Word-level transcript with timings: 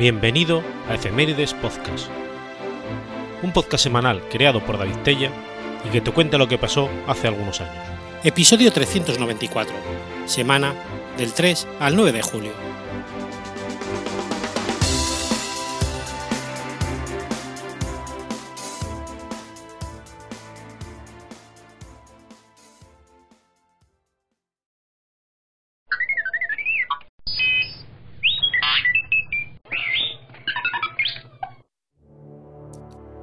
Bienvenido 0.00 0.62
a 0.88 0.94
Efemérides 0.94 1.52
Podcast, 1.52 2.08
un 3.42 3.52
podcast 3.52 3.84
semanal 3.84 4.22
creado 4.30 4.64
por 4.64 4.78
David 4.78 4.96
Tella 5.04 5.30
y 5.86 5.90
que 5.90 6.00
te 6.00 6.10
cuenta 6.10 6.38
lo 6.38 6.48
que 6.48 6.56
pasó 6.56 6.88
hace 7.06 7.28
algunos 7.28 7.60
años. 7.60 7.84
Episodio 8.24 8.72
394, 8.72 9.76
semana 10.24 10.72
del 11.18 11.34
3 11.34 11.68
al 11.80 11.96
9 11.96 12.12
de 12.12 12.22
julio. 12.22 12.69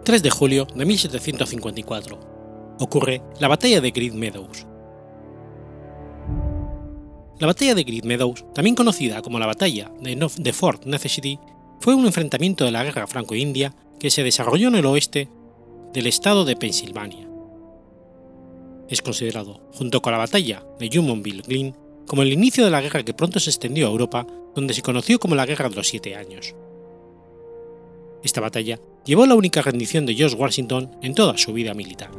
3 0.07 0.23
de 0.23 0.29
julio 0.29 0.65
de 0.73 0.85
1754. 0.85 2.77
Ocurre 2.79 3.21
la 3.41 3.49
batalla 3.49 3.81
de 3.81 3.91
Great 3.91 4.13
Meadows. 4.13 4.65
La 7.39 7.47
batalla 7.47 7.75
de 7.75 7.83
Great 7.83 8.05
Meadows, 8.05 8.45
también 8.53 8.77
conocida 8.77 9.21
como 9.21 9.37
la 9.37 9.47
batalla 9.47 9.91
de 9.99 10.53
Fort 10.53 10.85
Necessity, 10.85 11.37
fue 11.81 11.93
un 11.93 12.05
enfrentamiento 12.05 12.63
de 12.63 12.71
la 12.71 12.85
guerra 12.85 13.05
franco-india 13.05 13.75
que 13.99 14.09
se 14.09 14.23
desarrolló 14.23 14.69
en 14.69 14.75
el 14.75 14.85
oeste 14.85 15.27
del 15.91 16.07
estado 16.07 16.45
de 16.45 16.55
Pensilvania. 16.55 17.27
Es 18.87 19.01
considerado, 19.01 19.59
junto 19.73 20.01
con 20.01 20.13
la 20.13 20.19
batalla 20.19 20.65
de 20.79 20.89
Jumonville 20.89 21.41
Glen, 21.41 21.75
como 22.05 22.21
el 22.21 22.31
inicio 22.31 22.63
de 22.63 22.71
la 22.71 22.79
guerra 22.79 23.03
que 23.03 23.13
pronto 23.13 23.41
se 23.41 23.49
extendió 23.49 23.87
a 23.87 23.91
Europa, 23.91 24.25
donde 24.55 24.73
se 24.73 24.83
conoció 24.83 25.19
como 25.19 25.35
la 25.35 25.45
Guerra 25.45 25.67
de 25.67 25.75
los 25.75 25.89
Siete 25.89 26.15
Años. 26.15 26.55
Esta 28.23 28.39
batalla 28.41 28.79
llevó 29.07 29.25
la 29.25 29.35
única 29.35 29.61
rendición 29.61 30.05
de 30.05 30.13
George 30.13 30.35
Washington 30.35 30.91
en 31.01 31.15
toda 31.15 31.37
su 31.37 31.53
vida 31.53 31.73
militar. 31.73 32.11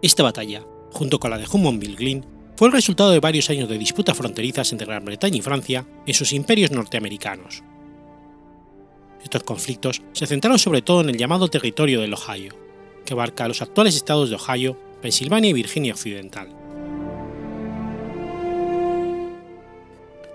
Esta 0.00 0.22
batalla, 0.22 0.64
junto 0.92 1.18
con 1.18 1.30
la 1.30 1.38
de 1.38 1.46
Jumonville 1.46 1.96
Glen, 1.96 2.24
fue 2.56 2.68
el 2.68 2.72
resultado 2.72 3.10
de 3.10 3.20
varios 3.20 3.50
años 3.50 3.68
de 3.68 3.76
disputas 3.76 4.16
fronterizas 4.16 4.70
entre 4.72 4.86
Gran 4.86 5.04
Bretaña 5.04 5.36
y 5.36 5.42
Francia 5.42 5.84
en 6.06 6.14
sus 6.14 6.32
imperios 6.32 6.70
norteamericanos. 6.70 7.62
Estos 9.22 9.42
conflictos 9.42 10.00
se 10.12 10.26
centraron 10.26 10.60
sobre 10.60 10.82
todo 10.82 11.00
en 11.00 11.10
el 11.10 11.16
llamado 11.16 11.48
territorio 11.48 12.00
del 12.00 12.14
Ohio, 12.14 12.54
que 13.04 13.14
abarca 13.14 13.48
los 13.48 13.62
actuales 13.62 13.96
estados 13.96 14.30
de 14.30 14.36
Ohio, 14.36 14.78
Pensilvania 15.02 15.50
y 15.50 15.54
Virginia 15.54 15.92
Occidental. 15.92 16.48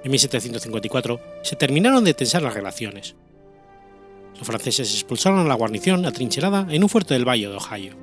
En 0.03 0.11
1754 0.11 1.21
se 1.43 1.55
terminaron 1.55 2.03
de 2.03 2.13
tensar 2.13 2.41
las 2.41 2.53
relaciones. 2.53 3.15
Los 4.37 4.47
franceses 4.47 4.93
expulsaron 4.93 5.39
a 5.39 5.43
la 5.43 5.55
guarnición 5.55 6.05
atrincherada 6.05 6.67
en 6.69 6.83
un 6.83 6.89
fuerte 6.89 7.13
del 7.13 7.27
Valle 7.27 7.49
de 7.49 7.55
Ohio. 7.55 7.95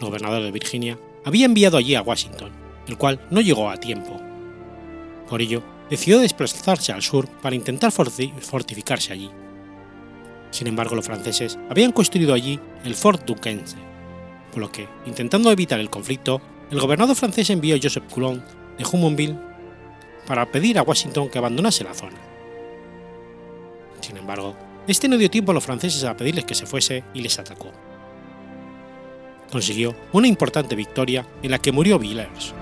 El 0.00 0.06
gobernador 0.06 0.42
de 0.42 0.52
Virginia 0.52 0.98
había 1.24 1.46
enviado 1.46 1.76
allí 1.76 1.94
a 1.94 2.02
Washington, 2.02 2.50
el 2.86 2.98
cual 2.98 3.20
no 3.30 3.40
llegó 3.40 3.70
a 3.70 3.78
tiempo. 3.78 4.20
Por 5.28 5.40
ello, 5.40 5.62
decidió 5.90 6.18
desplazarse 6.18 6.92
al 6.92 7.02
sur 7.02 7.28
para 7.40 7.56
intentar 7.56 7.92
fortificarse 7.92 9.12
allí. 9.12 9.30
Sin 10.50 10.66
embargo, 10.66 10.94
los 10.94 11.06
franceses 11.06 11.58
habían 11.70 11.92
construido 11.92 12.34
allí 12.34 12.60
el 12.84 12.94
Fort 12.94 13.24
Duquesne, 13.24 13.94
por 14.54 14.60
lo 14.60 14.70
que, 14.70 14.86
intentando 15.04 15.50
evitar 15.50 15.80
el 15.80 15.90
conflicto, 15.90 16.40
el 16.70 16.78
gobernador 16.78 17.16
francés 17.16 17.50
envió 17.50 17.74
a 17.74 17.78
Joseph 17.82 18.04
Coulon 18.08 18.44
de 18.78 18.84
Jumonville 18.84 19.36
para 20.28 20.46
pedir 20.46 20.78
a 20.78 20.82
Washington 20.82 21.28
que 21.28 21.38
abandonase 21.38 21.82
la 21.82 21.92
zona. 21.92 22.16
Sin 24.00 24.16
embargo, 24.16 24.54
este 24.86 25.08
no 25.08 25.16
dio 25.16 25.30
tiempo 25.30 25.50
a 25.50 25.54
los 25.54 25.64
franceses 25.64 26.04
a 26.04 26.16
pedirles 26.16 26.44
que 26.44 26.54
se 26.54 26.66
fuese 26.66 27.04
y 27.14 27.20
les 27.20 27.38
atacó. 27.38 27.72
Consiguió 29.50 29.94
una 30.12 30.26
importante 30.26 30.74
victoria 30.74 31.26
en 31.42 31.50
la 31.50 31.58
que 31.58 31.72
murió 31.72 31.98
Villers. 31.98 32.54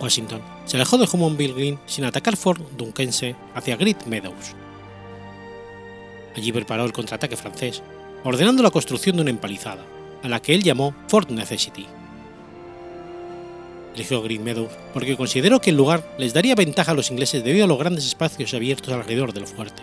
Washington 0.00 0.40
se 0.64 0.76
alejó 0.76 0.96
de 0.96 1.06
Jumonville 1.06 1.54
Green 1.54 1.78
sin 1.86 2.04
atacar 2.04 2.36
Fort 2.36 2.60
Dunquense 2.76 3.34
hacia 3.54 3.76
Great 3.76 4.06
Meadows. 4.06 4.54
Allí 6.36 6.52
preparó 6.52 6.84
el 6.84 6.92
contraataque 6.92 7.36
francés, 7.36 7.82
ordenando 8.24 8.62
la 8.62 8.70
construcción 8.70 9.16
de 9.16 9.22
una 9.22 9.30
empalizada, 9.30 9.84
a 10.22 10.28
la 10.28 10.40
que 10.40 10.54
él 10.54 10.62
llamó 10.62 10.94
Fort 11.08 11.30
Necessity 11.30 11.86
eligió 13.98 14.22
Green 14.22 14.44
Meadows 14.44 14.70
porque 14.94 15.16
consideró 15.16 15.60
que 15.60 15.70
el 15.70 15.76
lugar 15.76 16.14
les 16.18 16.32
daría 16.32 16.54
ventaja 16.54 16.92
a 16.92 16.94
los 16.94 17.10
ingleses 17.10 17.42
debido 17.42 17.64
a 17.64 17.68
los 17.68 17.78
grandes 17.78 18.06
espacios 18.06 18.54
abiertos 18.54 18.94
alrededor 18.94 19.32
del 19.32 19.46
fuerte. 19.46 19.82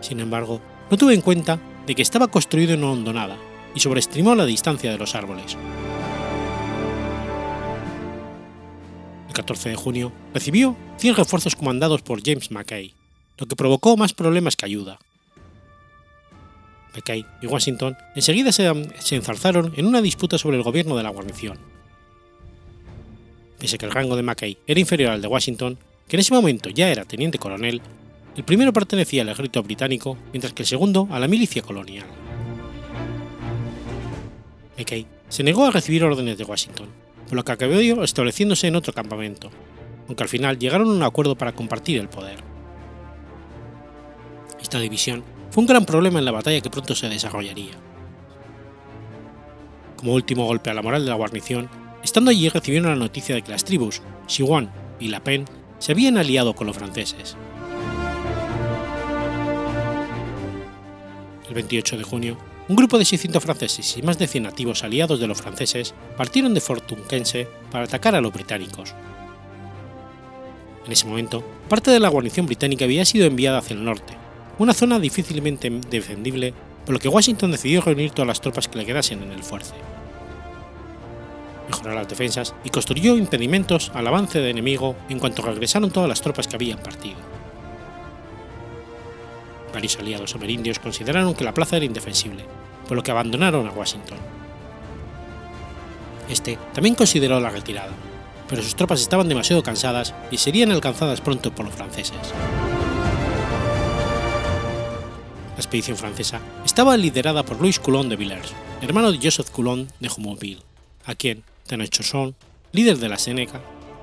Sin 0.00 0.20
embargo, 0.20 0.60
no 0.90 0.96
tuvo 0.96 1.10
en 1.10 1.20
cuenta 1.20 1.58
de 1.86 1.94
que 1.94 2.02
estaba 2.02 2.28
construido 2.28 2.74
en 2.74 2.84
una 2.84 2.92
hondonada 2.92 3.36
y 3.74 3.80
sobreestimó 3.80 4.34
la 4.34 4.46
distancia 4.46 4.90
de 4.90 4.98
los 4.98 5.14
árboles. 5.14 5.56
El 9.28 9.34
14 9.34 9.70
de 9.70 9.76
junio 9.76 10.12
recibió 10.32 10.76
100 10.98 11.16
refuerzos 11.16 11.56
comandados 11.56 12.02
por 12.02 12.22
James 12.22 12.50
Mackay, 12.50 12.94
lo 13.38 13.46
que 13.46 13.56
provocó 13.56 13.96
más 13.96 14.12
problemas 14.12 14.56
que 14.56 14.66
ayuda. 14.66 14.98
Mackay 16.94 17.24
y 17.40 17.46
Washington 17.46 17.96
enseguida 18.14 18.52
se, 18.52 18.70
se 19.00 19.16
enzarzaron 19.16 19.72
en 19.76 19.86
una 19.86 20.02
disputa 20.02 20.36
sobre 20.36 20.58
el 20.58 20.62
gobierno 20.62 20.96
de 20.96 21.02
la 21.02 21.08
guarnición 21.08 21.71
pese 23.62 23.78
que 23.78 23.86
el 23.86 23.92
rango 23.92 24.16
de 24.16 24.24
Mackay 24.24 24.58
era 24.66 24.80
inferior 24.80 25.12
al 25.12 25.22
de 25.22 25.28
Washington, 25.28 25.78
que 26.08 26.16
en 26.16 26.20
ese 26.20 26.34
momento 26.34 26.68
ya 26.68 26.90
era 26.90 27.04
teniente 27.04 27.38
coronel, 27.38 27.80
el 28.34 28.42
primero 28.42 28.72
pertenecía 28.72 29.22
al 29.22 29.28
ejército 29.28 29.62
británico, 29.62 30.18
mientras 30.32 30.52
que 30.52 30.64
el 30.64 30.66
segundo 30.66 31.06
a 31.12 31.20
la 31.20 31.28
milicia 31.28 31.62
colonial. 31.62 32.04
Mackay 34.76 35.06
se 35.28 35.44
negó 35.44 35.64
a 35.64 35.70
recibir 35.70 36.02
órdenes 36.02 36.38
de 36.38 36.42
Washington, 36.42 36.88
por 37.28 37.36
lo 37.36 37.44
que 37.44 37.52
acabó 37.52 38.02
estableciéndose 38.02 38.66
en 38.66 38.74
otro 38.74 38.92
campamento, 38.92 39.48
aunque 40.08 40.24
al 40.24 40.28
final 40.28 40.58
llegaron 40.58 40.88
a 40.88 40.94
un 40.94 41.02
acuerdo 41.04 41.36
para 41.36 41.52
compartir 41.52 42.00
el 42.00 42.08
poder. 42.08 42.40
Esta 44.60 44.80
división 44.80 45.22
fue 45.52 45.60
un 45.60 45.68
gran 45.68 45.84
problema 45.84 46.18
en 46.18 46.24
la 46.24 46.32
batalla 46.32 46.60
que 46.60 46.68
pronto 46.68 46.96
se 46.96 47.08
desarrollaría. 47.08 47.74
Como 49.94 50.14
último 50.14 50.46
golpe 50.46 50.68
a 50.68 50.74
la 50.74 50.82
moral 50.82 51.04
de 51.04 51.10
la 51.10 51.16
guarnición, 51.16 51.68
Estando 52.02 52.32
allí 52.32 52.48
recibieron 52.48 52.90
la 52.90 52.96
noticia 52.96 53.34
de 53.34 53.42
que 53.42 53.52
las 53.52 53.64
tribus 53.64 54.02
Siwan 54.26 54.72
y 54.98 55.08
La 55.08 55.22
Pen 55.22 55.44
se 55.78 55.92
habían 55.92 56.18
aliado 56.18 56.54
con 56.54 56.66
los 56.66 56.76
franceses. 56.76 57.36
El 61.48 61.54
28 61.54 61.98
de 61.98 62.02
junio, 62.02 62.38
un 62.68 62.76
grupo 62.76 62.98
de 62.98 63.04
600 63.04 63.42
franceses 63.42 63.96
y 63.96 64.02
más 64.02 64.18
de 64.18 64.26
100 64.26 64.44
nativos 64.44 64.82
aliados 64.82 65.20
de 65.20 65.26
los 65.28 65.40
franceses 65.40 65.94
partieron 66.16 66.54
de 66.54 66.60
Fort 66.60 66.88
Dunquense 66.88 67.46
para 67.70 67.84
atacar 67.84 68.16
a 68.16 68.20
los 68.20 68.32
británicos. 68.32 68.94
En 70.84 70.90
ese 70.90 71.06
momento, 71.06 71.44
parte 71.68 71.92
de 71.92 72.00
la 72.00 72.08
guarnición 72.08 72.46
británica 72.46 72.84
había 72.84 73.04
sido 73.04 73.26
enviada 73.26 73.58
hacia 73.58 73.74
el 73.74 73.84
norte, 73.84 74.14
una 74.58 74.74
zona 74.74 74.98
difícilmente 74.98 75.70
defendible, 75.88 76.52
por 76.84 76.94
lo 76.94 76.98
que 76.98 77.08
Washington 77.08 77.52
decidió 77.52 77.80
reunir 77.80 78.10
todas 78.10 78.26
las 78.26 78.40
tropas 78.40 78.66
que 78.66 78.78
le 78.78 78.86
quedasen 78.86 79.22
en 79.22 79.30
el 79.30 79.44
fuerte 79.44 79.74
mejoró 81.68 81.94
las 81.94 82.08
defensas 82.08 82.54
y 82.64 82.70
construyó 82.70 83.16
impedimentos 83.16 83.90
al 83.94 84.06
avance 84.06 84.38
del 84.38 84.50
enemigo 84.50 84.96
en 85.08 85.18
cuanto 85.18 85.42
regresaron 85.42 85.90
todas 85.90 86.08
las 86.08 86.20
tropas 86.20 86.48
que 86.48 86.56
habían 86.56 86.78
partido. 86.78 87.16
Varios 89.72 89.98
aliados 89.98 90.34
amerindios 90.34 90.78
consideraron 90.78 91.34
que 91.34 91.44
la 91.44 91.54
plaza 91.54 91.76
era 91.76 91.86
indefensible, 91.86 92.44
por 92.86 92.96
lo 92.96 93.02
que 93.02 93.10
abandonaron 93.10 93.66
a 93.66 93.72
Washington. 93.72 94.18
Este 96.28 96.58
también 96.72 96.94
consideró 96.94 97.40
la 97.40 97.50
retirada, 97.50 97.92
pero 98.48 98.62
sus 98.62 98.76
tropas 98.76 99.00
estaban 99.00 99.28
demasiado 99.28 99.62
cansadas 99.62 100.14
y 100.30 100.36
serían 100.36 100.72
alcanzadas 100.72 101.20
pronto 101.20 101.54
por 101.54 101.64
los 101.64 101.74
franceses. 101.74 102.16
La 105.54 105.56
expedición 105.56 105.96
francesa 105.96 106.40
estaba 106.64 106.96
liderada 106.96 107.44
por 107.44 107.60
Louis 107.60 107.78
Coulon 107.78 108.08
de 108.08 108.16
Villers, 108.16 108.52
hermano 108.80 109.12
de 109.12 109.18
Joseph 109.22 109.50
Coulon 109.50 109.88
de 110.00 110.08
Jumonville, 110.08 110.62
a 111.06 111.14
quien, 111.14 111.44
Tenochtitlan, 111.72 112.34
líder 112.72 112.98
de 112.98 113.08
la 113.08 113.16
Seneca, 113.16 113.62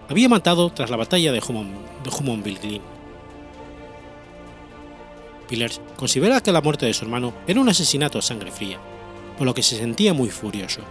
había 0.10 0.28
matado 0.28 0.72
tras 0.72 0.90
la 0.90 0.98
batalla 0.98 1.32
de 1.32 1.40
Jumonville. 1.40 2.82
Pillers 5.48 5.80
considera 5.96 6.42
que 6.42 6.52
la 6.52 6.62
muerte 6.62 6.88
de 6.88 6.96
su 6.96 7.06
hermano 7.06 7.32
era 7.46 7.62
un 7.62 7.70
asesinato 7.70 8.18
a 8.18 8.24
sangre 8.24 8.50
fría, 8.50 8.80
por 9.38 9.46
lo 9.46 9.54
que 9.54 9.62
se 9.62 9.78
sentía 9.78 10.16
muy 10.16 10.30
furioso. 10.30 10.82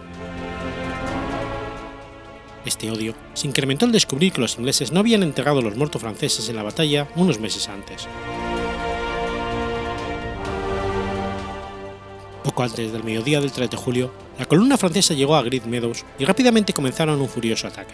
Este 2.63 2.89
odio 2.89 3.13
se 3.33 3.47
incrementó 3.47 3.85
al 3.85 3.91
descubrir 3.91 4.31
que 4.31 4.39
los 4.39 4.57
ingleses 4.57 4.93
no 4.93 5.01
habían 5.01 5.23
enterrado 5.23 5.59
a 5.59 5.63
los 5.63 5.75
muertos 5.75 6.01
franceses 6.01 6.47
en 6.47 6.55
la 6.55 6.63
batalla 6.63 7.09
unos 7.17 7.41
meses 7.41 7.67
antes. 7.67 8.07
Poco 12.41 12.63
antes 12.63 12.93
del 12.93 13.03
mediodía 13.03 13.41
del 13.41 13.51
3 13.51 13.69
de 13.69 13.75
julio, 13.75 14.13
la 14.39 14.45
columna 14.45 14.77
francesa 14.77 15.13
llegó 15.13 15.35
a 15.35 15.43
Great 15.43 15.65
Meadows 15.65 16.05
y 16.17 16.23
rápidamente 16.23 16.71
comenzaron 16.71 17.19
un 17.19 17.27
furioso 17.27 17.67
ataque. 17.67 17.93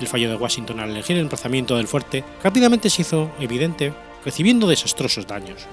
El 0.00 0.08
fallo 0.08 0.28
de 0.28 0.36
Washington 0.36 0.80
al 0.80 0.90
elegir 0.90 1.16
el 1.16 1.22
emplazamiento 1.22 1.76
del 1.76 1.86
fuerte 1.86 2.24
rápidamente 2.42 2.90
se 2.90 3.02
hizo 3.02 3.30
evidente, 3.38 3.94
recibiendo 4.24 4.66
desastrosos 4.66 5.28
daños. 5.28 5.66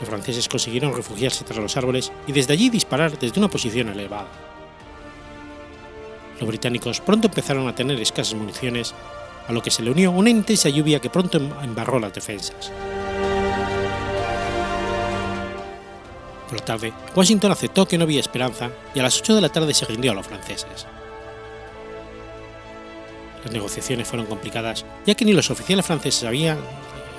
Los 0.00 0.08
franceses 0.08 0.48
consiguieron 0.48 0.96
refugiarse 0.96 1.44
tras 1.44 1.58
los 1.58 1.76
árboles 1.76 2.10
y 2.26 2.32
desde 2.32 2.54
allí 2.54 2.70
disparar 2.70 3.16
desde 3.18 3.38
una 3.38 3.48
posición 3.48 3.90
elevada. 3.90 4.28
Los 6.40 6.48
británicos 6.48 7.02
pronto 7.02 7.28
empezaron 7.28 7.68
a 7.68 7.74
tener 7.74 8.00
escasas 8.00 8.34
municiones, 8.34 8.94
a 9.46 9.52
lo 9.52 9.62
que 9.62 9.70
se 9.70 9.82
le 9.82 9.90
unió 9.90 10.10
una 10.10 10.30
intensa 10.30 10.70
lluvia 10.70 11.00
que 11.00 11.10
pronto 11.10 11.38
embarró 11.62 12.00
las 12.00 12.14
defensas. 12.14 12.72
Por 16.48 16.58
la 16.58 16.64
tarde, 16.64 16.92
Washington 17.14 17.52
aceptó 17.52 17.86
que 17.86 17.96
no 17.96 18.04
había 18.04 18.20
esperanza 18.20 18.70
y 18.94 19.00
a 19.00 19.02
las 19.02 19.18
8 19.18 19.34
de 19.34 19.40
la 19.40 19.48
tarde 19.48 19.74
se 19.74 19.86
rindió 19.86 20.12
a 20.12 20.14
los 20.14 20.26
franceses. 20.26 20.86
Las 23.44 23.52
negociaciones 23.52 24.08
fueron 24.08 24.26
complicadas, 24.26 24.84
ya 25.06 25.14
que 25.14 25.24
ni 25.24 25.32
los 25.32 25.50
oficiales 25.50 25.84
franceses 25.84 26.20
sabían 26.20 26.58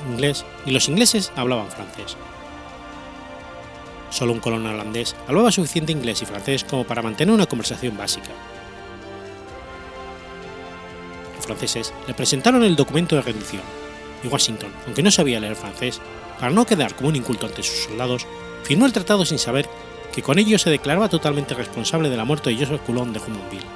inglés 0.10 0.46
ni 0.66 0.72
los 0.72 0.88
ingleses 0.88 1.32
hablaban 1.36 1.70
francés. 1.70 2.16
Solo 4.10 4.34
un 4.34 4.40
colonel 4.40 4.76
holandés 4.76 5.16
hablaba 5.28 5.52
suficiente 5.52 5.92
inglés 5.92 6.22
y 6.22 6.26
francés 6.26 6.64
como 6.64 6.86
para 6.86 7.02
mantener 7.02 7.34
una 7.34 7.48
conversación 7.48 7.98
básica. 7.98 8.30
Los 11.36 11.46
franceses 11.46 11.94
le 12.08 12.14
presentaron 12.14 12.64
el 12.64 12.76
documento 12.76 13.16
de 13.16 13.22
rendición, 13.22 13.62
y 14.24 14.28
Washington, 14.28 14.72
aunque 14.86 15.04
no 15.04 15.12
sabía 15.12 15.40
leer 15.40 15.56
francés, 15.56 16.00
para 16.40 16.52
no 16.52 16.66
quedar 16.66 16.96
como 16.96 17.10
un 17.10 17.16
inculto 17.16 17.46
ante 17.46 17.62
sus 17.62 17.84
soldados, 17.84 18.26
firmó 18.66 18.88
el 18.88 18.94
tratado 18.94 19.26
sin 19.26 19.38
saber 19.38 19.70
que 20.12 20.24
con 20.24 20.40
ello 20.40 20.58
se 20.58 20.72
declaraba 20.72 21.08
totalmente 21.08 21.54
responsable 21.54 22.10
de 22.10 22.18
la 22.18 22.26
muerte 22.26 22.50
de 22.50 22.58
Joseph 22.58 22.82
Coulon 22.84 23.14
de 23.14 23.20
Jumonville. 23.20 23.68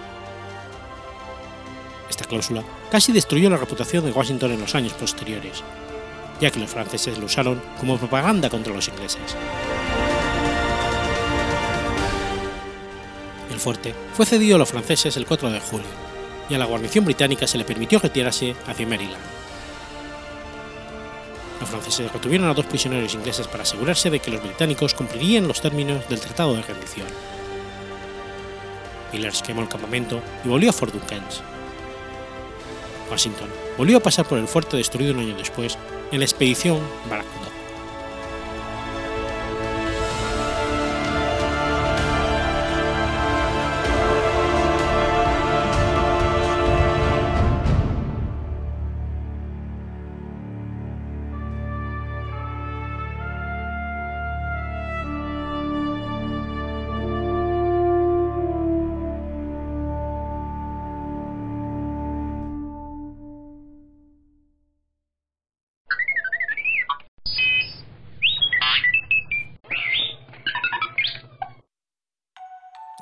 Esta 2.10 2.26
cláusula 2.26 2.64
casi 2.90 3.12
destruyó 3.12 3.52
la 3.52 3.58
reputación 3.58 4.04
de 4.04 4.12
Washington 4.12 4.52
en 4.52 4.62
los 4.62 4.74
años 4.74 4.94
posteriores, 4.94 5.64
ya 6.42 6.50
que 6.50 6.60
los 6.60 6.72
franceses 6.72 7.20
lo 7.20 7.26
usaron 7.26 7.62
como 7.80 7.98
propaganda 7.98 8.50
contra 8.50 8.74
los 8.74 8.88
ingleses. 8.88 9.36
El 13.52 13.60
fuerte 13.60 13.94
fue 14.16 14.26
cedido 14.26 14.56
a 14.56 14.60
los 14.60 14.70
franceses 14.70 15.18
el 15.18 15.28
4 15.28 15.52
de 15.52 15.60
julio, 15.60 15.88
y 16.50 16.56
a 16.56 16.58
la 16.58 16.66
guarnición 16.66 17.06
británica 17.06 17.46
se 17.46 17.60
le 17.60 17.64
permitió 17.64 18.00
retirarse 18.00 18.56
hacia 18.66 18.88
Maryland. 18.88 19.39
Los 21.60 21.70
franceses 21.70 22.12
retuvieron 22.12 22.48
a 22.50 22.54
dos 22.54 22.66
prisioneros 22.66 23.14
ingleses 23.14 23.48
para 23.48 23.64
asegurarse 23.64 24.10
de 24.10 24.20
que 24.20 24.32
los 24.32 24.42
británicos 24.42 24.94
cumplirían 24.94 25.48
los 25.48 25.62
términos 25.62 26.08
del 26.08 26.22
Tratado 26.22 26.56
de 26.56 26.62
Rendición. 26.62 27.08
Millers 29.12 29.42
quemó 29.42 29.62
el 29.62 29.70
campamento 29.70 30.22
y 30.46 30.48
volvió 30.48 30.70
a 30.70 30.74
Fort 30.74 30.94
Duquesne. 30.94 31.26
Washington 33.10 33.50
volvió 33.78 33.98
a 33.98 34.02
pasar 34.02 34.28
por 34.28 34.38
el 34.38 34.48
fuerte 34.48 34.78
destruido 34.78 35.14
un 35.14 35.20
año 35.20 35.36
después 35.36 35.78
en 36.12 36.20
la 36.20 36.26
expedición 36.26 36.80
Barack 37.10 37.26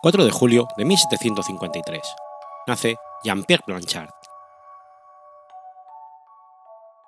4 0.07 0.23
de 0.23 0.31
julio 0.31 0.69
de 0.77 0.85
1753. 0.85 2.01
Nace 2.65 2.95
Jean-Pierre 3.25 3.65
Blanchard. 3.67 4.09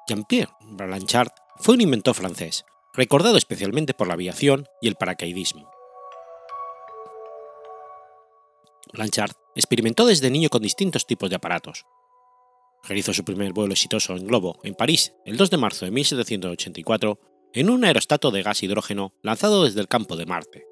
Jean-Pierre 0.06 0.52
Blanchard 0.60 1.32
fue 1.56 1.76
un 1.76 1.82
inventor 1.82 2.14
francés, 2.14 2.66
recordado 2.94 3.38
especialmente 3.38 3.94
por 3.94 4.10
la 4.10 4.16
aviación 4.16 4.68
y 4.82 4.90
el 4.90 4.96
paracaidismo. 4.96 5.72
Blanchard 8.92 9.32
experimentó 9.56 10.06
desde 10.06 10.30
niño 10.30 10.50
con 10.50 10.62
distintos 10.62 11.06
tipos 11.06 11.30
de 11.30 11.38
aparatos. 11.38 11.86
Realizó 12.84 13.14
su 13.14 13.24
primer 13.24 13.54
vuelo 13.54 13.72
exitoso 13.72 14.18
en 14.18 14.28
globo 14.28 14.60
en 14.64 14.76
París 14.76 15.14
el 15.24 15.38
2 15.38 15.50
de 15.50 15.58
marzo 15.58 15.86
de 15.86 15.92
1784 15.92 17.18
en 17.54 17.70
un 17.70 17.86
aerostato 17.86 18.30
de 18.30 18.44
gas 18.44 18.62
hidrógeno 18.62 19.14
lanzado 19.22 19.64
desde 19.64 19.80
el 19.80 19.88
campo 19.88 20.18
de 20.18 20.26
Marte. 20.26 20.69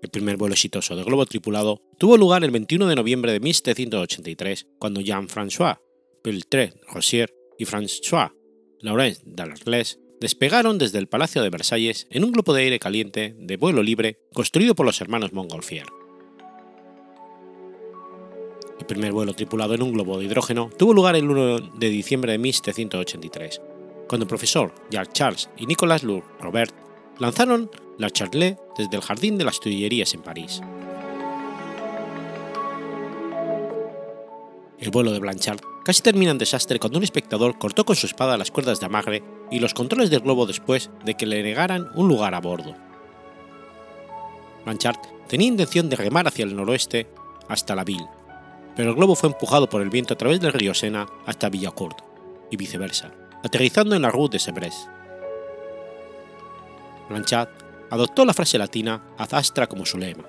El 0.00 0.10
primer 0.10 0.36
vuelo 0.36 0.54
exitoso 0.54 0.94
de 0.94 1.02
globo 1.02 1.26
tripulado 1.26 1.82
tuvo 1.98 2.16
lugar 2.16 2.44
el 2.44 2.52
21 2.52 2.86
de 2.86 2.94
noviembre 2.94 3.32
de 3.32 3.40
1783, 3.40 4.66
cuando 4.78 5.00
Jean-François 5.00 5.80
Peltre 6.22 6.74
Rossier 6.92 7.34
y 7.58 7.64
François 7.64 8.32
Laurent 8.80 9.18
Dallarles 9.24 9.98
despegaron 10.20 10.78
desde 10.78 10.98
el 10.98 11.08
Palacio 11.08 11.42
de 11.42 11.50
Versalles 11.50 12.06
en 12.10 12.24
un 12.24 12.32
globo 12.32 12.52
de 12.52 12.62
aire 12.62 12.78
caliente 12.78 13.34
de 13.38 13.56
vuelo 13.56 13.82
libre 13.82 14.18
construido 14.32 14.74
por 14.74 14.86
los 14.86 15.00
hermanos 15.00 15.32
Montgolfier. 15.32 15.86
El 18.78 18.86
primer 18.86 19.12
vuelo 19.12 19.34
tripulado 19.34 19.74
en 19.74 19.82
un 19.82 19.92
globo 19.92 20.18
de 20.18 20.26
hidrógeno 20.26 20.70
tuvo 20.76 20.94
lugar 20.94 21.16
el 21.16 21.28
1 21.28 21.72
de 21.76 21.88
diciembre 21.88 22.32
de 22.32 22.38
1783, 22.38 23.60
cuando 24.08 24.24
el 24.24 24.28
profesor 24.28 24.72
Jacques 24.90 25.12
Charles 25.12 25.50
y 25.56 25.66
Nicolas 25.66 26.04
Lourdes 26.04 26.30
Robert 26.40 26.87
lanzaron 27.18 27.70
la 27.98 28.10
Charlet 28.10 28.58
desde 28.76 28.96
el 28.96 29.02
Jardín 29.02 29.38
de 29.38 29.44
las 29.44 29.60
Tullerías 29.60 30.14
en 30.14 30.22
París. 30.22 30.60
El 34.78 34.90
vuelo 34.90 35.10
de 35.10 35.18
Blanchard 35.18 35.60
casi 35.84 36.02
termina 36.02 36.30
en 36.30 36.38
desastre 36.38 36.78
cuando 36.78 36.98
un 36.98 37.04
espectador 37.04 37.58
cortó 37.58 37.84
con 37.84 37.96
su 37.96 38.06
espada 38.06 38.36
las 38.36 38.50
cuerdas 38.50 38.78
de 38.78 38.86
amagre 38.86 39.22
y 39.50 39.58
los 39.58 39.74
controles 39.74 40.10
del 40.10 40.20
globo 40.20 40.46
después 40.46 40.90
de 41.04 41.14
que 41.14 41.26
le 41.26 41.42
negaran 41.42 41.88
un 41.94 42.08
lugar 42.08 42.34
a 42.34 42.40
bordo. 42.40 42.76
Blanchard 44.64 44.98
tenía 45.26 45.48
intención 45.48 45.88
de 45.88 45.96
remar 45.96 46.28
hacia 46.28 46.44
el 46.44 46.54
noroeste 46.54 47.08
hasta 47.48 47.74
la 47.74 47.84
Ville, 47.84 48.06
pero 48.76 48.90
el 48.90 48.96
globo 48.96 49.16
fue 49.16 49.30
empujado 49.30 49.68
por 49.68 49.82
el 49.82 49.90
viento 49.90 50.14
a 50.14 50.18
través 50.18 50.40
del 50.40 50.52
río 50.52 50.74
Sena 50.74 51.06
hasta 51.26 51.48
Villacourt, 51.48 51.98
y 52.50 52.56
viceversa, 52.56 53.12
aterrizando 53.42 53.96
en 53.96 54.02
la 54.02 54.10
Rue 54.10 54.28
de 54.28 54.38
Sevres. 54.38 54.88
Blanchard 57.08 57.48
adoptó 57.90 58.24
la 58.24 58.34
frase 58.34 58.58
latina 58.58 59.02
ad 59.16 59.32
astra 59.32 59.66
como 59.66 59.86
su 59.86 59.98
lema. 59.98 60.24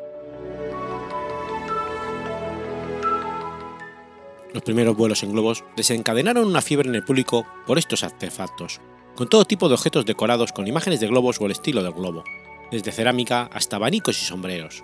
Los 4.53 4.63
primeros 4.63 4.97
vuelos 4.97 5.21
en 5.23 5.31
globos 5.31 5.63
desencadenaron 5.75 6.47
una 6.47 6.61
fiebre 6.61 6.89
en 6.89 6.95
el 6.95 7.03
público 7.03 7.45
por 7.67 7.77
estos 7.77 8.03
artefactos, 8.03 8.81
con 9.15 9.29
todo 9.29 9.45
tipo 9.45 9.67
de 9.67 9.75
objetos 9.75 10.05
decorados 10.05 10.53
con 10.53 10.67
imágenes 10.67 10.99
de 10.99 11.07
globos 11.07 11.39
o 11.39 11.45
el 11.45 11.51
estilo 11.51 11.83
del 11.83 11.93
globo, 11.93 12.23
desde 12.71 12.91
cerámica 12.91 13.49
hasta 13.53 13.75
abanicos 13.75 14.19
y 14.21 14.25
sombreros. 14.25 14.83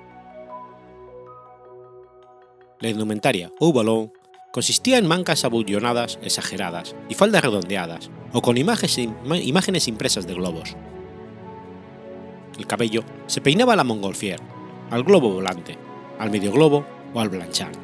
La 2.79 2.89
indumentaria 2.89 3.51
o 3.59 3.73
balón 3.73 4.11
consistía 4.51 4.97
en 4.97 5.07
mancas 5.07 5.45
abullonadas 5.45 6.19
exageradas 6.21 6.95
y 7.09 7.15
faldas 7.15 7.43
redondeadas, 7.43 8.11
o 8.33 8.41
con 8.41 8.57
imágenes 8.57 9.87
impresas 9.87 10.27
de 10.27 10.33
globos, 10.33 10.75
el 12.57 12.67
cabello 12.67 13.03
se 13.27 13.41
peinaba 13.41 13.73
a 13.73 13.75
la 13.75 13.83
Montgolfier, 13.83 14.39
al 14.91 15.03
globo 15.03 15.29
volante, 15.29 15.77
al 16.19 16.31
medio 16.31 16.51
globo 16.51 16.85
o 17.13 17.19
al 17.19 17.29
Blanchard. 17.29 17.75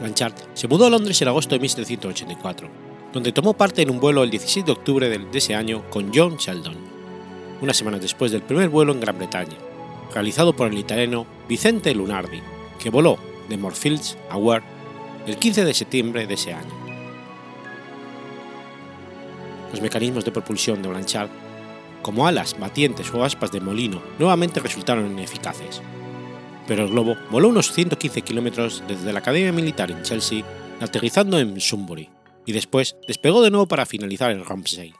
Blanchard 0.00 0.34
se 0.54 0.68
mudó 0.68 0.86
a 0.86 0.90
Londres 0.90 1.20
en 1.20 1.28
agosto 1.28 1.54
de 1.54 1.60
1784, 1.60 2.68
donde 3.12 3.32
tomó 3.32 3.54
parte 3.54 3.82
en 3.82 3.90
un 3.90 4.00
vuelo 4.00 4.22
el 4.22 4.30
16 4.30 4.64
de 4.64 4.72
octubre 4.72 5.08
de 5.08 5.38
ese 5.38 5.54
año 5.54 5.88
con 5.90 6.10
John 6.14 6.36
Sheldon, 6.36 6.76
unas 7.60 7.76
semanas 7.76 8.00
después 8.00 8.32
del 8.32 8.42
primer 8.42 8.70
vuelo 8.70 8.92
en 8.92 9.00
Gran 9.00 9.18
Bretaña, 9.18 9.56
realizado 10.14 10.54
por 10.54 10.68
el 10.68 10.78
italiano 10.78 11.26
Vicente 11.48 11.94
Lunardi, 11.94 12.40
que 12.78 12.90
voló 12.90 13.18
de 13.48 13.58
Moorfields 13.58 14.16
a 14.30 14.36
Ware 14.36 14.64
el 15.26 15.36
15 15.36 15.64
de 15.64 15.74
septiembre 15.74 16.26
de 16.26 16.34
ese 16.34 16.54
año 16.54 16.89
los 19.70 19.80
mecanismos 19.80 20.24
de 20.24 20.32
propulsión 20.32 20.82
de 20.82 20.88
Blanchard, 20.88 21.30
como 22.02 22.26
alas, 22.26 22.58
batientes 22.58 23.12
o 23.12 23.24
aspas 23.24 23.52
de 23.52 23.60
molino, 23.60 24.02
nuevamente 24.18 24.60
resultaron 24.60 25.10
ineficaces. 25.10 25.82
Pero 26.66 26.84
el 26.84 26.90
globo 26.90 27.16
voló 27.30 27.48
unos 27.48 27.72
115 27.72 28.22
kilómetros 28.22 28.82
desde 28.86 29.12
la 29.12 29.18
Academia 29.18 29.52
Militar 29.52 29.90
en 29.90 30.02
Chelsea, 30.02 30.44
aterrizando 30.80 31.38
en 31.38 31.60
Sunbury, 31.60 32.08
y 32.46 32.52
después 32.52 32.96
despegó 33.06 33.42
de 33.42 33.50
nuevo 33.50 33.66
para 33.66 33.86
finalizar 33.86 34.30
en 34.30 34.44
Ramsey. 34.44 34.94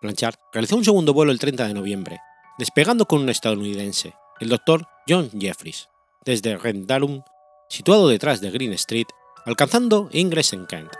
Blanchard 0.00 0.36
realizó 0.52 0.76
un 0.76 0.84
segundo 0.84 1.12
vuelo 1.12 1.32
el 1.32 1.38
30 1.38 1.66
de 1.66 1.74
noviembre, 1.74 2.20
despegando 2.58 3.06
con 3.06 3.22
un 3.22 3.28
estadounidense, 3.28 4.14
el 4.40 4.48
Dr. 4.48 4.86
John 5.08 5.30
Jeffries, 5.38 5.88
desde 6.24 6.56
Rendalum, 6.56 7.22
situado 7.68 8.08
detrás 8.08 8.40
de 8.40 8.50
Green 8.50 8.72
Street, 8.74 9.06
alcanzando 9.46 10.08
Ingres 10.10 10.52
en 10.52 10.66
Kent. 10.66 10.92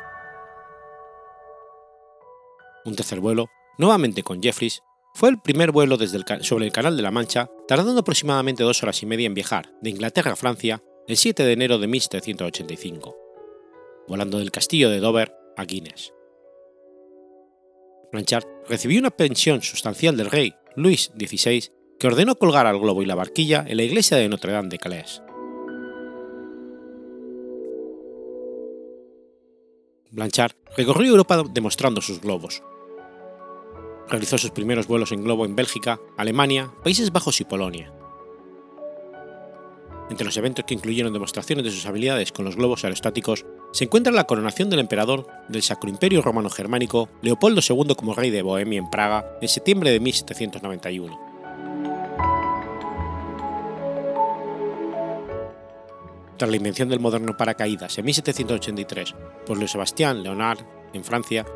Un 2.84 2.94
tercer 2.94 3.18
vuelo, 3.18 3.48
nuevamente 3.76 4.22
con 4.22 4.40
Jeffries, 4.40 4.82
fue 5.14 5.30
el 5.30 5.40
primer 5.40 5.72
vuelo 5.72 5.98
sobre 6.42 6.66
el 6.66 6.72
Canal 6.72 6.96
de 6.96 7.02
la 7.02 7.10
Mancha, 7.10 7.50
tardando 7.66 7.98
aproximadamente 7.98 8.62
dos 8.62 8.82
horas 8.84 9.02
y 9.02 9.06
media 9.06 9.26
en 9.26 9.34
viajar 9.34 9.72
de 9.82 9.90
Inglaterra 9.90 10.32
a 10.32 10.36
Francia 10.36 10.80
el 11.08 11.16
7 11.16 11.44
de 11.44 11.52
enero 11.52 11.78
de 11.78 11.88
1785, 11.88 13.16
volando 14.06 14.38
del 14.38 14.52
castillo 14.52 14.90
de 14.90 15.00
Dover 15.00 15.34
a 15.56 15.64
Guinness. 15.64 16.12
Blanchard 18.12 18.46
recibió 18.68 19.00
una 19.00 19.10
pensión 19.10 19.60
sustancial 19.62 20.16
del 20.16 20.30
rey 20.30 20.54
Luis 20.76 21.10
XVI, 21.18 21.72
que 21.98 22.06
ordenó 22.06 22.36
colgar 22.36 22.66
al 22.66 22.78
globo 22.78 23.02
y 23.02 23.06
la 23.06 23.16
barquilla 23.16 23.64
en 23.66 23.78
la 23.78 23.82
iglesia 23.82 24.18
de 24.18 24.28
Notre 24.28 24.52
Dame 24.52 24.68
de 24.68 24.78
Calais. 24.78 25.22
Blanchard 30.16 30.52
recorrió 30.74 31.10
Europa 31.10 31.44
demostrando 31.52 32.00
sus 32.00 32.22
globos. 32.22 32.62
Realizó 34.08 34.38
sus 34.38 34.50
primeros 34.50 34.86
vuelos 34.86 35.12
en 35.12 35.22
globo 35.22 35.44
en 35.44 35.54
Bélgica, 35.54 36.00
Alemania, 36.16 36.72
Países 36.82 37.12
Bajos 37.12 37.40
y 37.42 37.44
Polonia. 37.44 37.92
Entre 40.08 40.24
los 40.24 40.36
eventos 40.38 40.64
que 40.64 40.72
incluyeron 40.72 41.12
demostraciones 41.12 41.64
de 41.64 41.70
sus 41.70 41.84
habilidades 41.84 42.32
con 42.32 42.46
los 42.46 42.56
globos 42.56 42.84
aerostáticos 42.84 43.44
se 43.72 43.84
encuentra 43.84 44.12
la 44.12 44.24
coronación 44.24 44.70
del 44.70 44.78
emperador 44.78 45.26
del 45.48 45.62
Sacro 45.62 45.90
Imperio 45.90 46.22
Romano 46.22 46.48
Germánico 46.48 47.10
Leopoldo 47.20 47.60
II 47.60 47.94
como 47.94 48.14
rey 48.14 48.30
de 48.30 48.40
Bohemia 48.40 48.78
en 48.78 48.88
Praga 48.88 49.36
en 49.42 49.48
septiembre 49.48 49.90
de 49.90 50.00
1791. 50.00 51.25
Tras 56.36 56.50
la 56.50 56.56
invención 56.56 56.88
del 56.88 57.00
moderno 57.00 57.36
paracaídas 57.36 57.98
en 57.98 58.04
1783 58.04 59.14
por 59.46 59.56
Louis 59.56 59.70
Sebastián 59.70 60.22
Leonard 60.22 60.58
en 60.92 61.04
Francia, 61.04 61.46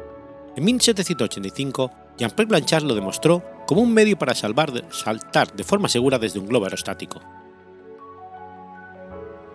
en 0.57 0.65
1785 0.65 1.91
Jean-Pierre 2.19 2.49
Blanchard 2.49 2.85
lo 2.85 2.95
demostró 2.95 3.43
como 3.67 3.83
un 3.83 3.93
medio 3.93 4.19
para 4.19 4.35
salvar, 4.35 4.73
saltar 4.91 5.53
de 5.53 5.65
forma 5.65 5.89
segura 5.89 6.19
desde 6.19 6.39
un 6.39 6.47
globo 6.47 6.65
aerostático 6.65 7.21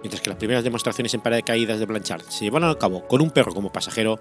mientras 0.05 0.21
que 0.21 0.29
las 0.29 0.37
primeras 0.37 0.63
demostraciones 0.63 1.15
en 1.15 1.21
paracaídas 1.21 1.79
de 1.79 1.87
Blanchard 1.87 2.21
se 2.29 2.45
llevaron 2.45 2.69
a 2.69 2.77
cabo 2.77 3.07
con 3.07 3.21
un 3.21 3.31
perro 3.31 3.55
como 3.55 3.71
pasajero, 3.71 4.19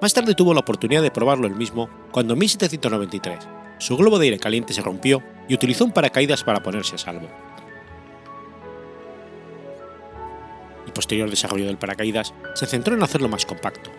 más 0.00 0.14
tarde 0.14 0.36
tuvo 0.36 0.54
la 0.54 0.60
oportunidad 0.60 1.02
de 1.02 1.10
probarlo 1.10 1.48
él 1.48 1.56
mismo 1.56 1.90
cuando 2.12 2.34
en 2.34 2.38
1793 2.38 3.48
su 3.80 3.96
globo 3.96 4.20
de 4.20 4.26
aire 4.26 4.38
caliente 4.38 4.72
se 4.72 4.82
rompió 4.82 5.20
y 5.48 5.54
utilizó 5.54 5.84
un 5.84 5.90
paracaídas 5.90 6.44
para 6.44 6.62
ponerse 6.62 6.94
a 6.94 6.98
salvo. 6.98 7.26
Posterior 10.96 11.30
desarrollo 11.30 11.66
del 11.66 11.76
paracaídas 11.76 12.34
se 12.54 12.66
centró 12.66 12.96
en 12.96 13.02
hacerlo 13.02 13.28
más 13.28 13.46
compacto. 13.46 13.92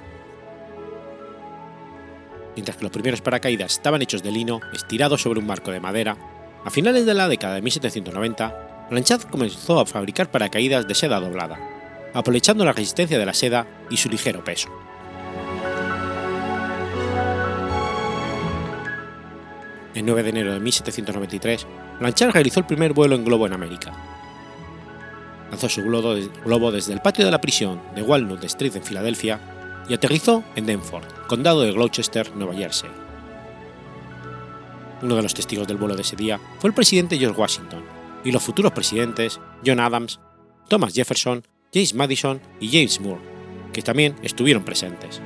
Mientras 2.56 2.76
que 2.76 2.84
los 2.84 2.92
primeros 2.92 3.22
paracaídas 3.22 3.74
estaban 3.74 4.02
hechos 4.02 4.24
de 4.24 4.32
lino 4.32 4.60
estirado 4.74 5.18
sobre 5.18 5.40
un 5.40 5.46
marco 5.46 5.72
de 5.72 5.80
madera, 5.80 6.18
a 6.66 6.70
finales 6.72 7.06
de 7.06 7.14
la 7.14 7.30
década 7.30 7.56
de 7.56 7.62
1790 7.62 8.88
Blanchard 8.90 9.30
comenzó 9.30 9.80
a 9.80 9.86
fabricar 9.86 10.32
paracaídas 10.32 10.88
de 10.88 10.96
seda 10.96 11.20
doblada, 11.20 11.60
aprovechando 12.14 12.66
la 12.66 12.74
resistencia 12.74 13.20
de 13.20 13.26
la 13.26 13.34
seda 13.34 13.68
y 13.90 13.98
su 13.98 14.10
ligero 14.10 14.44
peso. 14.44 14.70
El 19.94 20.06
9 20.06 20.24
de 20.24 20.30
enero 20.30 20.54
de 20.54 20.60
1793, 20.60 21.68
Blanchard 22.00 22.32
realizó 22.32 22.60
el 22.60 22.66
primer 22.66 22.94
vuelo 22.94 23.16
en 23.16 23.26
globo 23.26 23.46
en 23.46 23.54
América. 23.54 24.17
Lanzó 25.50 25.70
su 25.70 25.82
globo 25.82 26.72
desde 26.72 26.94
el 26.94 27.02
patio 27.02 27.26
de 27.26 27.32
la 27.32 27.42
prisión 27.42 27.82
de 27.96 28.02
Walnut 28.02 28.44
Street 28.44 28.76
en 28.76 28.84
Filadelfia 28.84 29.40
y 29.90 29.94
aterrizó 29.94 30.44
en 30.56 30.66
Denford, 30.66 31.06
condado 31.28 31.62
de 31.62 31.72
Gloucester, 31.72 32.36
Nueva 32.36 32.54
Jersey. 32.54 32.90
Uno 35.02 35.16
de 35.16 35.22
los 35.22 35.34
testigos 35.34 35.68
del 35.68 35.78
vuelo 35.78 35.96
de 35.96 36.02
ese 36.02 36.16
día 36.16 36.40
fue 36.60 36.70
el 36.70 36.74
presidente 36.74 37.18
George 37.18 37.40
Washington, 37.40 37.84
y 38.24 38.32
los 38.32 38.44
futuros 38.44 38.72
presidentes 38.74 39.40
John 39.66 39.80
Adams, 39.80 40.20
Thomas 40.68 40.94
Jefferson, 40.94 41.44
James 41.74 41.94
Madison 41.94 42.42
y 42.60 42.70
James 42.70 43.00
Moore, 43.00 43.22
que 43.72 43.82
también 43.82 44.16
estuvieron 44.22 44.66
presentes. 44.66 45.22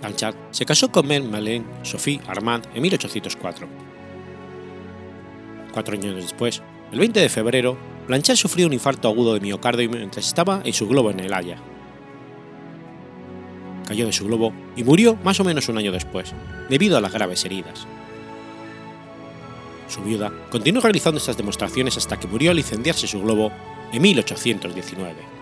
Blanchard 0.00 0.36
se 0.50 0.64
casó 0.64 0.92
con 0.92 1.08
Madeleine 1.08 1.66
Sophie 1.82 2.20
Armand 2.28 2.66
en 2.74 2.82
1804. 2.82 3.95
Cuatro 5.76 5.92
años 5.92 6.14
después, 6.14 6.62
el 6.90 6.98
20 7.00 7.20
de 7.20 7.28
febrero, 7.28 7.76
Blanchard 8.08 8.38
sufrió 8.38 8.66
un 8.66 8.72
infarto 8.72 9.08
agudo 9.08 9.34
de 9.34 9.40
miocardio 9.40 9.90
mientras 9.90 10.26
estaba 10.26 10.62
en 10.64 10.72
su 10.72 10.88
globo 10.88 11.10
en 11.10 11.20
el 11.20 11.34
Haya. 11.34 11.58
Cayó 13.86 14.06
de 14.06 14.12
su 14.14 14.24
globo 14.24 14.54
y 14.74 14.84
murió 14.84 15.16
más 15.22 15.38
o 15.38 15.44
menos 15.44 15.68
un 15.68 15.76
año 15.76 15.92
después, 15.92 16.32
debido 16.70 16.96
a 16.96 17.02
las 17.02 17.12
graves 17.12 17.44
heridas. 17.44 17.86
Su 19.86 20.00
viuda 20.00 20.32
continuó 20.48 20.80
realizando 20.80 21.18
estas 21.18 21.36
demostraciones 21.36 21.98
hasta 21.98 22.18
que 22.18 22.26
murió 22.26 22.52
al 22.52 22.58
incendiarse 22.58 23.06
su 23.06 23.20
globo 23.20 23.52
en 23.92 24.00
1819. 24.00 25.35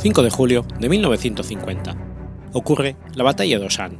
5 0.00 0.22
de 0.22 0.30
julio 0.30 0.64
de 0.78 0.88
1950. 0.88 1.96
Ocurre 2.52 2.96
la 3.16 3.24
Batalla 3.24 3.58
de 3.58 3.66
Osan. 3.66 3.98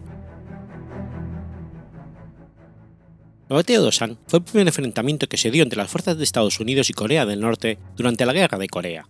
La 3.49 3.57
Batalla 3.57 3.81
de 3.81 3.89
Osan 3.89 4.19
fue 4.29 4.39
el 4.39 4.45
primer 4.45 4.69
enfrentamiento 4.69 5.29
que 5.29 5.37
se 5.37 5.51
dio 5.51 5.65
entre 5.65 5.79
las 5.79 5.91
fuerzas 5.91 6.17
de 6.17 6.23
Estados 6.23 6.61
Unidos 6.61 6.89
y 6.89 6.93
Corea 6.93 7.27
del 7.27 7.41
Norte 7.41 7.81
durante 7.97 8.25
la 8.27 8.33
Guerra 8.33 8.59
de 8.59 8.69
Corea. 8.69 9.09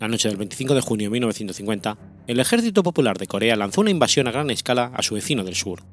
La 0.00 0.08
noche 0.08 0.28
del 0.28 0.38
25 0.38 0.74
de 0.74 0.80
junio 0.80 1.06
de 1.06 1.10
1950, 1.12 1.98
el 2.26 2.40
Ejército 2.40 2.82
Popular 2.82 3.16
de 3.16 3.28
Corea 3.28 3.54
lanzó 3.54 3.82
una 3.82 3.90
invasión 3.90 4.26
a 4.26 4.32
gran 4.32 4.50
escala 4.50 4.90
a 4.92 5.02
su 5.02 5.14
vecino 5.14 5.44
del 5.44 5.54
sur. 5.54 5.84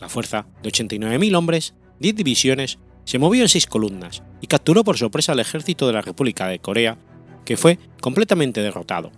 La 0.00 0.08
fuerza, 0.08 0.46
de 0.62 0.70
89.000 0.70 1.34
hombres, 1.34 1.74
10 1.98 2.14
divisiones 2.14 2.78
se 3.10 3.18
movió 3.18 3.42
en 3.42 3.48
seis 3.48 3.66
columnas 3.66 4.22
y 4.40 4.46
capturó 4.46 4.84
por 4.84 4.96
sorpresa 4.96 5.32
al 5.32 5.40
ejército 5.40 5.84
de 5.88 5.94
la 5.94 6.00
República 6.00 6.46
de 6.46 6.60
Corea, 6.60 6.96
que 7.44 7.56
fue 7.56 7.76
completamente 8.00 8.62
derrotado. 8.62 9.10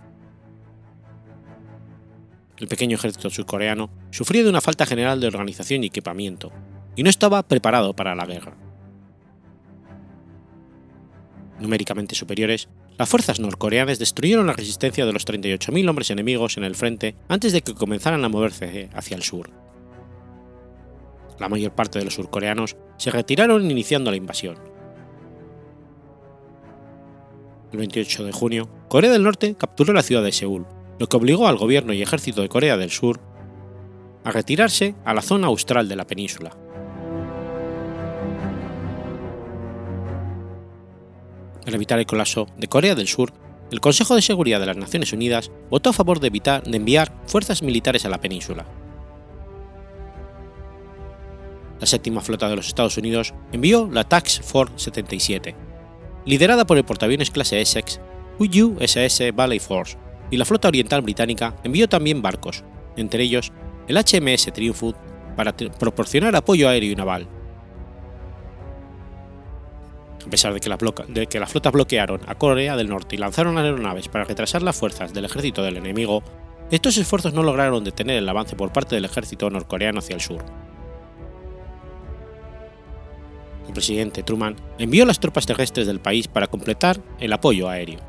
El 2.57 2.67
pequeño 2.67 2.95
ejército 2.95 3.29
surcoreano 3.29 3.91
sufría 4.09 4.41
de 4.41 4.49
una 4.49 4.61
falta 4.61 4.87
general 4.87 5.19
de 5.19 5.27
organización 5.27 5.83
y 5.83 5.87
equipamiento, 5.87 6.51
y 6.95 7.03
no 7.03 7.09
estaba 7.11 7.43
preparado 7.43 7.95
para 7.95 8.15
la 8.15 8.25
guerra. 8.25 8.57
Numéricamente 11.59 12.15
superiores, 12.15 12.69
las 12.97 13.07
fuerzas 13.07 13.39
norcoreanas 13.39 13.99
destruyeron 13.99 14.47
la 14.47 14.53
resistencia 14.53 15.05
de 15.05 15.13
los 15.13 15.27
38.000 15.27 15.87
hombres 15.87 16.09
enemigos 16.09 16.57
en 16.57 16.63
el 16.63 16.73
frente 16.73 17.15
antes 17.29 17.53
de 17.53 17.61
que 17.61 17.75
comenzaran 17.75 18.25
a 18.25 18.29
moverse 18.29 18.89
hacia 18.95 19.15
el 19.15 19.21
sur 19.21 19.62
la 21.39 21.49
mayor 21.49 21.73
parte 21.73 21.99
de 21.99 22.05
los 22.05 22.15
surcoreanos 22.15 22.75
se 22.97 23.11
retiraron 23.11 23.69
iniciando 23.69 24.11
la 24.11 24.17
invasión. 24.17 24.57
El 27.71 27.79
28 27.79 28.25
de 28.25 28.31
junio, 28.31 28.69
Corea 28.87 29.11
del 29.11 29.23
Norte 29.23 29.55
capturó 29.55 29.93
la 29.93 30.03
ciudad 30.03 30.23
de 30.23 30.31
Seúl, 30.31 30.67
lo 30.99 31.07
que 31.07 31.17
obligó 31.17 31.47
al 31.47 31.57
gobierno 31.57 31.93
y 31.93 32.01
ejército 32.01 32.41
de 32.41 32.49
Corea 32.49 32.77
del 32.77 32.91
Sur 32.91 33.19
a 34.23 34.31
retirarse 34.31 34.95
a 35.03 35.13
la 35.13 35.21
zona 35.21 35.47
austral 35.47 35.89
de 35.89 35.95
la 35.95 36.05
península. 36.05 36.51
Para 41.65 41.75
evitar 41.75 41.97
el 41.97 42.05
colapso 42.05 42.47
de 42.57 42.67
Corea 42.67 42.93
del 42.93 43.07
Sur, 43.07 43.33
el 43.71 43.79
Consejo 43.79 44.15
de 44.15 44.21
Seguridad 44.21 44.59
de 44.59 44.67
las 44.67 44.77
Naciones 44.77 45.13
Unidas 45.13 45.49
votó 45.69 45.89
a 45.89 45.93
favor 45.93 46.19
de, 46.19 46.27
evitar, 46.27 46.63
de 46.63 46.77
enviar 46.77 47.11
fuerzas 47.25 47.63
militares 47.63 48.05
a 48.05 48.09
la 48.09 48.21
península. 48.21 48.65
La 51.79 51.87
séptima 51.87 52.21
flota 52.21 52.49
de 52.49 52.55
los 52.55 52.67
Estados 52.67 52.97
Unidos 52.97 53.33
envió 53.51 53.89
la 53.91 54.03
Task 54.03 54.41
Force 54.43 54.73
77, 54.77 55.55
liderada 56.25 56.65
por 56.65 56.77
el 56.77 56.85
portaaviones 56.85 57.31
clase 57.31 57.61
Essex, 57.61 57.99
USS 58.39 59.35
Valley 59.35 59.59
Force, 59.59 59.97
y 60.31 60.37
la 60.37 60.45
flota 60.45 60.67
oriental 60.67 61.01
británica 61.01 61.55
envió 61.63 61.87
también 61.87 62.21
barcos, 62.21 62.63
entre 62.95 63.23
ellos 63.23 63.51
el 63.87 63.97
HMS 63.97 64.51
Triumph, 64.53 64.95
para 65.35 65.55
proporcionar 65.55 66.35
apoyo 66.35 66.69
aéreo 66.69 66.91
y 66.91 66.95
naval. 66.95 67.27
A 70.25 70.29
pesar 70.29 70.53
de 70.53 70.59
que, 70.59 70.69
la 70.69 70.77
de 71.09 71.27
que 71.27 71.39
las 71.39 71.51
flotas 71.51 71.73
bloquearon 71.73 72.21
a 72.27 72.35
Corea 72.35 72.77
del 72.77 72.89
Norte 72.89 73.15
y 73.15 73.19
lanzaron 73.19 73.57
aeronaves 73.57 74.07
para 74.07 74.23
retrasar 74.23 74.61
las 74.61 74.77
fuerzas 74.77 75.13
del 75.13 75.25
ejército 75.25 75.63
del 75.63 75.77
enemigo, 75.77 76.23
estos 76.71 76.97
esfuerzos 76.97 77.33
no 77.33 77.43
lograron 77.43 77.83
detener 77.83 78.17
el 78.17 78.29
avance 78.29 78.55
por 78.55 78.71
parte 78.71 78.95
del 78.95 79.05
ejército 79.05 79.49
norcoreano 79.49 79.99
hacia 79.99 80.15
el 80.15 80.21
sur. 80.21 80.43
El 83.67 83.73
presidente 83.73 84.23
Truman 84.23 84.55
envió 84.77 85.05
las 85.05 85.19
tropas 85.19 85.45
terrestres 85.45 85.87
del 85.87 85.99
país 85.99 86.27
para 86.27 86.47
completar 86.47 87.01
el 87.19 87.33
apoyo 87.33 87.69
aéreo. 87.69 87.99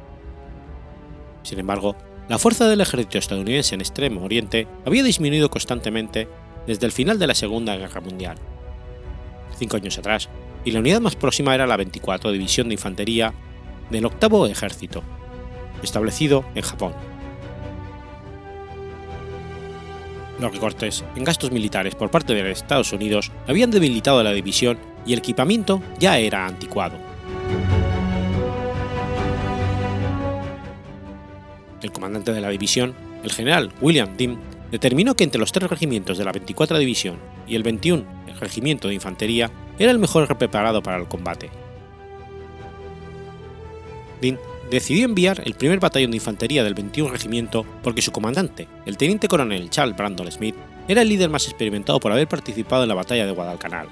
Sin 1.43 1.59
embargo, 1.59 1.97
la 2.29 2.39
fuerza 2.39 2.67
del 2.67 2.81
ejército 2.81 3.19
estadounidense 3.19 3.75
en 3.75 3.83
Extremo 3.83 4.25
Oriente 4.25 4.67
había 4.87 5.03
disminuido 5.03 5.51
constantemente 5.51 6.27
desde 6.67 6.87
el 6.87 6.93
final 6.93 7.19
de 7.19 7.27
la 7.27 7.35
Segunda 7.35 7.77
Guerra 7.77 8.01
Mundial. 8.01 8.37
Cinco 9.59 9.77
años 9.77 9.99
atrás, 9.99 10.29
y 10.65 10.71
la 10.71 10.81
unidad 10.81 11.01
más 11.01 11.17
próxima 11.17 11.55
era 11.55 11.67
la 11.67 11.77
24 11.77 12.33
División 12.33 12.69
de 12.69 12.75
Infantería 12.75 13.35
del 13.91 14.07
Octavo 14.07 14.47
Ejército, 14.47 15.03
establecido 15.83 16.45
en 16.55 16.63
Japón. 16.63 16.95
Los 20.41 20.53
recortes 20.53 21.05
en 21.15 21.25
gastos 21.25 21.53
militares 21.53 21.95
por 21.95 22.11
parte 22.11 22.35
de 22.35 22.51
Estados 22.51 22.93
Unidos 22.93 23.31
habían 23.47 23.71
debilitado 23.71 24.23
la 24.23 24.33
división 24.33 24.79
y 25.07 25.13
el 25.13 25.19
equipamiento 25.19 25.83
ya 25.99 26.19
era 26.19 26.47
anticuado. 26.47 26.97
El 31.83 31.93
comandante 31.93 32.33
de 32.33 32.41
la 32.41 32.49
división, 32.49 32.95
el 33.23 33.33
general 33.33 33.71
William 33.81 34.17
Dean, 34.17 34.39
determinó 34.71 35.15
que 35.15 35.25
entre 35.25 35.39
los 35.39 35.53
tres 35.53 35.71
regimientos 35.71 36.19
de 36.19 36.25
la 36.25 36.33
24 36.33 36.79
División 36.79 37.17
y 37.47 37.57
el 37.57 37.63
21 37.63 38.05
Regimiento 38.41 38.89
de 38.89 38.95
Infantería 38.95 39.51
era 39.79 39.93
el 39.93 39.99
mejor 39.99 40.37
preparado 40.37 40.83
para 40.83 40.97
el 40.97 41.07
combate. 41.07 41.51
Dean 44.21 44.39
decidió 44.71 45.05
enviar 45.05 45.43
el 45.45 45.55
primer 45.55 45.79
batallón 45.79 46.11
de 46.11 46.17
infantería 46.17 46.65
del 46.65 46.75
21 46.75 47.11
Regimiento 47.11 47.65
porque 47.83 48.03
su 48.03 48.11
comandante, 48.11 48.67
el 48.87 48.97
teniente 48.97 49.29
coronel 49.29 49.71
Charles 49.71 49.97
Brandon 49.97 50.33
Smith, 50.33 50.57
era 50.89 51.03
el 51.03 51.09
líder 51.09 51.31
más 51.31 51.47
experimentado 51.47 52.01
por 52.01 52.13
haber 52.13 52.27
participado 52.29 52.83
en 52.83 52.89
la 52.89 52.95
batalla 52.95 53.27
de 53.27 53.33
Guadalcanal. 53.33 53.89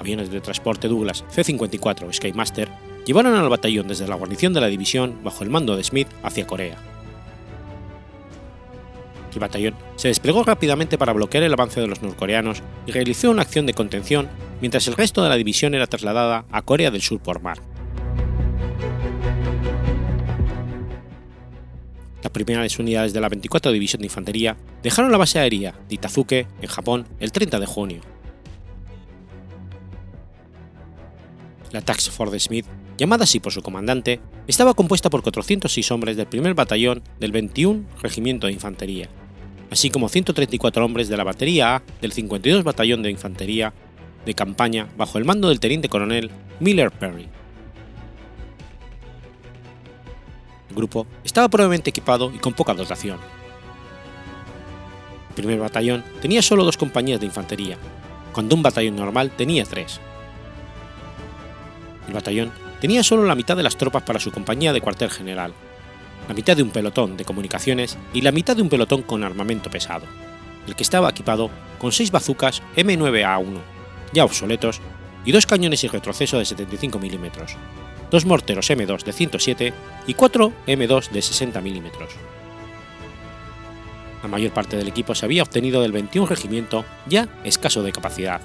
Aviones 0.00 0.30
de 0.30 0.40
transporte 0.40 0.88
Douglas 0.88 1.24
C-54 1.28 2.10
Skymaster 2.10 2.70
llevaron 3.04 3.34
al 3.34 3.50
batallón 3.50 3.86
desde 3.86 4.08
la 4.08 4.14
guarnición 4.14 4.54
de 4.54 4.62
la 4.62 4.68
división 4.68 5.20
bajo 5.22 5.44
el 5.44 5.50
mando 5.50 5.76
de 5.76 5.84
Smith 5.84 6.08
hacia 6.22 6.46
Corea. 6.46 6.78
El 9.34 9.38
batallón 9.38 9.74
se 9.96 10.08
desplegó 10.08 10.42
rápidamente 10.42 10.96
para 10.96 11.12
bloquear 11.12 11.44
el 11.44 11.52
avance 11.52 11.80
de 11.80 11.86
los 11.86 12.00
norcoreanos 12.00 12.62
y 12.86 12.92
realizó 12.92 13.30
una 13.30 13.42
acción 13.42 13.66
de 13.66 13.74
contención 13.74 14.28
mientras 14.62 14.88
el 14.88 14.96
resto 14.96 15.22
de 15.22 15.28
la 15.28 15.36
división 15.36 15.74
era 15.74 15.86
trasladada 15.86 16.46
a 16.50 16.62
Corea 16.62 16.90
del 16.90 17.02
Sur 17.02 17.20
por 17.20 17.42
mar. 17.42 17.58
Las 22.22 22.32
primeras 22.32 22.78
unidades 22.78 23.12
de 23.12 23.20
la 23.20 23.28
24 23.28 23.70
División 23.70 24.00
de 24.00 24.06
Infantería 24.06 24.56
dejaron 24.82 25.12
la 25.12 25.18
base 25.18 25.38
aérea 25.38 25.74
de 25.88 25.94
Itazuke, 25.94 26.46
en 26.62 26.68
Japón, 26.68 27.06
el 27.18 27.32
30 27.32 27.60
de 27.60 27.66
junio. 27.66 28.00
La 31.72 31.80
Task 31.80 32.10
Force 32.10 32.40
Smith, 32.40 32.66
llamada 32.98 33.24
así 33.24 33.38
por 33.38 33.52
su 33.52 33.62
comandante, 33.62 34.20
estaba 34.48 34.74
compuesta 34.74 35.08
por 35.08 35.22
406 35.22 35.90
hombres 35.92 36.16
del 36.16 36.26
primer 36.26 36.54
batallón 36.54 37.02
del 37.20 37.30
21 37.30 37.84
Regimiento 38.02 38.48
de 38.48 38.52
Infantería, 38.52 39.08
así 39.70 39.90
como 39.90 40.08
134 40.08 40.84
hombres 40.84 41.08
de 41.08 41.16
la 41.16 41.24
batería 41.24 41.76
A 41.76 41.82
del 42.00 42.12
52 42.12 42.64
Batallón 42.64 43.02
de 43.02 43.10
Infantería 43.10 43.72
de 44.26 44.34
campaña 44.34 44.88
bajo 44.96 45.18
el 45.18 45.24
mando 45.24 45.48
del 45.48 45.60
teniente 45.60 45.88
coronel 45.88 46.30
Miller 46.58 46.90
Perry. 46.90 47.28
El 50.70 50.76
grupo 50.76 51.06
estaba 51.24 51.48
probablemente 51.48 51.90
equipado 51.90 52.32
y 52.34 52.38
con 52.38 52.52
poca 52.52 52.74
dotación. 52.74 53.18
El 55.30 55.34
primer 55.34 55.60
batallón 55.60 56.04
tenía 56.20 56.42
solo 56.42 56.64
dos 56.64 56.76
compañías 56.76 57.20
de 57.20 57.26
infantería, 57.26 57.78
cuando 58.32 58.56
un 58.56 58.62
batallón 58.62 58.96
normal 58.96 59.30
tenía 59.30 59.64
tres. 59.64 60.00
El 62.06 62.14
batallón 62.14 62.52
tenía 62.80 63.02
solo 63.02 63.24
la 63.24 63.34
mitad 63.34 63.56
de 63.56 63.62
las 63.62 63.76
tropas 63.76 64.02
para 64.02 64.20
su 64.20 64.32
compañía 64.32 64.72
de 64.72 64.80
cuartel 64.80 65.10
general, 65.10 65.52
la 66.28 66.34
mitad 66.34 66.56
de 66.56 66.62
un 66.62 66.70
pelotón 66.70 67.16
de 67.16 67.24
comunicaciones 67.24 67.98
y 68.12 68.20
la 68.20 68.32
mitad 68.32 68.56
de 68.56 68.62
un 68.62 68.68
pelotón 68.68 69.02
con 69.02 69.24
armamento 69.24 69.70
pesado, 69.70 70.06
el 70.66 70.74
que 70.74 70.82
estaba 70.82 71.10
equipado 71.10 71.50
con 71.78 71.92
seis 71.92 72.10
bazucas 72.10 72.62
M9A1, 72.76 73.58
ya 74.12 74.24
obsoletos, 74.24 74.80
y 75.24 75.32
dos 75.32 75.46
cañones 75.46 75.84
y 75.84 75.88
retroceso 75.88 76.38
de 76.38 76.44
75 76.44 76.98
mm, 76.98 78.10
dos 78.10 78.24
morteros 78.26 78.70
M2 78.70 79.04
de 79.04 79.12
107 79.12 79.72
y 80.06 80.14
cuatro 80.14 80.52
M2 80.66 81.10
de 81.10 81.22
60 81.22 81.60
mm. 81.60 81.90
La 84.22 84.28
mayor 84.28 84.52
parte 84.52 84.76
del 84.76 84.88
equipo 84.88 85.14
se 85.14 85.24
había 85.24 85.42
obtenido 85.42 85.80
del 85.82 85.92
21 85.92 86.26
regimiento, 86.26 86.84
ya 87.06 87.28
escaso 87.44 87.82
de 87.82 87.92
capacidad. 87.92 88.40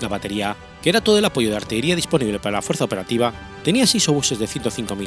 La 0.00 0.08
batería 0.08 0.56
que 0.82 0.90
era 0.90 1.00
todo 1.00 1.18
el 1.18 1.24
apoyo 1.24 1.50
de 1.50 1.56
artillería 1.56 1.96
disponible 1.96 2.38
para 2.38 2.56
la 2.56 2.62
fuerza 2.62 2.84
operativa, 2.84 3.32
tenía 3.62 3.86
seis 3.86 4.08
obuses 4.08 4.38
de 4.38 4.46
105 4.46 4.96
mm. 4.96 5.00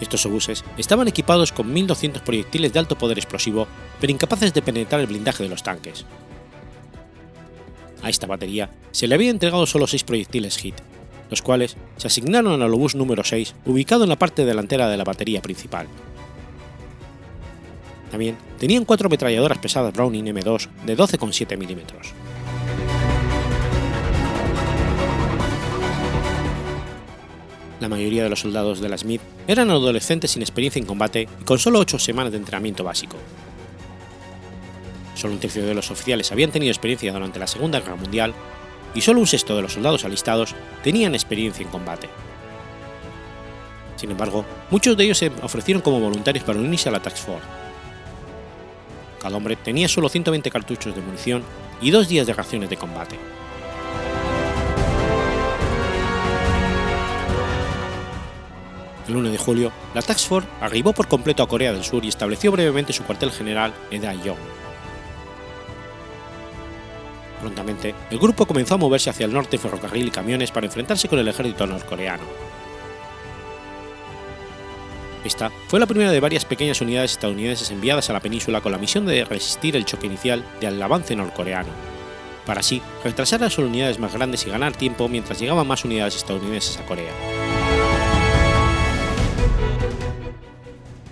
Estos 0.00 0.24
obuses 0.24 0.64
estaban 0.78 1.08
equipados 1.08 1.52
con 1.52 1.74
1.200 1.74 2.20
proyectiles 2.20 2.72
de 2.72 2.78
alto 2.78 2.96
poder 2.96 3.18
explosivo, 3.18 3.66
pero 4.00 4.12
incapaces 4.12 4.54
de 4.54 4.62
penetrar 4.62 5.00
el 5.00 5.08
blindaje 5.08 5.42
de 5.42 5.48
los 5.48 5.62
tanques. 5.62 6.06
A 8.02 8.08
esta 8.08 8.26
batería 8.26 8.70
se 8.92 9.06
le 9.06 9.14
había 9.14 9.30
entregado 9.30 9.66
solo 9.66 9.86
seis 9.86 10.04
proyectiles 10.04 10.56
HIT, 10.56 10.76
los 11.28 11.42
cuales 11.42 11.76
se 11.96 12.06
asignaron 12.06 12.62
al 12.62 12.72
obús 12.72 12.94
número 12.94 13.24
6, 13.24 13.54
ubicado 13.66 14.04
en 14.04 14.08
la 14.08 14.18
parte 14.18 14.46
delantera 14.46 14.88
de 14.88 14.96
la 14.96 15.04
batería 15.04 15.42
principal. 15.42 15.86
También 18.10 18.36
tenían 18.58 18.84
cuatro 18.84 19.06
ametralladoras 19.06 19.58
pesadas 19.58 19.92
Browning 19.92 20.24
M2 20.24 20.68
de 20.86 20.96
12,7 20.96 21.56
mm. 21.56 22.19
La 27.80 27.88
mayoría 27.88 28.22
de 28.22 28.28
los 28.28 28.40
soldados 28.40 28.80
de 28.80 28.90
la 28.90 28.98
Smith 28.98 29.22
eran 29.46 29.70
adolescentes 29.70 30.32
sin 30.32 30.42
experiencia 30.42 30.78
en 30.78 30.86
combate 30.86 31.26
y 31.40 31.44
con 31.44 31.58
solo 31.58 31.78
8 31.78 31.98
semanas 31.98 32.30
de 32.30 32.38
entrenamiento 32.38 32.84
básico. 32.84 33.16
Solo 35.14 35.32
un 35.32 35.40
tercio 35.40 35.64
de 35.64 35.74
los 35.74 35.90
oficiales 35.90 36.30
habían 36.30 36.50
tenido 36.50 36.70
experiencia 36.70 37.12
durante 37.12 37.38
la 37.38 37.46
Segunda 37.46 37.80
Guerra 37.80 37.96
Mundial 37.96 38.34
y 38.94 39.00
solo 39.00 39.20
un 39.20 39.26
sexto 39.26 39.56
de 39.56 39.62
los 39.62 39.72
soldados 39.72 40.04
alistados 40.04 40.54
tenían 40.84 41.14
experiencia 41.14 41.64
en 41.64 41.70
combate. 41.70 42.08
Sin 43.96 44.10
embargo, 44.10 44.44
muchos 44.70 44.94
de 44.96 45.04
ellos 45.04 45.18
se 45.18 45.32
ofrecieron 45.42 45.82
como 45.82 46.00
voluntarios 46.00 46.44
para 46.44 46.58
unirse 46.58 46.90
a 46.90 46.92
la 46.92 47.00
Task 47.00 47.16
Force. 47.16 47.46
Cada 49.22 49.36
hombre 49.36 49.56
tenía 49.56 49.88
solo 49.88 50.08
120 50.10 50.50
cartuchos 50.50 50.94
de 50.94 51.00
munición 51.00 51.42
y 51.80 51.90
dos 51.90 52.08
días 52.08 52.26
de 52.26 52.34
raciones 52.34 52.68
de 52.68 52.76
combate. 52.76 53.16
El 59.10 59.16
1 59.16 59.30
de 59.30 59.38
julio, 59.38 59.72
la 59.92 60.02
Task 60.02 60.28
Force 60.28 60.48
arribó 60.60 60.92
por 60.92 61.08
completo 61.08 61.42
a 61.42 61.48
Corea 61.48 61.72
del 61.72 61.82
Sur 61.82 62.04
y 62.04 62.08
estableció 62.08 62.52
brevemente 62.52 62.92
su 62.92 63.02
cuartel 63.02 63.32
general 63.32 63.74
en 63.90 64.02
Daejeon. 64.02 64.36
Prontamente, 67.40 67.92
el 68.08 68.20
grupo 68.20 68.46
comenzó 68.46 68.74
a 68.74 68.78
moverse 68.78 69.10
hacia 69.10 69.26
el 69.26 69.32
norte 69.32 69.58
ferrocarril 69.58 70.06
y 70.06 70.10
camiones 70.12 70.52
para 70.52 70.66
enfrentarse 70.66 71.08
con 71.08 71.18
el 71.18 71.26
ejército 71.26 71.66
norcoreano. 71.66 72.22
Esta 75.24 75.50
fue 75.66 75.80
la 75.80 75.86
primera 75.86 76.12
de 76.12 76.20
varias 76.20 76.44
pequeñas 76.44 76.80
unidades 76.80 77.10
estadounidenses 77.10 77.72
enviadas 77.72 78.08
a 78.10 78.12
la 78.12 78.20
península 78.20 78.60
con 78.60 78.70
la 78.70 78.78
misión 78.78 79.06
de 79.06 79.24
resistir 79.24 79.74
el 79.74 79.86
choque 79.86 80.06
inicial 80.06 80.44
del 80.60 80.80
avance 80.80 81.16
norcoreano, 81.16 81.70
para 82.46 82.60
así 82.60 82.80
retrasar 83.02 83.40
a 83.40 83.46
las 83.46 83.58
unidades 83.58 83.98
más 83.98 84.14
grandes 84.14 84.46
y 84.46 84.50
ganar 84.50 84.76
tiempo 84.76 85.08
mientras 85.08 85.40
llegaban 85.40 85.66
más 85.66 85.84
unidades 85.84 86.14
estadounidenses 86.14 86.78
a 86.78 86.86
Corea. 86.86 87.39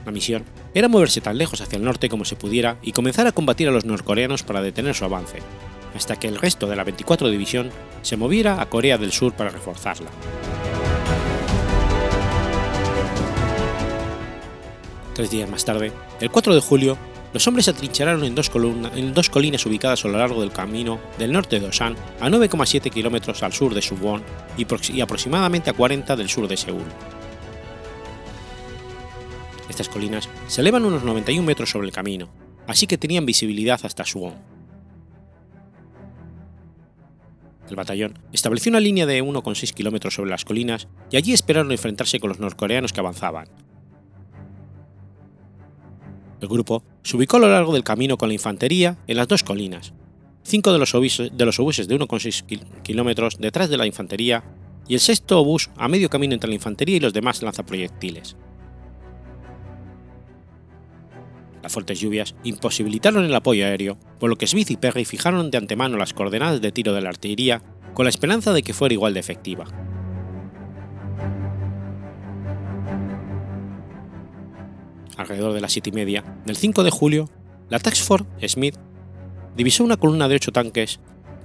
La 0.08 0.12
misión 0.12 0.46
era 0.72 0.88
moverse 0.88 1.20
tan 1.20 1.36
lejos 1.36 1.60
hacia 1.60 1.76
el 1.76 1.84
norte 1.84 2.08
como 2.08 2.24
se 2.24 2.34
pudiera 2.34 2.78
y 2.80 2.92
comenzar 2.92 3.26
a 3.26 3.32
combatir 3.32 3.68
a 3.68 3.72
los 3.72 3.84
norcoreanos 3.84 4.42
para 4.42 4.62
detener 4.62 4.94
su 4.94 5.04
avance, 5.04 5.42
hasta 5.94 6.16
que 6.16 6.28
el 6.28 6.38
resto 6.38 6.66
de 6.66 6.76
la 6.76 6.84
24 6.84 7.28
División 7.28 7.68
se 8.00 8.16
moviera 8.16 8.62
a 8.62 8.70
Corea 8.70 8.96
del 8.96 9.12
Sur 9.12 9.34
para 9.34 9.50
reforzarla. 9.50 10.08
Tres 15.12 15.30
días 15.30 15.50
más 15.50 15.66
tarde, 15.66 15.92
el 16.22 16.30
4 16.30 16.54
de 16.54 16.60
julio, 16.62 16.96
los 17.34 17.46
hombres 17.46 17.66
se 17.66 17.72
atrincheraron 17.72 18.24
en 18.24 18.34
dos, 18.34 19.28
colinas 19.28 19.66
ubicadas 19.66 20.06
a 20.06 20.08
lo 20.08 20.16
largo 20.16 20.40
del 20.40 20.52
camino 20.52 20.98
del 21.18 21.32
norte 21.32 21.60
de 21.60 21.66
Osan, 21.66 21.96
a 22.18 22.30
9,7 22.30 22.90
kilómetros 22.90 23.42
al 23.42 23.52
sur 23.52 23.74
de 23.74 23.82
Suwon 23.82 24.22
y, 24.56 24.66
y 24.90 25.02
aproximadamente 25.02 25.68
a 25.68 25.74
40 25.74 26.16
del 26.16 26.30
sur 26.30 26.48
de 26.48 26.56
Seúl. 26.56 26.86
Estas 29.78 29.94
colinas 29.94 30.28
se 30.48 30.60
elevan 30.60 30.84
unos 30.84 31.04
91 31.04 31.46
metros 31.46 31.70
sobre 31.70 31.86
el 31.86 31.92
camino, 31.92 32.28
así 32.66 32.88
que 32.88 32.98
tenían 32.98 33.24
visibilidad 33.24 33.78
hasta 33.84 34.04
Suwon. 34.04 34.34
El 37.70 37.76
batallón 37.76 38.18
estableció 38.32 38.70
una 38.70 38.80
línea 38.80 39.06
de 39.06 39.22
1,6 39.22 39.72
kilómetros 39.72 40.14
sobre 40.14 40.30
las 40.30 40.44
colinas 40.44 40.88
y 41.12 41.16
allí 41.16 41.32
esperaron 41.32 41.70
enfrentarse 41.70 42.18
con 42.18 42.30
los 42.30 42.40
norcoreanos 42.40 42.92
que 42.92 42.98
avanzaban, 42.98 43.46
el 46.40 46.48
grupo 46.48 46.82
se 47.04 47.16
ubicó 47.16 47.36
a 47.36 47.40
lo 47.40 47.48
largo 47.48 47.72
del 47.72 47.84
camino 47.84 48.18
con 48.18 48.30
la 48.30 48.34
infantería 48.34 48.98
en 49.06 49.16
las 49.16 49.28
dos 49.28 49.44
colinas, 49.44 49.92
cinco 50.42 50.72
de 50.72 50.80
los, 50.80 50.92
obuses 50.96 51.30
de, 51.32 51.44
los 51.44 51.60
obuses 51.60 51.86
de 51.86 51.96
1,6 51.96 52.82
kilómetros 52.82 53.38
detrás 53.38 53.70
de 53.70 53.76
la 53.76 53.86
infantería 53.86 54.42
y 54.88 54.94
el 54.94 55.00
sexto 55.00 55.38
obús 55.38 55.70
a 55.76 55.86
medio 55.86 56.10
camino 56.10 56.34
entre 56.34 56.48
la 56.48 56.56
infantería 56.56 56.96
y 56.96 57.00
los 57.00 57.12
demás 57.12 57.44
lanzaproyectiles. 57.44 58.34
Las 61.62 61.72
fuertes 61.72 62.00
lluvias 62.00 62.34
imposibilitaron 62.44 63.24
el 63.24 63.34
apoyo 63.34 63.64
aéreo, 63.64 63.98
por 64.18 64.30
lo 64.30 64.36
que 64.36 64.46
Smith 64.46 64.70
y 64.70 64.76
Perry 64.76 65.04
fijaron 65.04 65.50
de 65.50 65.58
antemano 65.58 65.96
las 65.96 66.14
coordenadas 66.14 66.60
de 66.60 66.72
tiro 66.72 66.92
de 66.92 67.00
la 67.00 67.10
artillería 67.10 67.62
con 67.94 68.04
la 68.04 68.10
esperanza 68.10 68.52
de 68.52 68.62
que 68.62 68.74
fuera 68.74 68.94
igual 68.94 69.14
de 69.14 69.20
efectiva. 69.20 69.66
alrededor 75.18 75.52
de 75.52 75.60
las 75.60 75.72
siete 75.72 75.90
y 75.90 75.92
media 75.92 76.24
del 76.46 76.56
5 76.56 76.84
de 76.84 76.90
julio, 76.90 77.28
la 77.68 77.78
Task 77.78 78.02
Force 78.02 78.48
Smith 78.48 78.76
divisó 79.56 79.84
una 79.84 79.96
columna 79.96 80.28
de 80.28 80.36
ocho 80.36 80.52
tanques 80.52 81.00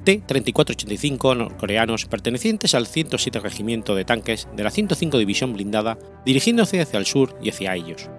T-3485 0.05 1.37
norcoreanos 1.37 2.05
pertenecientes 2.05 2.75
al 2.75 2.87
107 2.87 3.39
Regimiento 3.39 3.95
de 3.95 4.05
Tanques 4.05 4.47
de 4.55 4.63
la 4.63 4.69
105 4.69 5.17
División 5.17 5.53
Blindada, 5.53 5.97
dirigiéndose 6.25 6.81
hacia 6.81 6.99
el 6.99 7.05
sur 7.05 7.37
y 7.41 7.49
hacia 7.49 7.75
ellos. 7.75 8.09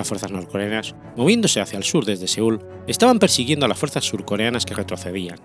Las 0.00 0.08
fuerzas 0.08 0.32
norcoreanas, 0.32 0.94
moviéndose 1.14 1.60
hacia 1.60 1.76
el 1.76 1.84
sur 1.84 2.06
desde 2.06 2.26
Seúl, 2.26 2.64
estaban 2.86 3.18
persiguiendo 3.18 3.66
a 3.66 3.68
las 3.68 3.78
fuerzas 3.78 4.02
surcoreanas 4.02 4.64
que 4.64 4.72
retrocedían. 4.72 5.38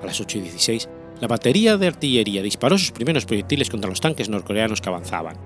A 0.00 0.06
las 0.06 0.18
8 0.18 0.38
y 0.38 0.40
16, 0.40 0.88
la 1.20 1.28
batería 1.28 1.76
de 1.76 1.88
artillería 1.88 2.40
disparó 2.40 2.78
sus 2.78 2.90
primeros 2.90 3.26
proyectiles 3.26 3.68
contra 3.68 3.90
los 3.90 4.00
tanques 4.00 4.30
norcoreanos 4.30 4.80
que 4.80 4.88
avanzaban. 4.88 5.36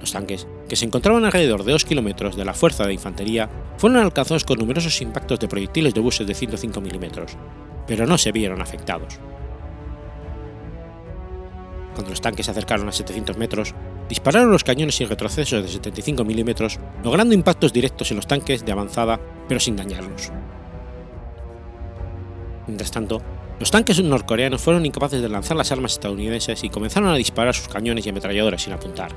Los 0.00 0.10
tanques, 0.10 0.48
que 0.68 0.74
se 0.74 0.86
encontraban 0.86 1.24
alrededor 1.24 1.62
de 1.62 1.70
2 1.70 1.84
kilómetros 1.84 2.34
de 2.34 2.46
la 2.46 2.54
fuerza 2.54 2.84
de 2.84 2.94
infantería, 2.94 3.48
fueron 3.78 4.02
alcanzados 4.02 4.42
con 4.42 4.58
numerosos 4.58 5.00
impactos 5.02 5.38
de 5.38 5.46
proyectiles 5.46 5.94
de 5.94 6.00
buses 6.00 6.26
de 6.26 6.34
105 6.34 6.80
milímetros, 6.80 7.36
pero 7.86 8.08
no 8.08 8.18
se 8.18 8.32
vieron 8.32 8.60
afectados. 8.60 9.20
Cuando 11.94 12.10
los 12.10 12.20
tanques 12.20 12.46
se 12.46 12.52
acercaron 12.52 12.88
a 12.88 12.92
700 12.92 13.36
metros, 13.36 13.74
dispararon 14.08 14.50
los 14.50 14.64
cañones 14.64 14.96
sin 14.96 15.08
retroceso 15.08 15.62
de 15.62 15.68
75 15.68 16.24
milímetros, 16.24 16.78
logrando 17.02 17.34
impactos 17.34 17.72
directos 17.72 18.10
en 18.10 18.16
los 18.16 18.26
tanques 18.26 18.64
de 18.64 18.72
avanzada, 18.72 19.20
pero 19.48 19.60
sin 19.60 19.76
dañarlos. 19.76 20.32
Mientras 22.66 22.90
tanto, 22.90 23.22
los 23.60 23.70
tanques 23.70 24.02
norcoreanos 24.02 24.60
fueron 24.60 24.84
incapaces 24.84 25.22
de 25.22 25.28
lanzar 25.28 25.56
las 25.56 25.70
armas 25.70 25.92
estadounidenses 25.92 26.64
y 26.64 26.70
comenzaron 26.70 27.10
a 27.10 27.14
disparar 27.14 27.54
sus 27.54 27.68
cañones 27.68 28.04
y 28.04 28.10
ametralladoras 28.10 28.62
sin 28.62 28.72
apuntar. 28.72 29.12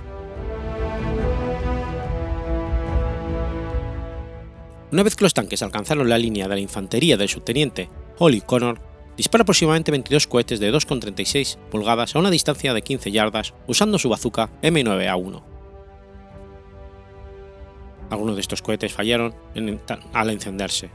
Una 4.92 5.04
vez 5.04 5.16
que 5.16 5.26
los 5.26 5.34
tanques 5.34 5.62
alcanzaron 5.64 6.08
la 6.08 6.18
línea 6.18 6.48
de 6.48 6.56
la 6.56 6.62
infantería 6.62 7.18
del 7.18 7.28
subteniente 7.28 7.90
Holly 8.20 8.42
Connor, 8.42 8.80
dispara 9.18 9.42
aproximadamente 9.42 9.92
22 9.92 10.28
cohetes 10.28 10.60
de 10.60 10.72
2,36 10.72 11.58
pulgadas 11.70 12.16
a 12.16 12.20
una 12.20 12.32
distancia 12.32 12.74
de 12.74 12.82
15 12.82 13.12
yardas 13.12 13.54
usando 13.68 14.00
su 14.00 14.10
bazooka 14.10 14.50
M9A1. 14.62 15.44
Algunos 18.10 18.36
de 18.36 18.42
estos 18.42 18.62
cohetes 18.62 18.94
fallaron 18.94 19.36
al 20.14 20.30
encenderse, 20.30 20.90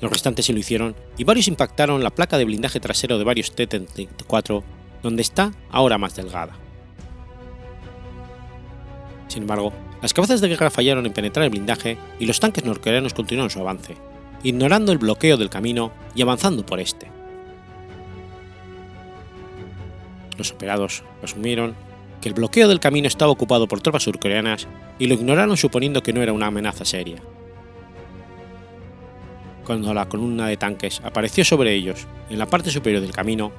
los 0.00 0.12
restantes 0.12 0.46
se 0.46 0.52
lo 0.52 0.58
hicieron 0.58 0.94
y 1.16 1.24
varios 1.24 1.48
impactaron 1.48 2.02
la 2.02 2.10
placa 2.10 2.38
de 2.38 2.44
blindaje 2.44 2.80
trasero 2.80 3.18
de 3.18 3.24
varios 3.24 3.52
T-34, 3.52 4.62
donde 5.02 5.22
está 5.22 5.52
ahora 5.70 5.98
más 5.98 6.14
delgada. 6.14 6.56
Sin 9.26 9.42
embargo, 9.42 9.72
las 10.00 10.14
cabezas 10.14 10.40
de 10.40 10.48
guerra 10.48 10.70
fallaron 10.70 11.04
en 11.06 11.12
penetrar 11.12 11.44
el 11.44 11.50
blindaje 11.50 11.98
y 12.18 12.26
los 12.26 12.40
tanques 12.40 12.64
norcoreanos 12.64 13.14
continuaron 13.14 13.50
su 13.50 13.60
avance, 13.60 13.96
ignorando 14.42 14.92
el 14.92 14.98
bloqueo 14.98 15.36
del 15.36 15.50
camino 15.50 15.92
y 16.14 16.22
avanzando 16.22 16.64
por 16.64 16.80
este. 16.80 17.17
Los 20.38 20.52
operados 20.52 21.02
asumieron 21.22 21.74
que 22.22 22.30
el 22.30 22.34
bloqueo 22.34 22.68
del 22.68 22.80
camino 22.80 23.06
estaba 23.06 23.30
ocupado 23.30 23.68
por 23.68 23.82
tropas 23.82 24.04
surcoreanas 24.04 24.66
y 24.98 25.06
lo 25.06 25.14
ignoraron 25.14 25.58
suponiendo 25.58 26.02
que 26.02 26.14
no 26.14 26.22
era 26.22 26.32
una 26.32 26.46
amenaza 26.46 26.86
seria 26.86 27.20
cuando 29.68 29.92
la 29.92 30.08
columna 30.08 30.48
de 30.48 30.56
tanques 30.56 31.02
apareció 31.04 31.44
sobre 31.44 31.74
ellos 31.74 32.06
en 32.30 32.38
la 32.38 32.46
parte 32.46 32.70
superior 32.70 33.02
del 33.02 33.12
camino, 33.12 33.52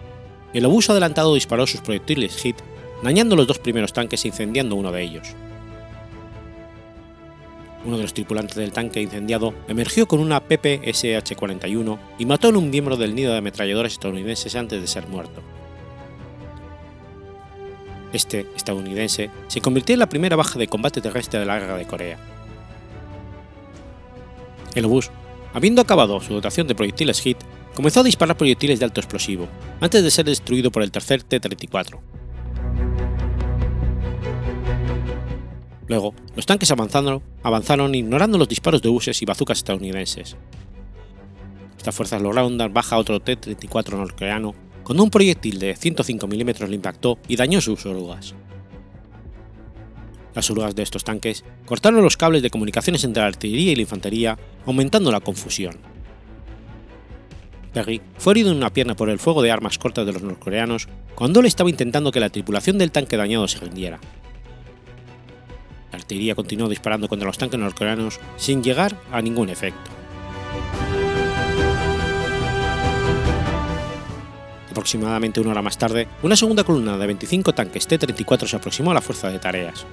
el 0.55 0.65
obús 0.65 0.89
adelantado 0.89 1.35
disparó 1.35 1.67
sus 1.67 1.81
proyectiles 1.81 2.43
HIT, 2.43 2.55
dañando 3.03 3.35
los 3.35 3.45
dos 3.45 3.59
primeros 3.59 3.93
tanques 3.93 4.25
e 4.25 4.29
incendiando 4.29 4.75
uno 4.75 4.91
de 4.91 5.03
ellos. 5.03 5.35
Uno 7.85 7.97
de 7.97 8.01
los 8.01 8.15
tripulantes 8.15 8.55
del 8.55 8.71
tanque 8.71 9.03
incendiado 9.03 9.53
emergió 9.67 10.07
con 10.07 10.19
una 10.19 10.41
PPSH-41 10.41 11.99
y 12.17 12.25
mató 12.25 12.47
a 12.47 12.57
un 12.57 12.71
miembro 12.71 12.97
del 12.97 13.13
nido 13.13 13.31
de 13.31 13.37
ametralladoras 13.37 13.93
estadounidenses 13.93 14.55
antes 14.55 14.81
de 14.81 14.87
ser 14.87 15.07
muerto. 15.07 15.43
Este 18.13 18.47
estadounidense 18.55 19.29
se 19.47 19.61
convirtió 19.61 19.93
en 19.93 19.99
la 19.99 20.09
primera 20.09 20.35
baja 20.35 20.57
de 20.57 20.67
combate 20.67 21.01
terrestre 21.01 21.39
de 21.39 21.45
la 21.45 21.59
guerra 21.59 21.77
de 21.77 21.85
Corea. 21.85 22.17
El 24.75 24.85
obús 24.85 25.11
Habiendo 25.53 25.81
acabado 25.81 26.19
su 26.21 26.33
dotación 26.33 26.67
de 26.67 26.75
proyectiles 26.75 27.25
HIT, 27.25 27.37
comenzó 27.73 28.01
a 28.01 28.03
disparar 28.03 28.37
proyectiles 28.37 28.79
de 28.79 28.85
alto 28.85 28.99
explosivo, 29.01 29.47
antes 29.81 30.03
de 30.03 30.11
ser 30.11 30.25
destruido 30.25 30.71
por 30.71 30.83
el 30.83 30.91
tercer 30.91 31.23
T-34. 31.23 31.99
Luego, 35.87 36.13
los 36.35 36.45
tanques 36.45 36.69
avanzaron, 36.69 37.23
avanzaron 37.41 37.95
ignorando 37.95 38.37
los 38.37 38.47
disparos 38.47 38.83
de 38.83 38.89
buses 38.89 39.19
y 39.23 39.25
bazucas 39.25 39.57
estadounidenses. 39.57 40.37
Estas 41.77 41.95
fuerzas 41.95 42.21
lograron 42.21 42.59
dar 42.59 42.69
baja 42.69 42.95
a 42.95 42.99
otro 42.99 43.19
T-34 43.19 43.97
norcoreano 43.97 44.53
cuando 44.89 45.03
un 45.03 45.11
proyectil 45.11 45.59
de 45.59 45.75
105 45.75 46.25
mm 46.25 46.67
le 46.67 46.73
impactó 46.73 47.19
y 47.27 47.35
dañó 47.35 47.61
sus 47.61 47.85
orugas. 47.85 48.33
Las 50.33 50.49
orugas 50.49 50.73
de 50.73 50.81
estos 50.81 51.03
tanques 51.03 51.45
cortaron 51.67 52.01
los 52.01 52.17
cables 52.17 52.41
de 52.41 52.49
comunicaciones 52.49 53.03
entre 53.03 53.21
la 53.21 53.27
artillería 53.27 53.73
y 53.73 53.75
la 53.75 53.83
infantería, 53.83 54.39
aumentando 54.65 55.11
la 55.11 55.19
confusión. 55.19 55.77
Perry 57.71 58.01
fue 58.17 58.33
herido 58.33 58.49
en 58.49 58.57
una 58.57 58.73
pierna 58.73 58.95
por 58.95 59.11
el 59.11 59.19
fuego 59.19 59.43
de 59.43 59.51
armas 59.51 59.77
cortas 59.77 60.07
de 60.07 60.13
los 60.13 60.23
norcoreanos 60.23 60.87
cuando 61.13 61.41
él 61.41 61.45
estaba 61.45 61.69
intentando 61.69 62.11
que 62.11 62.19
la 62.19 62.31
tripulación 62.31 62.79
del 62.79 62.91
tanque 62.91 63.15
dañado 63.15 63.47
se 63.47 63.59
rindiera. 63.59 63.99
La 65.91 65.99
artillería 65.99 66.33
continuó 66.33 66.67
disparando 66.67 67.07
contra 67.07 67.27
los 67.27 67.37
tanques 67.37 67.59
norcoreanos 67.59 68.19
sin 68.37 68.63
llegar 68.63 68.97
a 69.11 69.21
ningún 69.21 69.49
efecto. 69.49 69.98
Aproximadamente 74.79 75.41
una 75.41 75.51
hora 75.51 75.61
más 75.61 75.77
tarde, 75.77 76.07
una 76.23 76.37
segunda 76.37 76.63
columna 76.63 76.97
de 76.97 77.05
25 77.05 77.53
tanques 77.53 77.85
T-34 77.85 78.47
se 78.47 78.55
aproximó 78.55 78.91
a 78.91 78.93
la 78.93 79.01
fuerza 79.01 79.29
de 79.29 79.37
tareas, 79.37 79.85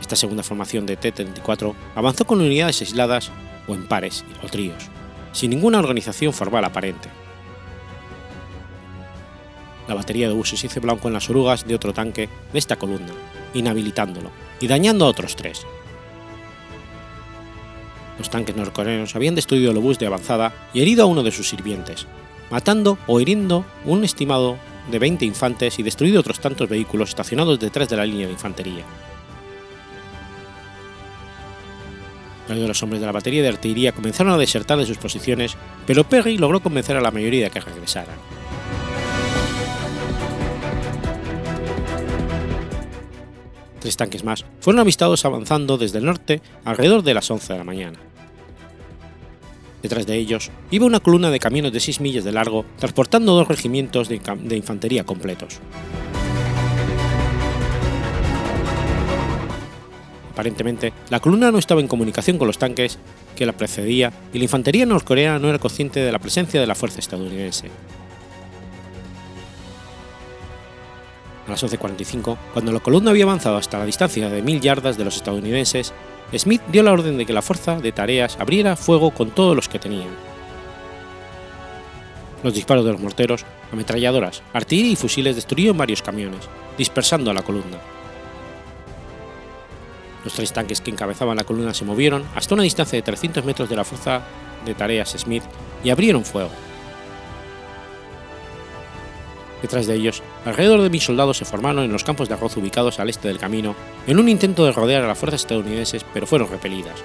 esta 0.00 0.16
segunda 0.16 0.42
formación 0.42 0.86
de 0.86 0.96
T-34 0.96 1.72
avanzó 1.94 2.24
con 2.24 2.40
unidades 2.40 2.80
aisladas 2.80 3.30
o 3.68 3.74
en 3.74 3.86
pares 3.86 4.24
o 4.42 4.48
tríos, 4.48 4.90
sin 5.30 5.50
ninguna 5.50 5.78
organización 5.78 6.32
formal 6.32 6.64
aparente. 6.64 7.08
La 9.86 9.94
batería 9.94 10.26
de 10.26 10.34
buses 10.34 10.64
hizo 10.64 10.80
blanco 10.80 11.06
en 11.06 11.14
las 11.14 11.30
orugas 11.30 11.64
de 11.64 11.76
otro 11.76 11.92
tanque 11.92 12.28
de 12.52 12.58
esta 12.58 12.74
columna, 12.74 13.12
inhabilitándolo 13.54 14.32
y 14.60 14.66
dañando 14.66 15.06
a 15.06 15.08
otros 15.10 15.36
tres. 15.36 15.64
Los 18.18 18.30
tanques 18.30 18.56
norcoreanos 18.56 19.14
habían 19.14 19.36
destruido 19.36 19.70
el 19.70 19.76
obús 19.76 20.00
de 20.00 20.06
avanzada 20.06 20.52
y 20.74 20.82
herido 20.82 21.04
a 21.04 21.06
uno 21.06 21.22
de 21.22 21.30
sus 21.30 21.48
sirvientes, 21.48 22.08
matando 22.50 22.98
o 23.06 23.20
hiriendo 23.20 23.64
un 23.84 24.04
estimado 24.04 24.56
de 24.90 24.98
20 24.98 25.24
infantes 25.24 25.78
y 25.78 25.82
destruido 25.82 26.20
otros 26.20 26.40
tantos 26.40 26.68
vehículos 26.68 27.10
estacionados 27.10 27.58
detrás 27.58 27.88
de 27.88 27.96
la 27.96 28.06
línea 28.06 28.26
de 28.26 28.32
infantería. 28.32 28.84
Varios 32.48 32.62
de 32.62 32.68
los 32.68 32.82
hombres 32.82 33.00
de 33.00 33.06
la 33.06 33.12
batería 33.12 33.42
de 33.42 33.48
artillería 33.48 33.92
comenzaron 33.92 34.32
a 34.32 34.38
desertar 34.38 34.78
de 34.78 34.86
sus 34.86 34.98
posiciones, 34.98 35.56
pero 35.84 36.04
Perry 36.04 36.38
logró 36.38 36.60
convencer 36.60 36.96
a 36.96 37.00
la 37.00 37.10
mayoría 37.10 37.46
de 37.46 37.50
que 37.50 37.60
regresaran. 37.60 38.16
Tres 43.80 43.96
tanques 43.96 44.24
más 44.24 44.44
fueron 44.60 44.80
avistados 44.80 45.24
avanzando 45.24 45.76
desde 45.76 45.98
el 45.98 46.04
norte 46.04 46.40
alrededor 46.64 47.02
de 47.02 47.14
las 47.14 47.30
11 47.30 47.52
de 47.52 47.58
la 47.58 47.64
mañana. 47.64 47.98
Detrás 49.86 50.04
de 50.04 50.16
ellos 50.16 50.50
iba 50.72 50.84
una 50.84 50.98
columna 50.98 51.30
de 51.30 51.38
camiones 51.38 51.72
de 51.72 51.78
6 51.78 52.00
millas 52.00 52.24
de 52.24 52.32
largo 52.32 52.64
transportando 52.76 53.34
dos 53.34 53.46
regimientos 53.46 54.08
de, 54.08 54.20
de 54.42 54.56
infantería 54.56 55.04
completos. 55.04 55.60
Aparentemente, 60.32 60.92
la 61.08 61.20
columna 61.20 61.52
no 61.52 61.58
estaba 61.58 61.80
en 61.80 61.86
comunicación 61.86 62.36
con 62.36 62.48
los 62.48 62.58
tanques 62.58 62.98
que 63.36 63.46
la 63.46 63.52
precedía 63.52 64.12
y 64.32 64.38
la 64.38 64.44
infantería 64.44 64.86
norcoreana 64.86 65.38
no 65.38 65.48
era 65.50 65.60
consciente 65.60 66.00
de 66.00 66.10
la 66.10 66.18
presencia 66.18 66.60
de 66.60 66.66
la 66.66 66.74
fuerza 66.74 66.98
estadounidense. 66.98 67.70
A 71.46 71.50
las 71.50 71.62
11.45, 71.62 72.36
cuando 72.52 72.72
la 72.72 72.80
columna 72.80 73.10
había 73.10 73.24
avanzado 73.24 73.56
hasta 73.56 73.78
la 73.78 73.86
distancia 73.86 74.28
de 74.28 74.42
mil 74.42 74.60
yardas 74.60 74.96
de 74.96 75.04
los 75.04 75.16
estadounidenses, 75.16 75.92
Smith 76.36 76.62
dio 76.72 76.82
la 76.82 76.92
orden 76.92 77.16
de 77.16 77.24
que 77.24 77.32
la 77.32 77.42
fuerza 77.42 77.78
de 77.78 77.92
tareas 77.92 78.36
abriera 78.40 78.74
fuego 78.74 79.12
con 79.12 79.30
todos 79.30 79.54
los 79.54 79.68
que 79.68 79.78
tenían. 79.78 80.08
Los 82.42 82.54
disparos 82.54 82.84
de 82.84 82.92
los 82.92 83.00
morteros, 83.00 83.44
ametralladoras, 83.72 84.42
artillería 84.52 84.92
y 84.92 84.96
fusiles 84.96 85.36
destruyeron 85.36 85.76
varios 85.76 86.02
camiones, 86.02 86.48
dispersando 86.76 87.30
a 87.30 87.34
la 87.34 87.42
columna. 87.42 87.78
Los 90.24 90.34
tres 90.34 90.52
tanques 90.52 90.80
que 90.80 90.90
encabezaban 90.90 91.36
la 91.36 91.44
columna 91.44 91.72
se 91.72 91.84
movieron 91.84 92.24
hasta 92.34 92.54
una 92.54 92.64
distancia 92.64 92.96
de 92.96 93.02
300 93.02 93.44
metros 93.44 93.68
de 93.68 93.76
la 93.76 93.84
fuerza 93.84 94.22
de 94.64 94.74
tareas 94.74 95.14
Smith 95.16 95.44
y 95.84 95.90
abrieron 95.90 96.24
fuego. 96.24 96.50
Detrás 99.62 99.86
de 99.86 99.94
ellos, 99.94 100.22
alrededor 100.44 100.82
de 100.82 100.90
mil 100.90 101.00
soldados 101.00 101.38
se 101.38 101.44
formaron 101.44 101.84
en 101.84 101.92
los 101.92 102.04
campos 102.04 102.28
de 102.28 102.34
arroz 102.34 102.56
ubicados 102.56 103.00
al 103.00 103.08
este 103.08 103.28
del 103.28 103.38
camino 103.38 103.74
en 104.06 104.18
un 104.18 104.28
intento 104.28 104.64
de 104.64 104.72
rodear 104.72 105.02
a 105.02 105.08
las 105.08 105.18
fuerzas 105.18 105.40
estadounidenses, 105.40 106.04
pero 106.12 106.26
fueron 106.26 106.50
repelidas. 106.50 107.02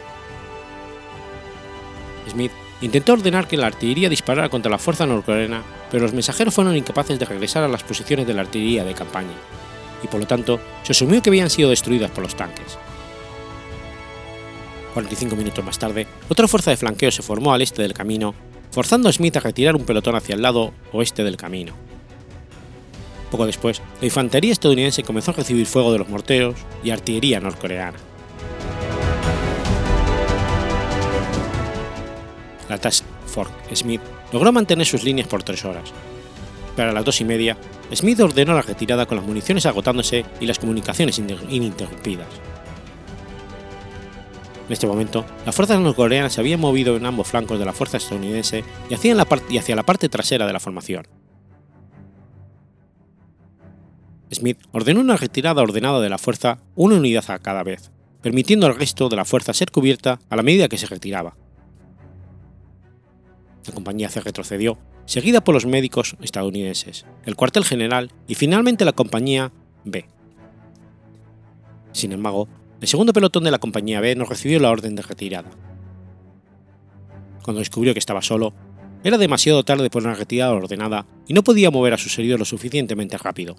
Smith 2.29 2.51
intentó 2.81 3.13
ordenar 3.13 3.47
que 3.47 3.57
la 3.57 3.67
artillería 3.67 4.09
disparara 4.09 4.49
contra 4.49 4.71
la 4.71 4.77
fuerza 4.77 5.05
norcoreana, 5.05 5.63
pero 5.89 6.03
los 6.03 6.13
mensajeros 6.13 6.53
fueron 6.53 6.75
incapaces 6.75 7.17
de 7.19 7.25
regresar 7.25 7.63
a 7.63 7.67
las 7.67 7.83
posiciones 7.83 8.27
de 8.27 8.33
la 8.33 8.41
artillería 8.41 8.83
de 8.83 8.93
campaña, 8.93 9.33
y 10.03 10.07
por 10.07 10.19
lo 10.19 10.27
tanto 10.27 10.59
se 10.83 10.91
asumió 10.91 11.21
que 11.21 11.29
habían 11.29 11.49
sido 11.49 11.69
destruidas 11.69 12.11
por 12.11 12.23
los 12.23 12.35
tanques. 12.35 12.77
45 14.93 15.35
minutos 15.35 15.63
más 15.63 15.79
tarde, 15.79 16.05
otra 16.27 16.47
fuerza 16.47 16.71
de 16.71 16.77
flanqueo 16.77 17.11
se 17.11 17.21
formó 17.21 17.53
al 17.53 17.61
este 17.61 17.81
del 17.81 17.93
camino, 17.93 18.33
forzando 18.71 19.09
a 19.09 19.13
Smith 19.13 19.37
a 19.37 19.41
retirar 19.41 19.75
un 19.75 19.85
pelotón 19.85 20.15
hacia 20.15 20.35
el 20.35 20.41
lado 20.41 20.73
oeste 20.91 21.23
del 21.23 21.37
camino. 21.37 21.73
Poco 23.31 23.45
después, 23.45 23.81
la 24.01 24.05
infantería 24.05 24.51
estadounidense 24.51 25.03
comenzó 25.03 25.31
a 25.31 25.35
recibir 25.35 25.65
fuego 25.65 25.93
de 25.93 25.99
los 25.99 26.09
morteros 26.09 26.55
y 26.83 26.91
artillería 26.91 27.39
norcoreana. 27.39 27.97
La 32.69 32.77
Task 32.77 33.05
Force 33.25 33.53
Smith 33.73 34.01
logró 34.33 34.51
mantener 34.51 34.85
sus 34.85 35.03
líneas 35.03 35.27
por 35.27 35.43
tres 35.43 35.63
horas, 35.65 35.91
pero 36.75 36.91
a 36.91 36.93
las 36.93 37.05
dos 37.05 37.21
y 37.21 37.25
media, 37.25 37.57
Smith 37.93 38.19
ordenó 38.19 38.53
la 38.53 38.61
retirada 38.61 39.05
con 39.05 39.17
las 39.17 39.25
municiones 39.25 39.65
agotándose 39.65 40.25
y 40.39 40.45
las 40.45 40.59
comunicaciones 40.59 41.19
ininterrumpidas. 41.19 42.27
En 44.67 44.73
este 44.73 44.87
momento, 44.87 45.25
las 45.45 45.53
fuerzas 45.53 45.79
norcoreanas 45.79 46.33
se 46.33 46.39
habían 46.39 46.61
movido 46.61 46.95
en 46.95 47.05
ambos 47.05 47.27
flancos 47.27 47.59
de 47.59 47.65
la 47.65 47.73
fuerza 47.73 47.97
estadounidense 47.97 48.63
y 48.89 48.93
hacia 48.93 49.15
la, 49.15 49.25
parte 49.83 50.07
trasera 50.07 50.47
de 50.47 50.53
la 50.53 50.61
formación. 50.61 51.05
Smith 54.33 54.59
ordenó 54.71 55.01
una 55.01 55.17
retirada 55.17 55.61
ordenada 55.61 55.99
de 55.99 56.09
la 56.09 56.17
fuerza, 56.17 56.59
una 56.75 56.95
unidad 56.95 57.29
a 57.29 57.39
cada 57.39 57.63
vez, 57.63 57.91
permitiendo 58.21 58.65
al 58.65 58.75
resto 58.75 59.09
de 59.09 59.17
la 59.17 59.25
fuerza 59.25 59.53
ser 59.53 59.71
cubierta 59.71 60.19
a 60.29 60.35
la 60.37 60.43
medida 60.43 60.69
que 60.69 60.77
se 60.77 60.87
retiraba. 60.87 61.35
La 63.65 63.73
compañía 63.73 64.09
C 64.09 64.21
retrocedió, 64.21 64.77
seguida 65.05 65.43
por 65.43 65.53
los 65.53 65.65
médicos 65.65 66.15
estadounidenses, 66.21 67.05
el 67.25 67.35
cuartel 67.35 67.65
general 67.65 68.11
y 68.27 68.35
finalmente 68.35 68.85
la 68.85 68.93
compañía 68.93 69.51
B. 69.83 70.05
Sin 71.91 72.13
embargo, 72.13 72.47
el 72.79 72.87
segundo 72.87 73.11
pelotón 73.11 73.43
de 73.43 73.51
la 73.51 73.59
compañía 73.59 73.99
B 73.99 74.15
no 74.15 74.23
recibió 74.25 74.59
la 74.59 74.71
orden 74.71 74.95
de 74.95 75.01
retirada. 75.01 75.51
Cuando 77.43 77.59
descubrió 77.59 77.93
que 77.93 77.99
estaba 77.99 78.21
solo, 78.21 78.53
era 79.03 79.17
demasiado 79.17 79.63
tarde 79.63 79.89
por 79.89 80.03
una 80.03 80.15
retirada 80.15 80.53
ordenada 80.53 81.05
y 81.27 81.33
no 81.33 81.43
podía 81.43 81.69
mover 81.69 81.93
a 81.93 81.97
sus 81.97 82.17
heridos 82.17 82.39
lo 82.39 82.45
suficientemente 82.45 83.17
rápido 83.17 83.57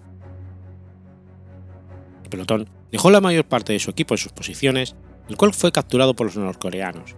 pelotón 2.33 2.69
dejó 2.91 3.11
la 3.11 3.21
mayor 3.21 3.45
parte 3.45 3.73
de 3.73 3.79
su 3.79 3.91
equipo 3.91 4.15
en 4.15 4.19
sus 4.19 4.33
posiciones, 4.33 4.97
el 5.29 5.37
cual 5.37 5.55
fue 5.55 5.71
capturado 5.71 6.15
por 6.15 6.27
los 6.27 6.37
norcoreanos. 6.37 7.15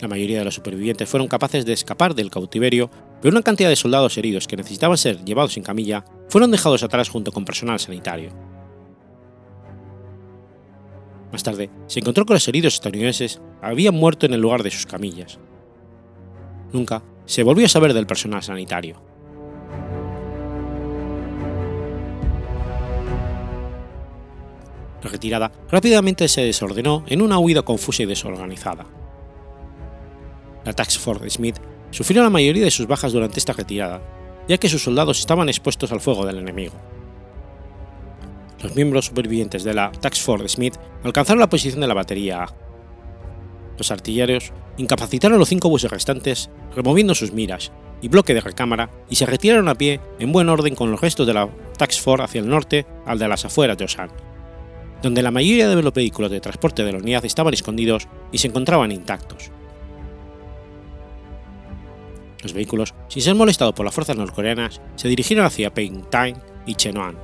La 0.00 0.08
mayoría 0.08 0.38
de 0.38 0.46
los 0.46 0.54
supervivientes 0.54 1.08
fueron 1.08 1.28
capaces 1.28 1.66
de 1.66 1.74
escapar 1.74 2.14
del 2.14 2.30
cautiverio, 2.30 2.90
pero 3.20 3.32
una 3.32 3.42
cantidad 3.42 3.68
de 3.68 3.76
soldados 3.76 4.16
heridos 4.16 4.48
que 4.48 4.56
necesitaban 4.56 4.96
ser 4.96 5.22
llevados 5.24 5.58
en 5.58 5.62
camilla 5.62 6.04
fueron 6.30 6.50
dejados 6.50 6.82
atrás 6.82 7.10
junto 7.10 7.32
con 7.32 7.44
personal 7.44 7.78
sanitario. 7.78 8.30
Más 11.30 11.42
tarde, 11.42 11.70
se 11.86 12.00
encontró 12.00 12.24
que 12.24 12.32
los 12.32 12.48
heridos 12.48 12.74
estadounidenses 12.74 13.40
habían 13.60 13.94
muerto 13.94 14.24
en 14.24 14.32
el 14.32 14.40
lugar 14.40 14.62
de 14.62 14.70
sus 14.70 14.86
camillas. 14.86 15.38
Nunca 16.72 17.02
se 17.26 17.42
volvió 17.42 17.66
a 17.66 17.68
saber 17.68 17.92
del 17.92 18.06
personal 18.06 18.42
sanitario. 18.42 19.09
La 25.02 25.10
retirada 25.10 25.50
rápidamente 25.70 26.28
se 26.28 26.42
desordenó 26.42 27.04
en 27.06 27.22
una 27.22 27.38
huida 27.38 27.62
confusa 27.62 28.02
y 28.02 28.06
desorganizada. 28.06 28.86
La 30.64 30.74
Task 30.74 31.00
Force 31.00 31.30
Smith 31.30 31.56
sufrió 31.90 32.22
la 32.22 32.30
mayoría 32.30 32.64
de 32.64 32.70
sus 32.70 32.86
bajas 32.86 33.12
durante 33.12 33.38
esta 33.38 33.54
retirada, 33.54 34.02
ya 34.46 34.58
que 34.58 34.68
sus 34.68 34.82
soldados 34.82 35.18
estaban 35.18 35.48
expuestos 35.48 35.90
al 35.90 36.00
fuego 36.00 36.26
del 36.26 36.38
enemigo. 36.38 36.74
Los 38.62 38.76
miembros 38.76 39.06
supervivientes 39.06 39.64
de 39.64 39.72
la 39.72 39.90
Task 39.90 40.22
Force 40.22 40.48
Smith 40.48 40.76
alcanzaron 41.02 41.40
la 41.40 41.48
posición 41.48 41.80
de 41.80 41.86
la 41.86 41.94
batería 41.94 42.44
A. 42.44 42.54
Los 43.78 43.90
artilleros 43.90 44.52
incapacitaron 44.76 45.38
los 45.38 45.48
cinco 45.48 45.70
buses 45.70 45.90
restantes, 45.90 46.50
removiendo 46.76 47.14
sus 47.14 47.32
miras 47.32 47.72
y 48.02 48.08
bloque 48.08 48.34
de 48.34 48.42
recámara, 48.42 48.90
y 49.08 49.16
se 49.16 49.26
retiraron 49.26 49.68
a 49.68 49.74
pie 49.74 50.00
en 50.18 50.32
buen 50.32 50.50
orden 50.50 50.74
con 50.74 50.90
los 50.90 51.00
restos 51.00 51.26
de 51.26 51.34
la 51.34 51.48
Task 51.78 52.02
Force 52.02 52.24
hacia 52.24 52.40
el 52.40 52.48
norte 52.48 52.86
al 53.06 53.18
de 53.18 53.28
las 53.28 53.46
afueras 53.46 53.78
de 53.78 53.86
Osan 53.86 54.10
donde 55.02 55.22
la 55.22 55.30
mayoría 55.30 55.68
de 55.68 55.82
los 55.82 55.92
vehículos 55.92 56.30
de 56.30 56.40
transporte 56.40 56.84
de 56.84 56.92
la 56.92 56.98
unidad 56.98 57.24
estaban 57.24 57.54
escondidos 57.54 58.08
y 58.32 58.38
se 58.38 58.48
encontraban 58.48 58.92
intactos. 58.92 59.50
Los 62.42 62.52
vehículos, 62.52 62.94
sin 63.08 63.22
ser 63.22 63.34
molestados 63.34 63.74
por 63.74 63.84
las 63.84 63.94
fuerzas 63.94 64.16
norcoreanas, 64.16 64.80
se 64.96 65.08
dirigieron 65.08 65.44
hacia 65.44 65.74
Paintine 65.74 66.36
y 66.66 66.74
Chenoan, 66.74 67.16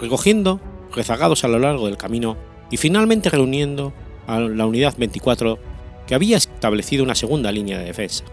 recogiendo 0.00 0.60
rezagados 0.94 1.44
a 1.44 1.48
lo 1.48 1.58
largo 1.58 1.86
del 1.86 1.96
camino 1.96 2.36
y 2.70 2.76
finalmente 2.76 3.30
reuniendo 3.30 3.92
a 4.26 4.38
la 4.40 4.66
unidad 4.66 4.94
24 4.96 5.58
que 6.06 6.14
había 6.14 6.36
establecido 6.36 7.04
una 7.04 7.14
segunda 7.14 7.50
línea 7.50 7.78
de 7.78 7.86
defensa. 7.86 8.24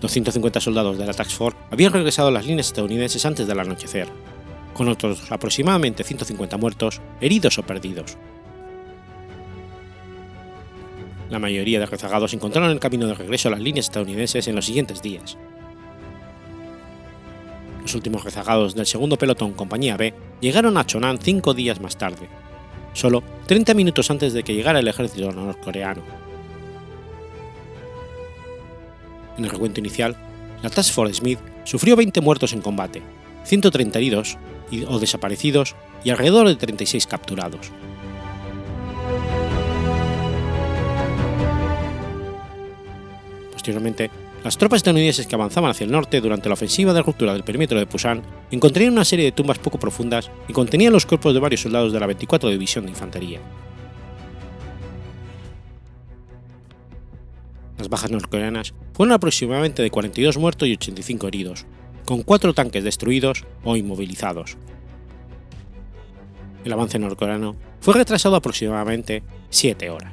250 0.00 0.60
soldados 0.60 0.98
de 0.98 1.06
la 1.06 1.12
Task 1.12 1.32
Force 1.32 1.58
habían 1.70 1.92
regresado 1.92 2.28
a 2.28 2.32
las 2.32 2.46
líneas 2.46 2.68
estadounidenses 2.68 3.24
antes 3.26 3.46
del 3.46 3.60
anochecer, 3.60 4.08
con 4.74 4.88
otros 4.88 5.30
aproximadamente 5.30 6.04
150 6.04 6.56
muertos, 6.56 7.00
heridos 7.20 7.58
o 7.58 7.62
perdidos. 7.62 8.16
La 11.28 11.38
mayoría 11.38 11.78
de 11.78 11.86
rezagados 11.86 12.34
encontraron 12.34 12.70
el 12.70 12.80
camino 12.80 13.06
de 13.06 13.14
regreso 13.14 13.48
a 13.48 13.52
las 13.52 13.60
líneas 13.60 13.86
estadounidenses 13.86 14.48
en 14.48 14.56
los 14.56 14.66
siguientes 14.66 15.00
días. 15.02 15.36
Los 17.82 17.94
últimos 17.94 18.24
rezagados 18.24 18.74
del 18.74 18.86
segundo 18.86 19.16
pelotón 19.16 19.52
Compañía 19.52 19.96
B 19.96 20.14
llegaron 20.40 20.76
a 20.76 20.86
Chonan 20.86 21.18
cinco 21.18 21.54
días 21.54 21.80
más 21.80 21.96
tarde, 21.96 22.28
solo 22.94 23.22
30 23.46 23.74
minutos 23.74 24.10
antes 24.10 24.32
de 24.32 24.42
que 24.42 24.54
llegara 24.54 24.80
el 24.80 24.88
ejército 24.88 25.30
norcoreano 25.30 26.02
en 29.40 29.46
el 29.46 29.50
recuento 29.50 29.80
inicial, 29.80 30.16
la 30.62 30.70
Task 30.70 30.92
Force 30.92 31.14
Smith 31.14 31.38
sufrió 31.64 31.96
20 31.96 32.20
muertos 32.20 32.52
en 32.52 32.60
combate, 32.60 33.02
130 33.44 33.98
heridos 33.98 34.38
o 34.86 34.98
desaparecidos 34.98 35.74
y 36.04 36.10
alrededor 36.10 36.46
de 36.46 36.56
36 36.56 37.06
capturados. 37.06 37.72
Posteriormente, 43.52 44.10
las 44.44 44.56
tropas 44.56 44.78
estadounidenses 44.78 45.26
que 45.26 45.34
avanzaban 45.34 45.70
hacia 45.70 45.84
el 45.84 45.90
norte 45.90 46.20
durante 46.20 46.48
la 46.48 46.54
ofensiva 46.54 46.94
de 46.94 47.02
ruptura 47.02 47.34
del 47.34 47.44
perímetro 47.44 47.78
de 47.78 47.86
Pusan 47.86 48.22
encontrarían 48.50 48.94
una 48.94 49.04
serie 49.04 49.26
de 49.26 49.32
tumbas 49.32 49.58
poco 49.58 49.78
profundas 49.78 50.30
y 50.48 50.52
contenían 50.52 50.92
los 50.92 51.04
cuerpos 51.04 51.34
de 51.34 51.40
varios 51.40 51.60
soldados 51.60 51.92
de 51.92 52.00
la 52.00 52.06
24 52.06 52.48
División 52.48 52.84
de 52.84 52.92
Infantería, 52.92 53.40
Las 57.80 57.88
bajas 57.88 58.10
norcoreanas 58.10 58.74
fueron 58.92 59.14
aproximadamente 59.14 59.82
de 59.82 59.90
42 59.90 60.36
muertos 60.36 60.68
y 60.68 60.72
85 60.72 61.28
heridos, 61.28 61.64
con 62.04 62.22
cuatro 62.22 62.52
tanques 62.52 62.84
destruidos 62.84 63.46
o 63.64 63.74
inmovilizados. 63.74 64.58
El 66.62 66.74
avance 66.74 66.98
norcoreano 66.98 67.56
fue 67.80 67.94
retrasado 67.94 68.36
aproximadamente 68.36 69.22
7 69.48 69.88
horas. 69.88 70.12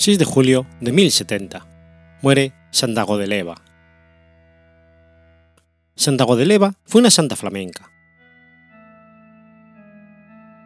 6 0.00 0.18
de 0.18 0.24
julio 0.24 0.66
de 0.80 0.92
1070. 0.92 1.66
Muere 2.22 2.54
Sandago 2.70 3.18
de 3.18 3.26
Leva. 3.26 3.56
Sandago 5.94 6.36
de 6.36 6.46
Leva 6.46 6.72
fue 6.86 7.02
una 7.02 7.10
santa 7.10 7.36
flamenca. 7.36 7.92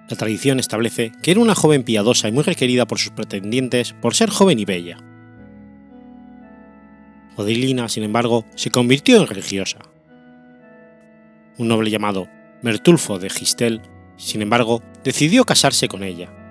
La 0.08 0.16
tradición 0.16 0.60
establece 0.60 1.10
que 1.20 1.32
era 1.32 1.40
una 1.40 1.56
joven 1.56 1.82
piadosa 1.82 2.28
y 2.28 2.32
muy 2.32 2.44
requerida 2.44 2.86
por 2.86 3.00
sus 3.00 3.10
pretendientes 3.10 3.92
por 3.94 4.14
ser 4.14 4.30
joven 4.30 4.60
y 4.60 4.66
bella. 4.66 4.98
Odilina, 7.34 7.88
sin 7.88 8.04
embargo, 8.04 8.44
se 8.54 8.70
convirtió 8.70 9.20
en 9.20 9.26
religiosa. 9.26 9.78
Un 11.58 11.66
noble 11.66 11.90
llamado 11.90 12.28
Mertulfo 12.62 13.18
de 13.18 13.30
Gistel, 13.30 13.82
sin 14.16 14.42
embargo, 14.42 14.80
decidió 15.02 15.44
casarse 15.44 15.88
con 15.88 16.04
ella 16.04 16.43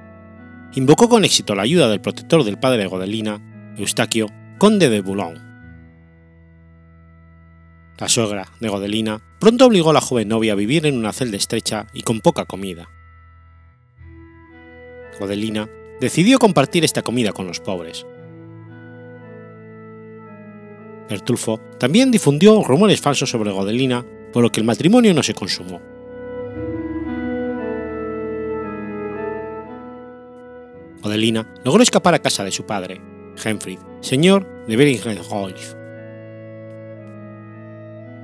invocó 0.76 1.08
con 1.08 1.24
éxito 1.24 1.56
la 1.56 1.64
ayuda 1.64 1.88
del 1.88 2.02
protector 2.02 2.44
del 2.44 2.60
padre 2.60 2.80
de 2.80 2.88
Godelina, 2.88 3.76
Eustaquio, 3.78 4.28
conde 4.58 4.90
de 4.90 5.02
Boulogne. 5.02 5.42
La 8.00 8.10
suegra 8.10 8.52
de 8.60 8.70
Godelina 8.70 9.22
pronto 9.40 9.66
obligó 9.66 9.92
a 9.92 9.94
la 9.94 10.02
joven 10.02 10.28
novia 10.28 10.54
a 10.54 10.56
vivir 10.58 10.86
en 10.86 10.98
una 10.98 11.14
celda 11.14 11.38
estrecha 11.38 11.88
y 11.94 12.02
con 12.02 12.22
poca 12.22 12.46
comida. 12.46 12.90
Godelina 15.20 15.70
decidió 16.02 16.40
compartir 16.40 16.84
esta 16.84 17.04
comida 17.04 17.32
con 17.32 17.46
los 17.48 17.60
pobres. 17.60 18.06
Bertulfo 21.08 21.60
también 21.78 22.10
difundió 22.10 22.64
rumores 22.64 23.00
falsos 23.00 23.30
sobre 23.30 23.52
Godelina, 23.52 24.04
por 24.32 24.42
lo 24.42 24.52
que 24.52 24.60
el 24.60 24.66
matrimonio 24.66 25.14
no 25.14 25.22
se 25.22 25.36
consumó. 25.36 25.93
Odelina 31.04 31.46
logró 31.64 31.84
escapar 31.84 32.14
a 32.14 32.20
casa 32.20 32.44
de 32.44 32.52
su 32.52 32.66
padre, 32.66 33.02
Henfrid, 33.44 33.80
señor 34.02 34.48
de 34.68 34.76
Beringenholf. 34.78 35.74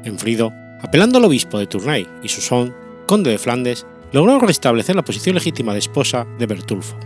Enfrido, 0.06 0.54
apelando 0.82 1.18
al 1.18 1.26
obispo 1.26 1.60
de 1.60 1.68
Tournai 1.68 2.08
y 2.24 2.30
Susson, 2.30 2.74
conde 3.06 3.32
de 3.32 3.38
Flandes, 3.38 3.86
logró 4.14 4.40
restablecer 4.40 4.96
la 4.96 5.04
posición 5.04 5.36
legítima 5.36 5.74
de 5.74 5.80
esposa 5.80 6.26
de 6.40 6.46
Bertulfo. 6.46 6.98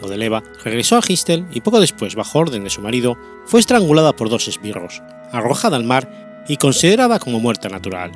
Godeleva 0.00 0.42
regresó 0.62 0.96
a 0.96 1.02
Gistel 1.02 1.46
y 1.52 1.62
poco 1.62 1.80
después, 1.80 2.14
bajo 2.14 2.38
orden 2.38 2.62
de 2.62 2.70
su 2.70 2.80
marido, 2.80 3.18
fue 3.46 3.58
estrangulada 3.58 4.14
por 4.14 4.28
dos 4.28 4.46
esbirros, 4.48 5.02
arrojada 5.32 5.76
al 5.76 5.84
mar 5.84 6.44
y 6.46 6.58
considerada 6.58 7.18
como 7.18 7.40
muerta 7.40 7.68
natural. 7.68 8.12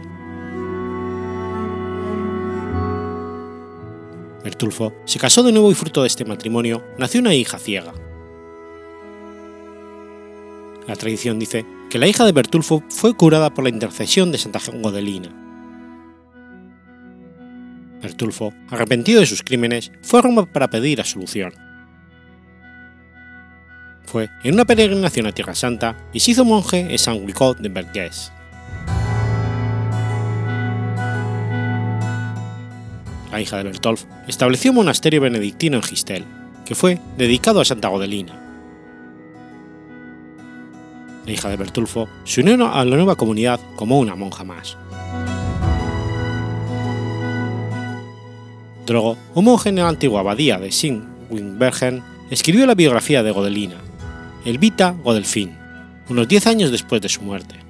Bertulfo 4.45 4.93
se 5.05 5.18
casó 5.18 5.43
de 5.43 5.53
nuevo 5.53 5.70
y 5.70 5.74
fruto 5.74 6.03
de 6.03 6.07
este 6.07 6.24
matrimonio 6.24 6.84
nació 6.97 7.20
una 7.20 7.34
hija 7.34 7.59
ciega. 7.59 7.93
La 10.86 10.97
tradición 10.97 11.39
dice 11.39 11.66
que 11.91 11.99
la 11.99 12.07
hija 12.07 12.24
de 12.24 12.32
Bertulfo 12.32 12.82
fue 12.89 13.14
curada 13.14 13.53
por 13.53 13.64
la 13.64 13.70
intercesión 13.70 14.32
de 14.32 14.39
Santa 14.39 14.61
Godelina. 14.72 15.28
Bertulfo, 18.01 18.55
arrepentido 18.70 19.20
de 19.20 19.26
sus 19.26 19.43
crímenes, 19.43 19.91
fue 20.03 20.20
a 20.20 20.22
Roma 20.22 20.47
para 20.51 20.68
pedir 20.68 21.01
absolución. 21.01 21.53
Fue 24.05 24.30
en 24.45 24.55
una 24.55 24.64
peregrinación 24.64 25.26
a 25.26 25.32
Tierra 25.32 25.55
Santa 25.55 26.09
y 26.12 26.20
se 26.20 26.30
hizo 26.30 26.45
monje 26.45 26.86
en 26.91 26.99
San 26.99 27.22
Wicot 27.24 27.59
de 27.59 27.68
Bergès. 27.68 28.32
La 33.39 33.43
hija 33.43 33.59
de 33.59 33.62
Bertolf 33.62 34.05
estableció 34.26 34.72
un 34.72 34.78
monasterio 34.78 35.20
benedictino 35.20 35.76
en 35.76 35.84
Gistel, 35.84 36.24
que 36.66 36.74
fue 36.74 36.99
dedicado 37.16 37.61
a 37.61 37.64
Santa 37.64 37.86
Godelina. 37.86 38.34
La 41.24 41.30
hija 41.30 41.49
de 41.49 41.57
Bertulfo 41.57 42.09
se 42.24 42.41
unió 42.41 42.66
a 42.66 42.84
la 42.84 42.97
nueva 42.97 43.14
comunidad 43.14 43.61
como 43.76 44.01
una 44.01 44.16
monja 44.16 44.43
más. 44.43 44.76
Drogo, 48.86 49.16
un 49.36 49.45
monje 49.45 49.68
en 49.68 49.76
la 49.76 49.89
antigua 49.89 50.18
abadía 50.18 50.59
de 50.59 50.72
Sint-Wingbergen, 50.72 52.03
escribió 52.30 52.66
la 52.66 52.74
biografía 52.74 53.22
de 53.22 53.30
Godelina, 53.30 53.76
el 54.45 54.59
Vita 54.59 54.97
Godelfin, 55.05 55.57
unos 56.09 56.26
diez 56.26 56.49
años 56.49 56.72
después 56.72 57.01
de 57.01 57.09
su 57.09 57.22
muerte. 57.22 57.67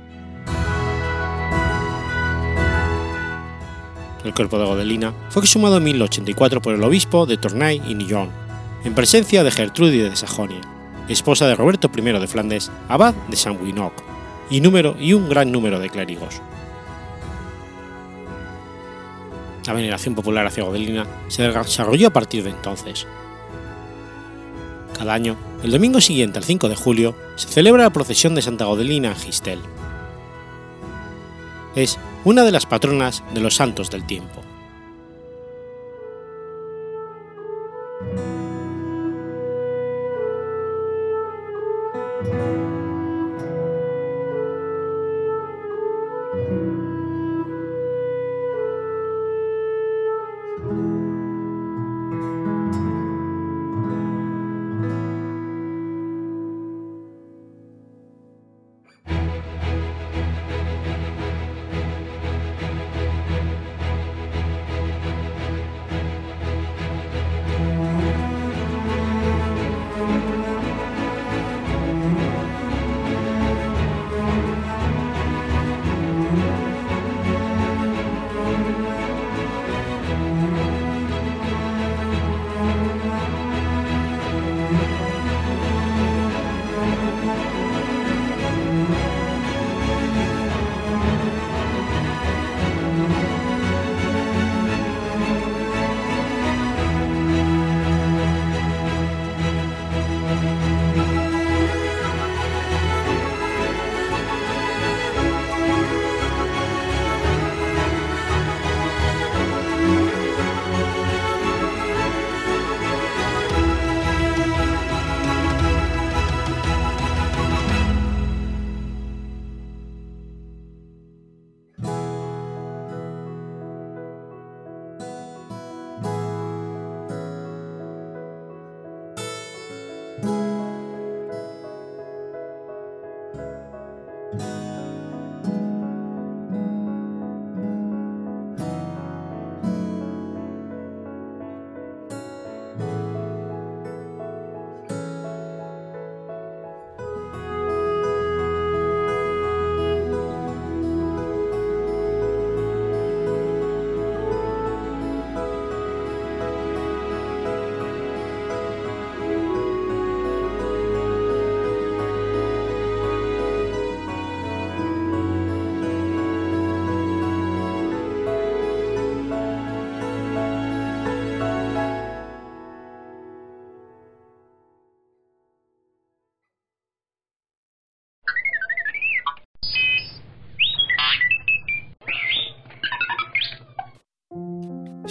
El 4.29 4.35
cuerpo 4.35 4.59
de 4.59 4.67
Godelina 4.67 5.15
fue 5.31 5.41
exhumado 5.41 5.79
en 5.79 5.85
1084 5.85 6.61
por 6.61 6.75
el 6.75 6.85
obispo 6.85 7.25
de 7.25 7.39
Tournai 7.39 7.81
y 7.89 7.95
Nyon, 7.95 8.29
en 8.85 8.95
presencia 8.95 9.43
de 9.43 9.51
Gertrudis 9.51 10.03
de 10.03 10.17
Sajonia, 10.17 10.61
esposa 11.09 11.47
de 11.47 11.55
Roberto 11.55 11.91
I 11.97 12.03
de 12.03 12.27
Flandes, 12.27 12.71
abad 12.91 13.15
de 13.15 13.37
San 13.37 13.59
Winoc, 13.59 13.95
y, 14.51 14.61
número, 14.61 14.97
y 15.01 15.15
un 15.15 15.31
gran 15.31 15.51
número 15.51 15.81
de 15.81 15.89
clérigos. 15.89 16.43
La 19.67 19.73
veneración 19.73 20.15
popular 20.15 20.47
hacia 20.47 20.65
Godelina 20.65 21.07
se 21.29 21.45
desarrolló 21.45 22.09
a 22.09 22.13
partir 22.13 22.45
de 22.45 22.51
entonces. 22.51 23.07
Cada 24.93 25.15
año, 25.15 25.37
el 25.63 25.71
domingo 25.71 26.03
siguiente 26.03 26.37
al 26.37 26.45
5 26.45 26.69
de 26.69 26.77
julio, 26.77 27.15
se 27.37 27.49
celebra 27.49 27.85
la 27.85 27.95
procesión 27.95 28.35
de 28.35 28.43
Santa 28.43 28.67
Godelina 28.67 29.09
en 29.09 29.17
Gistel. 29.17 29.61
Es 31.75 31.99
una 32.29 32.45
de 32.45 32.53
las 32.53 32.67
patronas 32.67 33.25
de 33.33 33.41
los 33.41 33.55
santos 33.55 33.91
del 33.91 34.05
tiempo. 34.05 34.43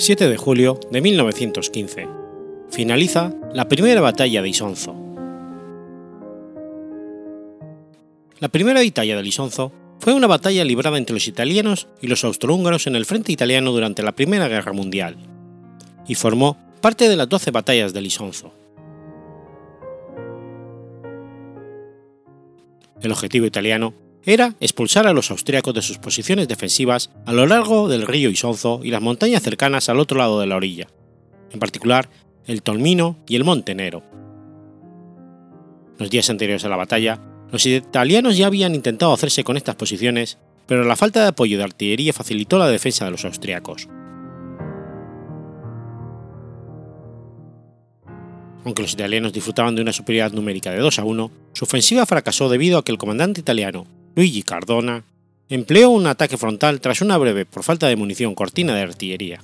7 0.07 0.29
de 0.29 0.37
julio 0.37 0.79
de 0.89 1.01
1915. 1.01 2.07
Finaliza 2.69 3.33
la 3.53 3.67
primera 3.67 3.99
batalla 3.99 4.41
de 4.41 4.47
Isonzo. 4.47 4.95
La 8.39 8.47
primera 8.47 8.79
batalla 8.79 9.21
de 9.21 9.27
Isonzo 9.27 9.73
fue 9.99 10.13
una 10.13 10.27
batalla 10.27 10.63
librada 10.63 10.97
entre 10.97 11.13
los 11.13 11.27
italianos 11.27 11.89
y 12.01 12.07
los 12.07 12.23
austrohúngaros 12.23 12.87
en 12.87 12.95
el 12.95 13.03
frente 13.03 13.33
italiano 13.33 13.73
durante 13.73 14.01
la 14.01 14.13
Primera 14.13 14.47
Guerra 14.47 14.71
Mundial, 14.71 15.17
y 16.07 16.15
formó 16.15 16.55
parte 16.79 17.09
de 17.09 17.17
las 17.17 17.27
12 17.27 17.51
batallas 17.51 17.91
de 17.91 18.01
Isonzo. 18.01 18.53
El 23.01 23.11
objetivo 23.11 23.45
italiano 23.45 23.93
era 24.27 24.55
expulsar 24.59 25.07
a 25.07 25.13
los 25.13 25.31
austríacos 25.31 25.73
de 25.73 25.81
sus 25.81 25.99
posiciones 25.99 26.49
defensivas 26.49 27.11
a 27.25 27.31
lo 27.31 27.47
largo 27.47 27.87
del 27.87 28.05
río 28.05 28.29
Isonzo 28.29 28.81
y 28.83 28.91
las 28.91 29.01
montañas 29.01 29.41
cercanas 29.41 29.87
al 29.87 30.01
otro 30.01 30.17
lado 30.17 30.41
de 30.41 30.47
la 30.47 30.57
orilla, 30.57 30.87
en 31.49 31.59
particular 31.59 32.09
el 32.45 32.61
Tolmino 32.61 33.17
y 33.25 33.37
el 33.37 33.45
Monte 33.45 33.73
Nero. 33.73 34.03
Los 35.97 36.09
días 36.09 36.29
anteriores 36.29 36.65
a 36.65 36.69
la 36.69 36.75
batalla, 36.75 37.21
los 37.53 37.65
italianos 37.65 38.35
ya 38.35 38.47
habían 38.47 38.75
intentado 38.75 39.13
hacerse 39.13 39.45
con 39.45 39.55
estas 39.55 39.75
posiciones, 39.75 40.37
pero 40.65 40.83
la 40.83 40.97
falta 40.97 41.21
de 41.21 41.29
apoyo 41.29 41.57
de 41.57 41.63
artillería 41.63 42.11
facilitó 42.11 42.57
la 42.57 42.67
defensa 42.67 43.05
de 43.05 43.11
los 43.11 43.23
austriacos. 43.23 43.87
Aunque 48.65 48.81
los 48.81 48.91
italianos 48.91 49.31
disfrutaban 49.31 49.77
de 49.77 49.83
una 49.83 49.93
superioridad 49.93 50.33
numérica 50.33 50.71
de 50.71 50.79
2 50.79 50.99
a 50.99 51.05
1, 51.05 51.31
su 51.53 51.63
ofensiva 51.63 52.05
fracasó 52.05 52.49
debido 52.49 52.77
a 52.77 52.83
que 52.83 52.91
el 52.91 52.97
comandante 52.97 53.39
italiano, 53.39 53.87
Luigi 54.17 54.41
Cardona, 54.41 55.03
empleó 55.47 55.91
un 55.91 56.07
ataque 56.07 56.37
frontal 56.37 56.81
tras 56.81 57.01
una 57.01 57.19
breve, 57.19 57.45
por 57.45 57.61
falta 57.61 57.87
de 57.87 57.95
munición, 57.95 58.33
cortina 58.33 58.73
de 58.73 58.81
artillería. 58.81 59.39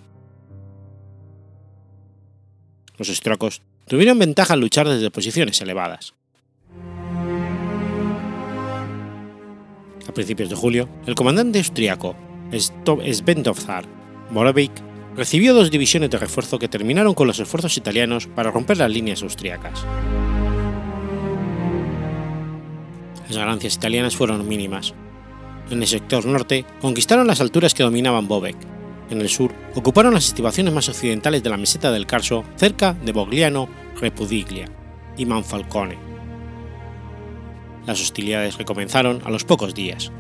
Los 2.98 3.08
austriacos 3.08 3.62
tuvieron 3.88 4.18
ventaja 4.18 4.56
al 4.56 4.62
luchar 4.62 4.90
desde 4.90 5.12
posiciones 5.12 5.62
elevadas. 5.62 6.16
A 10.08 10.12
principios 10.12 10.50
de 10.50 10.56
julio, 10.56 10.90
el 11.06 11.14
comandante 11.14 11.60
austriaco 11.60 12.16
Svendovzar 12.52 13.86
Moravik 14.32 14.72
recibió 15.16 15.54
dos 15.54 15.70
divisiones 15.70 16.10
de 16.10 16.18
refuerzo 16.18 16.58
que 16.58 16.68
terminaron 16.68 17.14
con 17.14 17.28
los 17.28 17.40
esfuerzos 17.40 17.78
italianos 17.78 18.26
para 18.26 18.50
romper 18.50 18.78
las 18.78 18.90
líneas 18.90 19.22
austriacas. 19.22 19.86
Las 23.34 23.44
ganancias 23.44 23.74
italianas 23.78 24.16
fueron 24.16 24.48
mínimas. 24.48 24.94
En 25.72 25.82
el 25.82 25.88
sector 25.88 26.24
norte 26.28 26.66
conquistaron 26.80 27.26
las 27.26 27.42
alturas 27.42 27.74
que 27.74 27.82
dominaban 27.82 28.28
Bobek. 28.28 28.56
En 29.10 29.22
el 29.22 29.28
sur 29.28 29.52
ocuparon 29.74 30.14
las 30.14 30.28
estivaciones 30.28 30.72
más 30.72 30.88
occidentales 30.88 31.42
de 31.42 31.50
la 31.50 31.58
meseta 31.58 31.92
del 31.92 32.06
Carso, 32.06 32.44
cerca 32.58 32.94
de 32.94 33.12
Bogliano, 33.12 33.68
Repudiglia 34.00 34.70
y 35.18 35.26
Manfalcone. 35.26 35.98
Las 37.88 38.00
hostilidades 38.02 38.60
recomenzaron 38.60 39.20
a 39.26 39.32
los 39.32 39.46
pocos 39.46 39.74
días. 39.74 40.12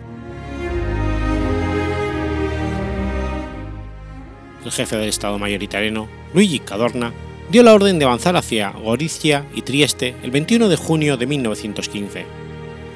El 4.65 4.71
jefe 4.71 4.97
del 4.97 5.09
Estado 5.09 5.37
Mayor 5.37 5.61
italiano, 5.61 6.07
Luigi 6.33 6.57
Cadorna, 6.57 7.13
dio 7.51 7.61
la 7.61 7.75
orden 7.75 7.99
de 7.99 8.05
avanzar 8.05 8.35
hacia 8.37 8.71
Gorizia 8.71 9.45
y 9.53 9.61
Trieste 9.61 10.15
el 10.23 10.31
21 10.31 10.67
de 10.67 10.77
junio 10.77 11.15
de 11.15 11.27
1915, 11.27 12.25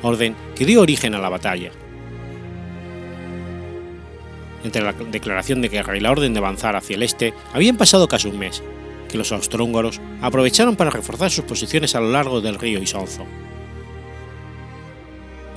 orden 0.08 0.36
que 0.56 0.66
dio 0.66 0.82
origen 0.82 1.14
a 1.14 1.20
la 1.20 1.30
batalla. 1.30 1.72
Entre 4.64 4.82
la 4.82 4.94
declaración 4.94 5.62
de 5.62 5.70
guerra 5.70 5.96
y 5.96 6.00
la 6.00 6.12
orden 6.12 6.34
de 6.34 6.40
avanzar 6.40 6.76
hacia 6.76 6.96
el 6.96 7.04
este 7.04 7.34
habían 7.54 7.78
pasado 7.78 8.08
casi 8.08 8.28
un 8.28 8.40
mes, 8.40 8.64
que 9.10 9.18
los 9.18 9.32
austrohúngaros 9.32 10.02
aprovecharon 10.22 10.76
para 10.76 10.90
reforzar 10.90 11.32
sus 11.32 11.46
posiciones 11.46 11.96
a 11.96 12.02
lo 12.02 12.12
largo 12.12 12.42
del 12.42 12.60
río 12.60 12.82
Isonzo. 12.82 13.26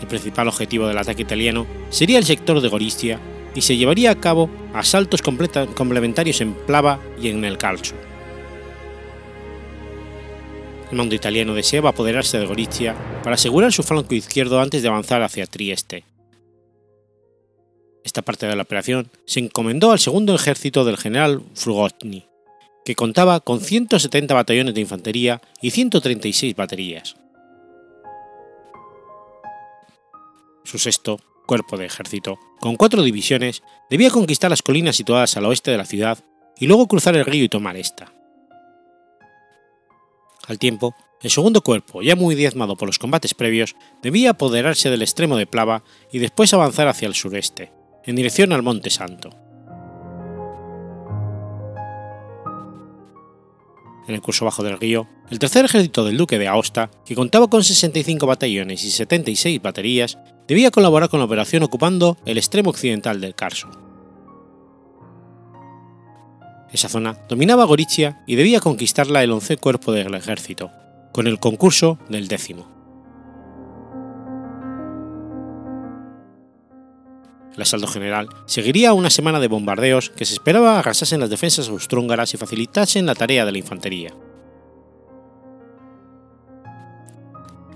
El 0.01 0.07
principal 0.07 0.48
objetivo 0.48 0.86
del 0.86 0.98
ataque 0.98 1.22
italiano 1.22 1.66
sería 1.90 2.18
el 2.18 2.24
sector 2.24 2.61
de 2.61 2.68
Gorizia 2.68 3.18
y 3.55 3.62
se 3.62 3.76
llevaría 3.76 4.11
a 4.11 4.20
cabo 4.20 4.48
asaltos 4.74 5.22
complementarios 5.22 6.40
en 6.40 6.55
Plava 6.55 7.01
y 7.20 7.28
en 7.28 7.44
el 7.44 7.59
Calcio. 7.59 8.09
El 10.91 10.97
mando 10.97 11.14
italiano 11.14 11.55
deseaba 11.55 11.91
apoderarse 11.91 12.38
de 12.38 12.47
Gorizia 12.47 12.97
para 13.22 13.34
asegurar 13.34 13.72
su 13.72 13.82
flanco 13.82 14.14
izquierdo 14.14 14.61
antes 14.61 14.82
de 14.82 14.88
avanzar 14.88 15.22
hacia 15.22 15.47
Trieste. 15.47 16.05
Esta 18.03 18.22
parte 18.22 18.47
de 18.47 18.57
la 18.57 18.62
operación 18.62 19.11
se 19.24 19.41
encomendó 19.41 19.93
al 19.93 20.01
segundo 20.01 20.34
ejército 20.34 20.84
del 20.84 20.97
general 20.97 21.43
Frugotny, 21.55 22.26
que 22.84 22.97
contaba 22.97 23.41
con 23.41 23.61
170 23.61 24.34
batallones 24.34 24.74
de 24.74 24.80
infantería 24.80 25.41
y 25.61 25.70
136 25.70 26.57
baterías. 26.57 27.14
Su 30.64 30.78
sexto, 30.78 31.20
cuerpo 31.47 31.76
de 31.76 31.86
ejército, 31.86 32.38
con 32.59 32.76
cuatro 32.76 33.03
divisiones, 33.03 33.62
debía 33.91 34.11
conquistar 34.11 34.51
las 34.51 34.62
colinas 34.62 34.97
situadas 34.97 35.36
al 35.36 35.47
oeste 35.47 35.70
de 35.70 35.78
la 35.78 35.84
ciudad 35.84 36.18
y 36.59 36.66
luego 36.66 36.88
cruzar 36.88 37.16
el 37.16 37.24
río 37.24 37.45
y 37.45 37.49
tomar 37.49 37.76
esta. 37.76 38.12
Al 40.51 40.59
tiempo, 40.59 40.96
el 41.22 41.30
segundo 41.30 41.61
cuerpo, 41.61 42.03
ya 42.03 42.16
muy 42.16 42.34
diezmado 42.34 42.76
por 42.76 42.88
los 42.88 42.98
combates 42.98 43.34
previos, 43.34 43.76
debía 44.03 44.30
apoderarse 44.30 44.90
del 44.90 45.03
extremo 45.03 45.36
de 45.36 45.46
Plava 45.46 45.84
y 46.11 46.18
después 46.18 46.53
avanzar 46.53 46.88
hacia 46.88 47.07
el 47.07 47.14
sureste, 47.14 47.72
en 48.05 48.16
dirección 48.16 48.53
al 48.53 48.64
Monte 48.64 48.90
Santo. 48.90 49.30
En 54.09 54.14
el 54.16 54.20
curso 54.20 54.44
bajo 54.44 54.64
del 54.64 54.80
río, 54.80 55.07
el 55.30 55.38
tercer 55.38 55.66
ejército 55.66 56.05
del 56.05 56.16
duque 56.16 56.36
de 56.36 56.48
Aosta, 56.48 56.90
que 57.07 57.14
contaba 57.14 57.48
con 57.48 57.62
65 57.62 58.26
batallones 58.26 58.82
y 58.82 58.90
76 58.90 59.62
baterías, 59.62 60.18
debía 60.48 60.72
colaborar 60.72 61.11
con 61.11 61.20
la 61.20 61.26
operación 61.26 61.62
ocupando 61.62 62.18
el 62.24 62.38
extremo 62.38 62.70
occidental 62.70 63.20
del 63.20 63.36
Carso. 63.36 63.68
Esa 66.72 66.88
zona 66.88 67.16
dominaba 67.28 67.64
Gorizia 67.64 68.22
y 68.26 68.36
debía 68.36 68.60
conquistarla 68.60 69.22
el 69.22 69.32
once 69.32 69.56
cuerpo 69.56 69.92
del 69.92 70.14
ejército, 70.14 70.70
con 71.12 71.26
el 71.26 71.40
concurso 71.40 71.98
del 72.08 72.28
décimo. 72.28 72.68
El 77.54 77.62
asalto 77.62 77.88
general 77.88 78.28
seguiría 78.46 78.92
una 78.92 79.10
semana 79.10 79.40
de 79.40 79.48
bombardeos 79.48 80.10
que 80.10 80.24
se 80.24 80.34
esperaba 80.34 80.78
arrasasen 80.78 81.20
las 81.20 81.30
defensas 81.30 81.68
austrohúngaras 81.68 82.32
y 82.32 82.36
facilitasen 82.36 83.06
la 83.06 83.16
tarea 83.16 83.44
de 83.44 83.52
la 83.52 83.58
infantería. 83.58 84.14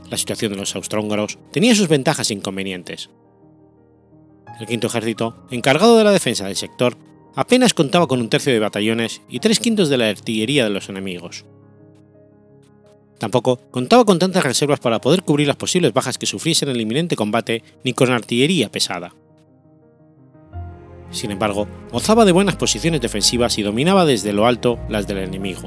La 0.08 0.16
situación 0.16 0.52
de 0.52 0.58
los 0.58 0.76
austrohúngaros 0.76 1.38
tenía 1.50 1.74
sus 1.74 1.88
ventajas 1.88 2.30
e 2.30 2.34
inconvenientes. 2.34 3.10
El 4.60 4.66
quinto 4.66 4.86
ejército, 4.86 5.44
encargado 5.50 5.98
de 5.98 6.04
la 6.04 6.12
defensa 6.12 6.46
del 6.46 6.54
sector, 6.54 6.96
apenas 7.34 7.74
contaba 7.74 8.06
con 8.06 8.20
un 8.20 8.28
tercio 8.28 8.52
de 8.52 8.58
batallones 8.58 9.22
y 9.28 9.40
tres 9.40 9.60
quintos 9.60 9.88
de 9.88 9.98
la 9.98 10.08
artillería 10.08 10.64
de 10.64 10.70
los 10.70 10.88
enemigos. 10.88 11.44
Tampoco 13.18 13.58
contaba 13.70 14.04
con 14.04 14.18
tantas 14.18 14.44
reservas 14.44 14.80
para 14.80 15.00
poder 15.00 15.22
cubrir 15.22 15.46
las 15.46 15.56
posibles 15.56 15.92
bajas 15.92 16.18
que 16.18 16.26
sufriesen 16.26 16.68
en 16.68 16.76
el 16.76 16.82
inminente 16.82 17.16
combate 17.16 17.62
ni 17.84 17.92
con 17.92 18.10
artillería 18.10 18.70
pesada. 18.70 19.14
Sin 21.10 21.30
embargo, 21.30 21.68
gozaba 21.92 22.24
de 22.24 22.32
buenas 22.32 22.56
posiciones 22.56 23.00
defensivas 23.00 23.56
y 23.58 23.62
dominaba 23.62 24.04
desde 24.04 24.32
lo 24.32 24.46
alto 24.46 24.78
las 24.88 25.06
del 25.06 25.18
enemigo. 25.18 25.62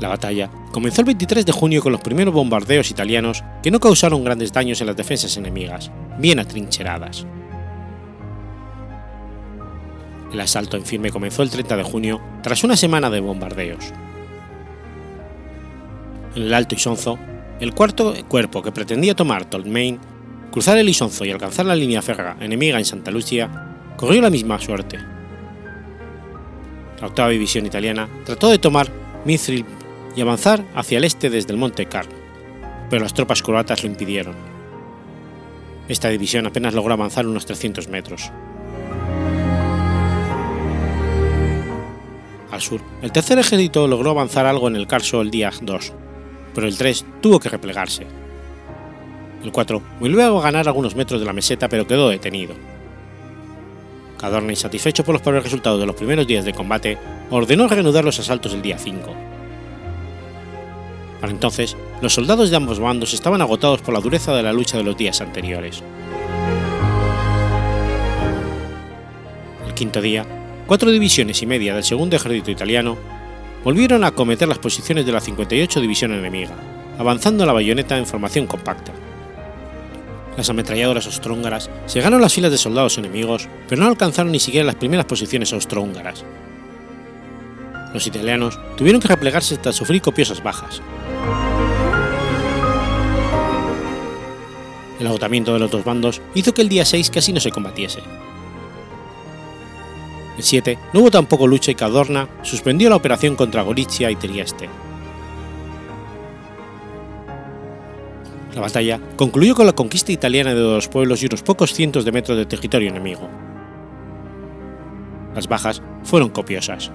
La 0.00 0.08
batalla 0.08 0.50
comenzó 0.72 1.00
el 1.00 1.06
23 1.06 1.44
de 1.44 1.52
junio 1.52 1.82
con 1.82 1.92
los 1.92 2.00
primeros 2.00 2.32
bombardeos 2.32 2.90
italianos 2.90 3.42
que 3.62 3.70
no 3.70 3.80
causaron 3.80 4.22
grandes 4.24 4.52
daños 4.52 4.80
en 4.80 4.86
las 4.86 4.96
defensas 4.96 5.36
enemigas, 5.36 5.90
bien 6.18 6.38
atrincheradas. 6.38 7.26
El 10.32 10.40
asalto 10.40 10.76
en 10.76 10.84
firme 10.84 11.10
comenzó 11.10 11.42
el 11.42 11.50
30 11.50 11.76
de 11.76 11.82
junio 11.82 12.20
tras 12.42 12.62
una 12.62 12.76
semana 12.76 13.10
de 13.10 13.20
bombardeos. 13.20 13.92
En 16.36 16.42
el 16.42 16.54
Alto 16.54 16.74
Isonzo, 16.74 17.18
el 17.58 17.74
cuarto 17.74 18.14
cuerpo 18.28 18.62
que 18.62 18.70
pretendía 18.70 19.16
tomar 19.16 19.46
Tolmain 19.46 19.98
cruzar 20.50 20.78
el 20.78 20.88
Isonzo 20.88 21.24
y 21.24 21.30
alcanzar 21.30 21.66
la 21.66 21.74
línea 21.74 22.02
férrea 22.02 22.36
enemiga 22.40 22.78
en 22.78 22.84
Santa 22.84 23.10
Lucia, 23.10 23.76
corrió 23.96 24.20
la 24.22 24.30
misma 24.30 24.58
suerte. 24.60 24.98
La 27.00 27.06
octava 27.06 27.30
división 27.30 27.66
italiana 27.66 28.08
trató 28.24 28.48
de 28.48 28.58
tomar 28.58 28.88
Mithril 29.24 29.64
y 30.18 30.20
avanzar 30.20 30.64
hacia 30.74 30.98
el 30.98 31.04
este 31.04 31.30
desde 31.30 31.52
el 31.52 31.58
monte 31.58 31.86
Karl, 31.86 32.08
pero 32.90 33.04
las 33.04 33.14
tropas 33.14 33.40
croatas 33.40 33.84
lo 33.84 33.88
impidieron. 33.88 34.34
Esta 35.86 36.08
división 36.08 36.44
apenas 36.44 36.74
logró 36.74 36.94
avanzar 36.94 37.24
unos 37.24 37.46
300 37.46 37.86
metros. 37.86 38.32
Al 42.50 42.60
sur, 42.60 42.80
el 43.00 43.12
tercer 43.12 43.38
ejército 43.38 43.86
logró 43.86 44.10
avanzar 44.10 44.44
algo 44.44 44.66
en 44.66 44.74
el 44.74 44.88
Carso 44.88 45.20
el 45.20 45.30
día 45.30 45.52
2, 45.62 45.92
pero 46.52 46.66
el 46.66 46.76
3 46.76 47.06
tuvo 47.20 47.38
que 47.38 47.48
replegarse. 47.48 48.04
El 49.44 49.52
4 49.52 49.80
volvió 50.00 50.36
a 50.36 50.42
ganar 50.42 50.66
algunos 50.66 50.96
metros 50.96 51.20
de 51.20 51.26
la 51.26 51.32
meseta 51.32 51.68
pero 51.68 51.86
quedó 51.86 52.08
detenido. 52.08 52.56
Cadorna, 54.18 54.50
insatisfecho 54.50 55.04
por 55.04 55.12
los 55.12 55.22
pobres 55.22 55.44
resultados 55.44 55.78
de 55.78 55.86
los 55.86 55.94
primeros 55.94 56.26
días 56.26 56.44
de 56.44 56.54
combate, 56.54 56.98
ordenó 57.30 57.68
reanudar 57.68 58.04
los 58.04 58.18
asaltos 58.18 58.52
el 58.52 58.62
día 58.62 58.78
5. 58.78 59.37
Para 61.20 61.32
entonces, 61.32 61.76
los 62.00 62.14
soldados 62.14 62.50
de 62.50 62.56
ambos 62.56 62.78
bandos 62.78 63.12
estaban 63.12 63.42
agotados 63.42 63.82
por 63.82 63.94
la 63.94 64.00
dureza 64.00 64.34
de 64.34 64.42
la 64.42 64.52
lucha 64.52 64.76
de 64.76 64.84
los 64.84 64.96
días 64.96 65.20
anteriores. 65.20 65.82
El 69.66 69.74
quinto 69.74 70.00
día, 70.00 70.24
cuatro 70.66 70.90
divisiones 70.90 71.42
y 71.42 71.46
media 71.46 71.74
del 71.74 71.84
segundo 71.84 72.16
ejército 72.16 72.50
italiano 72.50 72.96
volvieron 73.64 74.04
a 74.04 74.08
acometer 74.08 74.46
las 74.46 74.58
posiciones 74.58 75.04
de 75.06 75.12
la 75.12 75.20
58 75.20 75.80
división 75.80 76.12
enemiga, 76.12 76.54
avanzando 76.98 77.42
a 77.42 77.46
la 77.46 77.52
bayoneta 77.52 77.98
en 77.98 78.06
formación 78.06 78.46
compacta. 78.46 78.92
Las 80.36 80.50
ametralladoras 80.50 81.06
austrohúngaras 81.06 81.68
llegaron 81.92 82.20
a 82.20 82.22
las 82.22 82.32
filas 82.32 82.52
de 82.52 82.58
soldados 82.58 82.96
enemigos, 82.96 83.48
pero 83.68 83.82
no 83.82 83.88
alcanzaron 83.88 84.30
ni 84.30 84.38
siquiera 84.38 84.66
las 84.66 84.76
primeras 84.76 85.06
posiciones 85.06 85.52
austrohúngaras. 85.52 86.24
Los 87.92 88.06
italianos 88.06 88.58
tuvieron 88.76 89.00
que 89.00 89.08
replegarse 89.08 89.54
hasta 89.54 89.72
sufrir 89.72 90.02
copiosas 90.02 90.42
bajas. 90.42 90.82
El 95.00 95.06
agotamiento 95.06 95.52
de 95.52 95.60
los 95.60 95.70
dos 95.70 95.84
bandos 95.84 96.20
hizo 96.34 96.52
que 96.52 96.62
el 96.62 96.68
día 96.68 96.84
6 96.84 97.10
casi 97.10 97.32
no 97.32 97.40
se 97.40 97.52
combatiese. 97.52 98.00
El 100.36 100.42
7 100.42 100.78
no 100.92 101.00
hubo 101.00 101.10
tampoco 101.10 101.46
lucha 101.46 101.70
y 101.70 101.74
Cadorna 101.74 102.28
suspendió 102.42 102.90
la 102.90 102.96
operación 102.96 103.36
contra 103.36 103.62
Gorizia 103.62 104.10
y 104.10 104.16
Trieste. 104.16 104.68
La 108.54 108.60
batalla 108.60 109.00
concluyó 109.16 109.54
con 109.54 109.66
la 109.66 109.72
conquista 109.72 110.10
italiana 110.10 110.54
de 110.54 110.60
dos 110.60 110.88
pueblos 110.88 111.22
y 111.22 111.26
unos 111.26 111.42
pocos 111.42 111.72
cientos 111.72 112.04
de 112.04 112.12
metros 112.12 112.36
de 112.36 112.46
territorio 112.46 112.88
enemigo. 112.88 113.28
Las 115.34 115.46
bajas 115.46 115.80
fueron 116.02 116.30
copiosas. 116.30 116.90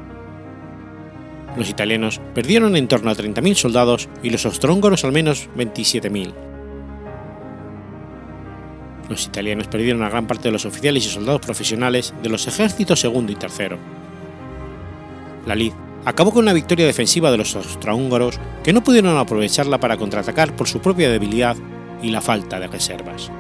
Los 1.56 1.70
italianos 1.70 2.20
perdieron 2.34 2.76
en 2.76 2.88
torno 2.88 3.12
a 3.12 3.16
30.000 3.16 3.56
soldados 3.56 4.10
y 4.24 4.30
los 4.30 4.46
austrohúngaros 4.46 5.04
al 5.04 5.12
menos 5.12 5.50
27.000. 5.56 6.34
Los 9.10 9.26
italianos 9.26 9.68
perdieron 9.68 10.02
a 10.02 10.10
gran 10.10 10.26
parte 10.26 10.48
de 10.48 10.52
los 10.54 10.66
oficiales 10.66 11.06
y 11.06 11.10
soldados 11.10 11.42
profesionales 11.42 12.14
de 12.24 12.30
los 12.30 12.48
ejércitos 12.48 13.00
segundo 13.00 13.32
y 13.32 13.36
tercero. 13.36 13.78
La 15.46 15.56
Lid 15.56 15.74
acabó 16.06 16.32
con 16.32 16.44
una 16.44 16.54
victoria 16.54 16.86
defensiva 16.86 17.30
de 17.30 17.38
los 17.38 17.56
austrohúngaros 17.56 18.40
que 18.64 18.74
no 18.74 18.84
pudieron 18.84 19.18
aprovecharla 19.18 19.80
para 19.80 19.98
contraatacar 19.98 20.56
por 20.56 20.68
su 20.68 20.80
propia 20.80 21.10
debilidad 21.10 21.56
y 22.02 22.10
la 22.10 22.22
falta 22.22 22.60
de 22.60 22.68
reservas. 22.68 23.32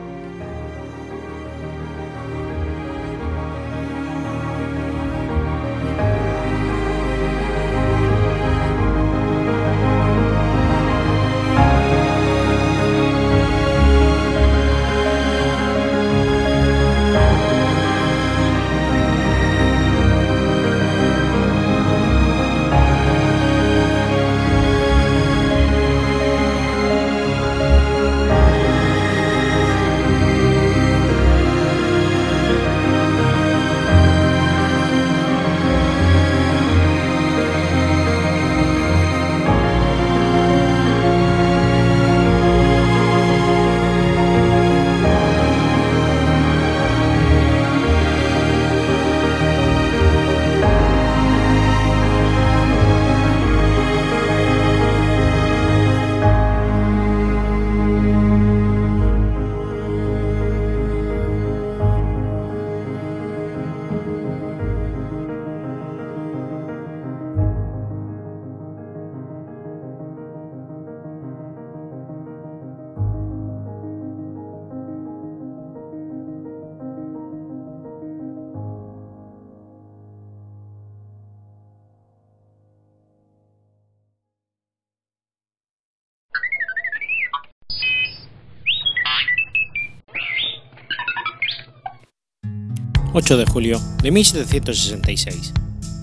8 93.24 93.38
de 93.38 93.46
julio 93.46 93.82
de 94.02 94.12
1766. 94.12 95.54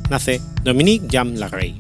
Nace 0.08 0.40
Dominique 0.64 1.06
Jean 1.06 1.38
Larrey. 1.38 1.76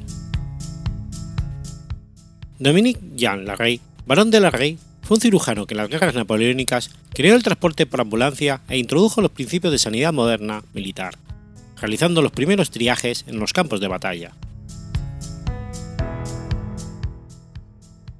Dominique 2.58 3.00
Jean 3.16 3.46
Larrey, 3.46 3.80
barón 4.04 4.30
de 4.30 4.40
Larrey, 4.40 4.78
fue 5.00 5.14
un 5.14 5.22
cirujano 5.22 5.66
que 5.66 5.72
en 5.72 5.78
las 5.78 5.88
guerras 5.88 6.14
napoleónicas 6.14 6.90
creó 7.14 7.36
el 7.36 7.42
transporte 7.42 7.86
por 7.86 8.02
ambulancia 8.02 8.60
e 8.68 8.76
introdujo 8.76 9.22
los 9.22 9.30
principios 9.30 9.72
de 9.72 9.78
sanidad 9.78 10.12
moderna 10.12 10.62
militar, 10.74 11.14
realizando 11.80 12.20
los 12.20 12.32
primeros 12.32 12.70
triajes 12.70 13.24
en 13.26 13.38
los 13.38 13.54
campos 13.54 13.80
de 13.80 13.88
batalla. 13.88 14.32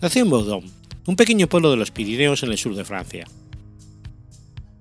Nació 0.01 0.23
en 0.23 0.31
Baudon, 0.31 0.65
un 1.05 1.17
pequeño 1.17 1.49
pueblo 1.49 1.71
de 1.71 1.77
los 1.77 1.91
Pirineos 1.91 2.43
en 2.45 2.53
el 2.53 2.57
sur 2.57 2.75
de 2.75 2.87
Francia. 2.87 3.27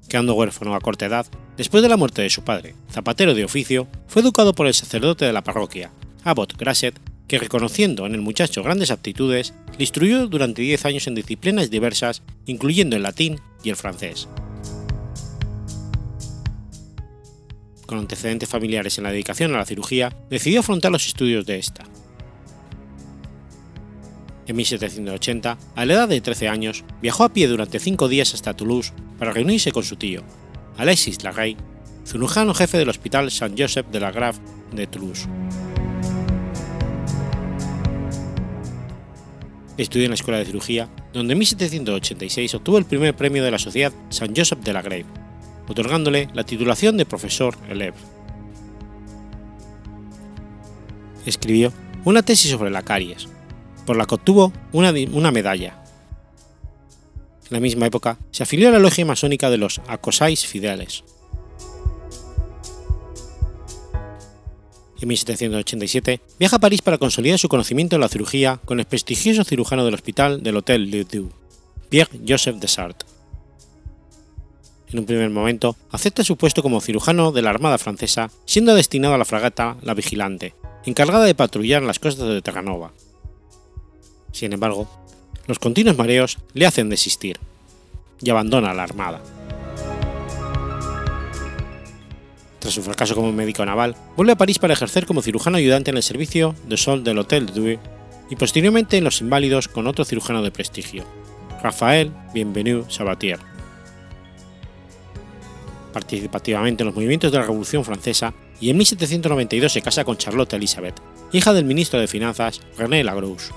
Quedando 0.10 0.34
huérfano 0.34 0.74
a 0.74 0.82
corta 0.82 1.06
edad, 1.06 1.28
después 1.56 1.84
de 1.84 1.90
la 1.90 1.96
muerte 1.96 2.24
de 2.24 2.32
su 2.32 2.44
padre, 2.44 2.74
zapatero 2.92 3.36
de 3.36 3.46
oficio, 3.46 3.88
fue 4.08 4.24
educado 4.24 4.54
por 4.54 4.66
el 4.66 4.74
sacerdote 4.74 5.24
de 5.24 5.34
la 5.34 5.44
parroquia, 5.44 5.92
Abbot 6.24 6.58
Grasset, 6.58 7.00
que 7.28 7.38
reconociendo 7.38 8.08
en 8.08 8.16
el 8.16 8.22
muchacho 8.22 8.64
grandes 8.64 8.90
aptitudes, 8.90 9.54
le 9.78 9.84
instruyó 9.84 10.28
durante 10.28 10.64
10 10.64 10.86
años 10.86 11.06
en 11.06 11.14
disciplinas 11.14 11.70
diversas, 11.70 12.24
incluyendo 12.48 12.96
el 12.96 13.04
latín 13.04 13.40
y 13.64 13.70
el 13.70 13.76
francés. 13.76 14.28
Con 17.86 18.00
antecedentes 18.00 18.50
familiares 18.50 18.98
en 18.98 19.04
la 19.04 19.12
dedicación 19.12 19.54
a 19.54 19.60
la 19.60 19.66
cirugía, 19.66 20.16
decidió 20.30 20.62
afrontar 20.62 20.92
los 20.92 21.06
estudios 21.06 21.46
de 21.46 21.60
esta. 21.60 21.86
En 24.50 24.56
1780, 24.56 25.60
a 25.76 25.86
la 25.86 25.94
edad 25.94 26.10
de 26.10 26.22
13 26.22 26.48
años, 26.48 26.84
viajó 27.04 27.24
a 27.24 27.30
pie 27.30 27.48
durante 27.48 27.78
cinco 27.78 28.08
días 28.08 28.34
hasta 28.34 28.56
Toulouse 28.56 28.94
para 29.20 29.32
reunirse 29.32 29.72
con 29.72 29.84
su 29.84 29.96
tío, 29.96 30.24
Alexis 30.76 31.24
Larrey, 31.24 31.56
cirujano 32.04 32.56
jefe 32.56 32.80
del 32.80 32.90
Hospital 32.90 33.30
Saint-Joseph 33.30 33.86
de 33.92 34.00
la 34.00 34.12
Grave 34.12 34.40
de 34.74 34.88
Toulouse. 34.88 35.28
Estudió 39.78 40.06
en 40.06 40.12
la 40.12 40.16
Escuela 40.16 40.40
de 40.40 40.46
Cirugía, 40.46 40.90
donde 41.14 41.34
en 41.34 41.40
1786 41.40 42.56
obtuvo 42.56 42.80
el 42.80 42.86
primer 42.86 43.16
premio 43.16 43.44
de 43.44 43.52
la 43.52 43.60
Sociedad 43.60 43.94
Saint-Joseph 44.10 44.64
de 44.64 44.74
la 44.74 44.82
Grave, 44.82 45.06
otorgándole 45.68 46.28
la 46.34 46.44
titulación 46.44 46.98
de 46.98 47.06
profesor 47.06 47.56
élève. 47.70 47.94
Escribió 51.28 51.72
una 52.04 52.24
tesis 52.24 52.50
sobre 52.50 52.72
la 52.72 52.82
caries, 52.82 53.30
por 53.90 53.98
la 53.98 54.06
que 54.06 54.14
obtuvo 54.14 54.54
una, 54.72 54.94
una 55.14 55.32
medalla. 55.32 55.82
En 57.46 57.50
la 57.50 57.60
misma 57.60 57.88
época 57.88 58.20
se 58.30 58.44
afilió 58.44 58.70
a 58.70 58.72
la 58.72 58.78
logia 58.78 59.04
masónica 59.04 59.50
de 59.50 59.58
los 59.58 59.82
Acosais 59.88 60.46
Fideles. 60.46 61.04
En 65.02 65.08
1787 65.08 66.22
viaja 66.38 66.58
a 66.58 66.60
París 66.60 66.84
para 66.84 67.00
consolidar 67.00 67.40
su 67.40 67.50
conocimiento 67.50 67.96
en 67.96 68.02
la 68.02 68.10
cirugía 68.10 68.60
con 68.64 68.80
el 68.80 68.86
prestigioso 68.86 69.44
cirujano 69.44 69.84
del 69.84 69.96
hospital 69.96 70.44
del 70.44 70.58
Hotel 70.58 70.92
Le 70.92 71.04
Dieu, 71.06 71.32
Pierre-Joseph 71.90 72.58
Desartes. 72.58 73.10
En 74.94 75.00
un 75.00 75.08
primer 75.08 75.32
momento 75.32 75.78
acepta 75.90 76.24
su 76.24 76.38
puesto 76.38 76.62
como 76.62 76.80
cirujano 76.80 77.32
de 77.32 77.42
la 77.42 77.50
Armada 77.50 77.80
francesa, 77.80 78.30
siendo 78.46 78.76
destinado 78.76 79.16
a 79.16 79.18
la 79.18 79.26
fragata 79.26 79.78
La 79.82 79.96
Vigilante, 79.96 80.54
encargada 80.86 81.26
de 81.26 81.34
patrullar 81.34 81.82
las 81.82 81.98
costas 81.98 82.28
de 82.28 82.44
Terranova, 82.44 82.92
sin 84.32 84.54
embargo, 84.54 84.88
los 85.48 85.60
continuos 85.60 85.98
mareos 85.98 86.38
le 86.54 86.66
hacen 86.66 86.90
desistir 86.90 87.40
y 88.22 88.30
abandona 88.30 88.74
la 88.74 88.84
armada. 88.84 89.22
Tras 92.60 92.74
su 92.74 92.84
fracaso 92.84 93.16
como 93.16 93.32
médico 93.32 93.66
naval, 93.66 93.96
vuelve 94.16 94.34
a 94.34 94.38
París 94.38 94.60
para 94.60 94.74
ejercer 94.74 95.06
como 95.06 95.22
cirujano 95.22 95.58
ayudante 95.58 95.92
en 95.92 95.98
el 95.98 96.04
servicio 96.04 96.56
de 96.68 96.78
sol 96.78 97.04
del 97.04 97.18
Hotel 97.18 97.46
de 97.46 97.54
Douai 97.54 97.80
y 98.30 98.36
posteriormente 98.36 98.98
en 98.98 99.06
Los 99.06 99.22
Inválidos 99.22 99.68
con 99.68 99.88
otro 99.88 100.06
cirujano 100.06 100.44
de 100.44 100.52
prestigio, 100.52 101.04
Rafael 101.64 102.12
Bienvenu 102.34 102.86
Sabatier. 102.90 103.40
Participa 105.94 106.38
activamente 106.38 106.84
en 106.84 106.88
los 106.88 106.96
movimientos 106.96 107.32
de 107.32 107.40
la 107.40 107.46
Revolución 107.46 107.84
Francesa 107.84 108.34
y 108.62 108.70
en 108.70 108.78
1792 108.78 109.72
se 109.72 109.82
casa 109.82 110.04
con 110.04 110.18
Charlotte 110.18 110.54
Elizabeth, 110.54 111.02
hija 111.32 111.54
del 111.54 111.66
ministro 111.66 112.00
de 112.00 112.08
Finanzas 112.08 112.62
René 112.78 113.04
Lagrouche. 113.04 113.52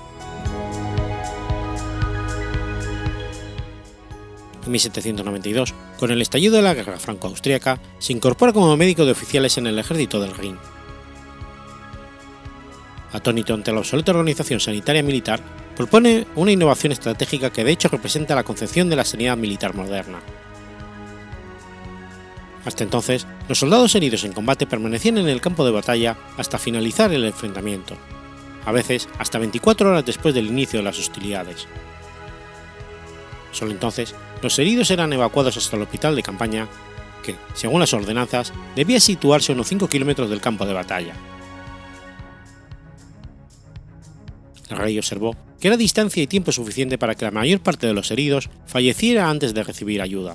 En 4.64 4.70
1792, 4.70 5.74
con 5.98 6.10
el 6.10 6.22
estallido 6.22 6.56
de 6.56 6.62
la 6.62 6.74
guerra 6.74 6.98
franco-austriaca, 6.98 7.80
se 7.98 8.12
incorpora 8.12 8.52
como 8.52 8.76
médico 8.76 9.04
de 9.04 9.12
oficiales 9.12 9.58
en 9.58 9.66
el 9.66 9.78
ejército 9.78 10.20
del 10.20 10.34
Rin. 10.34 10.56
Atónito 13.12 13.54
ante 13.54 13.72
la 13.72 13.80
obsoleta 13.80 14.12
organización 14.12 14.60
sanitaria 14.60 15.02
militar, 15.02 15.40
propone 15.76 16.26
una 16.36 16.52
innovación 16.52 16.92
estratégica 16.92 17.50
que 17.50 17.64
de 17.64 17.72
hecho 17.72 17.88
representa 17.88 18.34
la 18.34 18.44
concepción 18.44 18.88
de 18.88 18.96
la 18.96 19.04
sanidad 19.04 19.36
militar 19.36 19.74
moderna. 19.74 20.20
Hasta 22.64 22.84
entonces, 22.84 23.26
los 23.48 23.58
soldados 23.58 23.94
heridos 23.96 24.22
en 24.24 24.32
combate 24.32 24.66
permanecían 24.66 25.18
en 25.18 25.28
el 25.28 25.40
campo 25.40 25.64
de 25.64 25.72
batalla 25.72 26.16
hasta 26.36 26.58
finalizar 26.58 27.12
el 27.12 27.24
enfrentamiento, 27.24 27.96
a 28.64 28.70
veces 28.70 29.08
hasta 29.18 29.38
24 29.38 29.90
horas 29.90 30.06
después 30.06 30.34
del 30.34 30.46
inicio 30.46 30.78
de 30.78 30.84
las 30.84 30.98
hostilidades. 30.98 31.66
Solo 33.52 33.70
entonces, 33.70 34.14
los 34.42 34.58
heridos 34.58 34.90
eran 34.90 35.12
evacuados 35.12 35.56
hasta 35.56 35.76
el 35.76 35.82
hospital 35.82 36.16
de 36.16 36.22
campaña, 36.22 36.68
que, 37.22 37.36
según 37.54 37.80
las 37.80 37.94
ordenanzas, 37.94 38.52
debía 38.74 38.98
situarse 38.98 39.52
a 39.52 39.54
unos 39.54 39.68
5 39.68 39.88
kilómetros 39.88 40.28
del 40.28 40.40
campo 40.40 40.66
de 40.66 40.72
batalla. 40.72 41.14
El 44.70 44.78
rey 44.78 44.98
observó 44.98 45.36
que 45.60 45.68
era 45.68 45.76
distancia 45.76 46.22
y 46.22 46.26
tiempo 46.26 46.50
suficiente 46.50 46.98
para 46.98 47.14
que 47.14 47.26
la 47.26 47.30
mayor 47.30 47.60
parte 47.60 47.86
de 47.86 47.92
los 47.92 48.10
heridos 48.10 48.48
falleciera 48.66 49.28
antes 49.28 49.54
de 49.54 49.62
recibir 49.62 50.00
ayuda. 50.00 50.34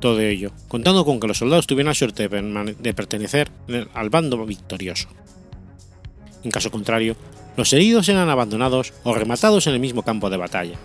Todo 0.00 0.20
ello, 0.20 0.50
contando 0.66 1.04
con 1.04 1.20
que 1.20 1.28
los 1.28 1.38
soldados 1.38 1.66
tuvieran 1.66 1.90
la 1.90 1.94
suerte 1.94 2.28
de, 2.28 2.94
pertenecer 2.94 3.50
al 3.92 4.08
bando 4.08 4.44
victorioso. 4.46 5.08
En 6.42 6.50
caso 6.50 6.70
contrario, 6.70 7.14
los 7.58 7.72
heridos 7.74 8.08
eran 8.08 8.30
abandonados 8.30 8.94
o 9.04 9.14
rematados 9.14 9.66
en 9.66 9.74
el 9.74 9.80
mismo 9.80 10.02
campo 10.02 10.30
de 10.30 10.38
batalla. 10.38 10.78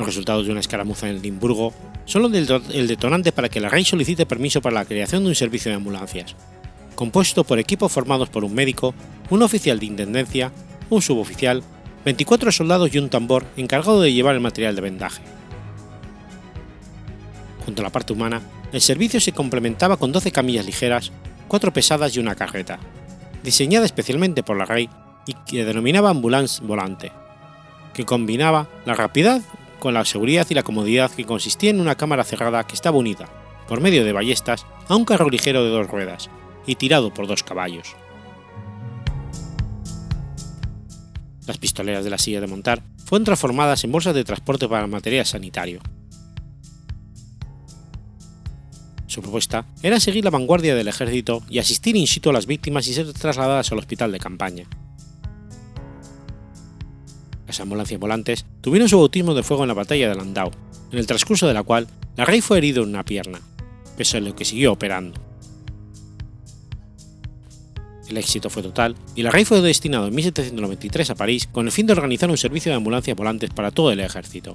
Los 0.00 0.06
resultados 0.06 0.46
de 0.46 0.52
una 0.52 0.60
escaramuza 0.60 1.10
en 1.10 1.18
Edimburgo 1.18 1.74
son 2.06 2.34
el 2.34 2.88
detonante 2.88 3.32
para 3.32 3.50
que 3.50 3.60
la 3.60 3.68
rey 3.68 3.84
solicite 3.84 4.24
permiso 4.24 4.62
para 4.62 4.76
la 4.76 4.86
creación 4.86 5.22
de 5.24 5.28
un 5.28 5.34
servicio 5.34 5.70
de 5.70 5.76
ambulancias, 5.76 6.34
compuesto 6.94 7.44
por 7.44 7.58
equipos 7.58 7.92
formados 7.92 8.30
por 8.30 8.42
un 8.42 8.54
médico, 8.54 8.94
un 9.28 9.42
oficial 9.42 9.78
de 9.78 9.84
intendencia, 9.84 10.52
un 10.88 11.02
suboficial, 11.02 11.62
24 12.06 12.50
soldados 12.50 12.94
y 12.94 12.98
un 12.98 13.10
tambor 13.10 13.44
encargado 13.58 14.00
de 14.00 14.10
llevar 14.10 14.34
el 14.34 14.40
material 14.40 14.74
de 14.74 14.80
vendaje. 14.80 15.20
Junto 17.66 17.82
a 17.82 17.84
la 17.84 17.92
parte 17.92 18.14
humana, 18.14 18.40
el 18.72 18.80
servicio 18.80 19.20
se 19.20 19.32
complementaba 19.32 19.98
con 19.98 20.12
12 20.12 20.32
camillas 20.32 20.64
ligeras, 20.64 21.12
4 21.48 21.74
pesadas 21.74 22.16
y 22.16 22.20
una 22.20 22.36
carreta, 22.36 22.78
diseñada 23.44 23.84
especialmente 23.84 24.42
por 24.42 24.56
la 24.56 24.64
Rey 24.64 24.88
y 25.26 25.34
que 25.46 25.66
denominaba 25.66 26.08
ambulance 26.08 26.64
volante, 26.64 27.12
que 27.92 28.06
combinaba 28.06 28.66
la 28.86 28.94
rapidez 28.94 29.42
con 29.80 29.94
la 29.94 30.04
seguridad 30.04 30.46
y 30.48 30.54
la 30.54 30.62
comodidad 30.62 31.10
que 31.10 31.24
consistía 31.24 31.70
en 31.70 31.80
una 31.80 31.96
cámara 31.96 32.22
cerrada 32.22 32.64
que 32.66 32.74
estaba 32.74 32.98
unida, 32.98 33.28
por 33.66 33.80
medio 33.80 34.04
de 34.04 34.12
ballestas, 34.12 34.66
a 34.86 34.94
un 34.94 35.04
carro 35.04 35.28
ligero 35.28 35.64
de 35.64 35.70
dos 35.70 35.88
ruedas 35.88 36.30
y 36.66 36.76
tirado 36.76 37.12
por 37.12 37.26
dos 37.26 37.42
caballos. 37.42 37.96
Las 41.46 41.58
pistoleras 41.58 42.04
de 42.04 42.10
la 42.10 42.18
silla 42.18 42.40
de 42.40 42.46
montar 42.46 42.82
fueron 43.04 43.24
transformadas 43.24 43.82
en 43.82 43.90
bolsas 43.90 44.14
de 44.14 44.22
transporte 44.22 44.68
para 44.68 44.86
material 44.86 45.26
sanitario. 45.26 45.80
Su 49.08 49.22
propuesta 49.22 49.66
era 49.82 49.98
seguir 49.98 50.22
la 50.22 50.30
vanguardia 50.30 50.76
del 50.76 50.86
ejército 50.86 51.42
y 51.50 51.58
asistir 51.58 51.96
in 51.96 52.06
situ 52.06 52.30
a 52.30 52.32
las 52.32 52.46
víctimas 52.46 52.86
y 52.86 52.94
ser 52.94 53.12
trasladadas 53.12 53.72
al 53.72 53.78
hospital 53.78 54.12
de 54.12 54.20
campaña. 54.20 54.68
Las 57.50 57.58
ambulancias 57.58 57.98
volantes 57.98 58.46
tuvieron 58.60 58.88
su 58.88 58.96
bautismo 58.96 59.34
de 59.34 59.42
fuego 59.42 59.64
en 59.64 59.68
la 59.68 59.74
batalla 59.74 60.08
de 60.08 60.14
Landau, 60.14 60.52
en 60.92 60.98
el 61.00 61.06
transcurso 61.08 61.48
de 61.48 61.54
la 61.54 61.64
cual 61.64 61.88
la 62.16 62.24
rey 62.24 62.40
fue 62.40 62.58
herido 62.58 62.84
en 62.84 62.90
una 62.90 63.04
pierna, 63.04 63.40
pese 63.96 64.18
a 64.18 64.20
lo 64.20 64.36
que 64.36 64.44
siguió 64.44 64.70
operando. 64.70 65.20
El 68.08 68.18
éxito 68.18 68.50
fue 68.50 68.62
total 68.62 68.94
y 69.16 69.24
la 69.24 69.32
rey 69.32 69.44
fue 69.44 69.60
destinado 69.62 70.06
en 70.06 70.14
1793 70.14 71.10
a 71.10 71.16
París 71.16 71.48
con 71.50 71.66
el 71.66 71.72
fin 71.72 71.88
de 71.88 71.92
organizar 71.92 72.30
un 72.30 72.38
servicio 72.38 72.70
de 72.70 72.76
ambulancias 72.76 73.16
volantes 73.16 73.50
para 73.50 73.72
todo 73.72 73.90
el 73.90 73.98
ejército. 73.98 74.52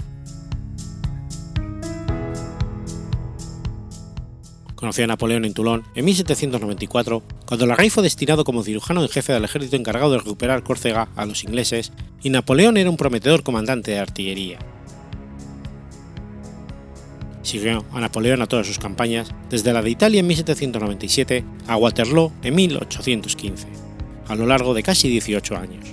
Conoció 4.75 5.05
a 5.05 5.07
Napoleón 5.07 5.45
en 5.45 5.53
Toulon 5.53 5.83
en 5.95 6.05
1794, 6.05 7.23
cuando 7.45 7.65
la 7.65 7.75
rey 7.75 7.89
fue 7.89 8.03
destinado 8.03 8.43
como 8.43 8.61
cirujano 8.61 9.01
en 9.01 9.09
jefe 9.09 9.31
del 9.31 9.45
ejército 9.45 9.77
encargado 9.77 10.11
de 10.11 10.17
recuperar 10.17 10.63
Córcega 10.63 11.07
a 11.15 11.25
los 11.25 11.43
ingleses 11.45 11.93
y 12.21 12.29
Napoleón 12.29 12.75
era 12.75 12.89
un 12.89 12.97
prometedor 12.97 13.41
comandante 13.43 13.91
de 13.91 13.99
artillería. 13.99 14.59
Siguió 17.41 17.85
a 17.93 17.99
Napoleón 18.01 18.41
a 18.41 18.47
todas 18.47 18.67
sus 18.67 18.79
campañas, 18.79 19.31
desde 19.49 19.71
la 19.71 19.81
de 19.81 19.91
Italia 19.91 20.19
en 20.19 20.27
1797 20.27 21.45
a 21.67 21.77
Waterloo 21.77 22.33
en 22.43 22.55
1815, 22.55 23.67
a 24.27 24.35
lo 24.35 24.45
largo 24.45 24.73
de 24.73 24.83
casi 24.83 25.07
18 25.07 25.55
años. 25.55 25.85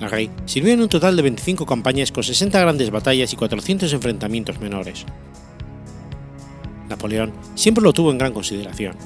La 0.00 0.08
Rey 0.08 0.30
sirvió 0.44 0.74
en 0.74 0.82
un 0.82 0.88
total 0.88 1.16
de 1.16 1.22
25 1.22 1.64
campañas 1.64 2.12
con 2.12 2.24
60 2.24 2.60
grandes 2.60 2.90
batallas 2.90 3.32
y 3.32 3.36
400 3.36 3.92
enfrentamientos 3.92 4.60
menores. 4.60 5.06
Napoleón 6.88 7.32
siempre 7.54 7.82
lo 7.82 7.92
tuvo 7.92 8.10
en 8.10 8.18
gran 8.18 8.32
consideración, 8.32 8.96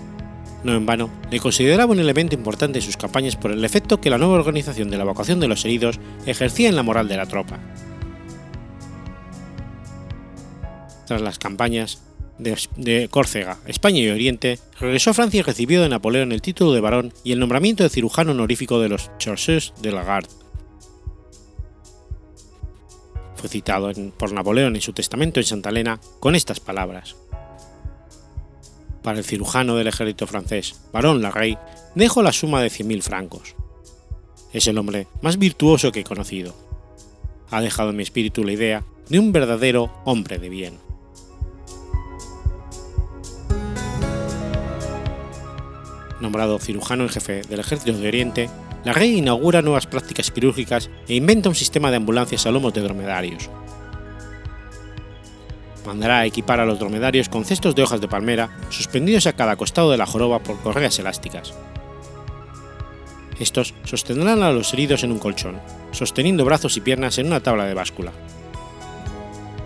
no 0.65 0.75
en 0.75 0.87
vano, 0.87 1.11
le 1.31 1.39
consideraba 1.39 1.93
un 1.93 2.01
elemento 2.01 2.35
importante 2.35 2.79
en 2.79 2.85
sus 2.85 2.97
campañas 2.97 3.37
por 3.37 3.53
el 3.53 3.65
efecto 3.65 4.01
que 4.01 4.11
la 4.11 4.19
nueva 4.19 4.35
organización 4.35 4.91
de 4.91 4.97
la 4.97 5.05
evacuación 5.05 5.39
de 5.41 5.49
los 5.49 5.65
heridos 5.65 6.01
ejercía 6.27 6.69
en 6.69 6.77
la 6.77 6.83
moral 6.83 7.09
de 7.09 7.17
la 7.17 7.27
tropa. 7.27 7.59
Tras 11.07 11.23
las 11.23 11.39
campañas 11.39 12.03
de, 12.39 13.09
Córcega, 13.09 13.59
España 13.67 14.01
y 14.01 14.11
Oriente, 14.11 14.59
regresó 14.79 15.11
a 15.11 15.15
Francia 15.15 15.39
y 15.39 15.43
recibió 15.43 15.81
de 15.83 15.89
Napoleón 15.89 16.33
el 16.33 16.43
título 16.43 16.73
de 16.73 16.81
barón 16.81 17.13
y 17.25 17.33
el 17.33 17.39
nombramiento 17.39 17.85
de 17.85 17.91
cirujano 17.91 18.33
honorífico 18.33 18.81
de 18.81 18.89
los 18.89 19.11
Chasseurs 19.19 19.73
de 19.81 19.93
la 19.93 20.03
Garde. 20.03 20.29
Fue 23.37 23.49
citado 23.49 23.93
por 24.17 24.33
Napoleón 24.33 24.75
en 24.75 24.83
su 24.83 24.93
testamento 24.93 25.39
en 25.39 25.47
Santa 25.47 25.71
Elena 25.71 26.01
con 26.19 26.35
estas 26.35 26.59
palabras 26.59 27.17
para 29.03 29.19
el 29.19 29.25
cirujano 29.25 29.77
del 29.77 29.87
ejército 29.87 30.27
francés, 30.27 30.81
Barón 30.93 31.23
Larrey, 31.23 31.59
dejo 31.95 32.23
la 32.23 32.33
suma 32.33 32.63
de 32.63 32.69
100.000 32.69 33.03
francos. 33.03 33.55
Es 34.53 34.67
el 34.67 34.79
hombre 34.79 35.07
más 35.23 35.39
virtuoso 35.39 35.93
que 35.93 36.01
he 36.01 36.05
conocido. 36.05 36.55
Ha 37.51 37.61
dejado 37.61 37.91
en 37.91 37.97
mi 37.97 38.03
espíritu 38.03 38.45
la 38.45 38.53
idea 38.53 38.85
de 39.09 39.19
un 39.19 39.33
verdadero 39.33 39.93
hombre 40.05 40.39
de 40.39 40.49
bien. 40.49 40.79
Nombrado 46.21 46.59
cirujano 46.59 47.05
en 47.05 47.11
jefe 47.11 47.43
del 47.43 47.61
ejército 47.61 47.97
de 47.97 48.09
Oriente, 48.09 48.51
Larrey 48.85 49.19
inaugura 49.19 49.63
nuevas 49.63 49.87
prácticas 49.87 50.31
quirúrgicas 50.31 50.91
e 51.07 51.15
inventa 51.15 51.49
un 51.49 51.55
sistema 51.55 51.91
de 51.91 51.97
ambulancias 51.97 52.47
a 52.47 52.51
lomos 52.51 52.75
de 52.75 52.81
dromedarios, 52.81 53.51
mandará 55.89 56.19
a 56.19 56.27
equipar 56.27 56.61
a 56.61 56.67
los 56.67 56.79
dromedarios 56.79 57.31
con 57.31 57.47
cestos 57.47 57.75
de 57.75 57.83
hojas 57.83 58.03
de 58.03 58.09
palmera 58.09 58.51
suspendidos 58.69 59.27
a 59.27 59.33
cada 59.33 59.57
costado 59.57 59.91
de 59.91 59.97
la 59.97 60.05
joroba 60.05 60.39
por 60.41 60.59
correas 60.61 60.99
elásticas. 60.99 61.55
Estos 63.41 63.73
sostendrán 63.85 64.43
a 64.43 64.53
los 64.53 64.75
heridos 64.75 65.03
en 65.03 65.13
un 65.13 65.19
colchón, 65.19 65.59
sosteniendo 65.93 66.45
brazos 66.45 66.77
y 66.77 66.83
piernas 66.83 67.17
en 67.17 67.29
una 67.29 67.41
tabla 67.41 67.65
de 67.65 67.73
báscula. 67.73 68.13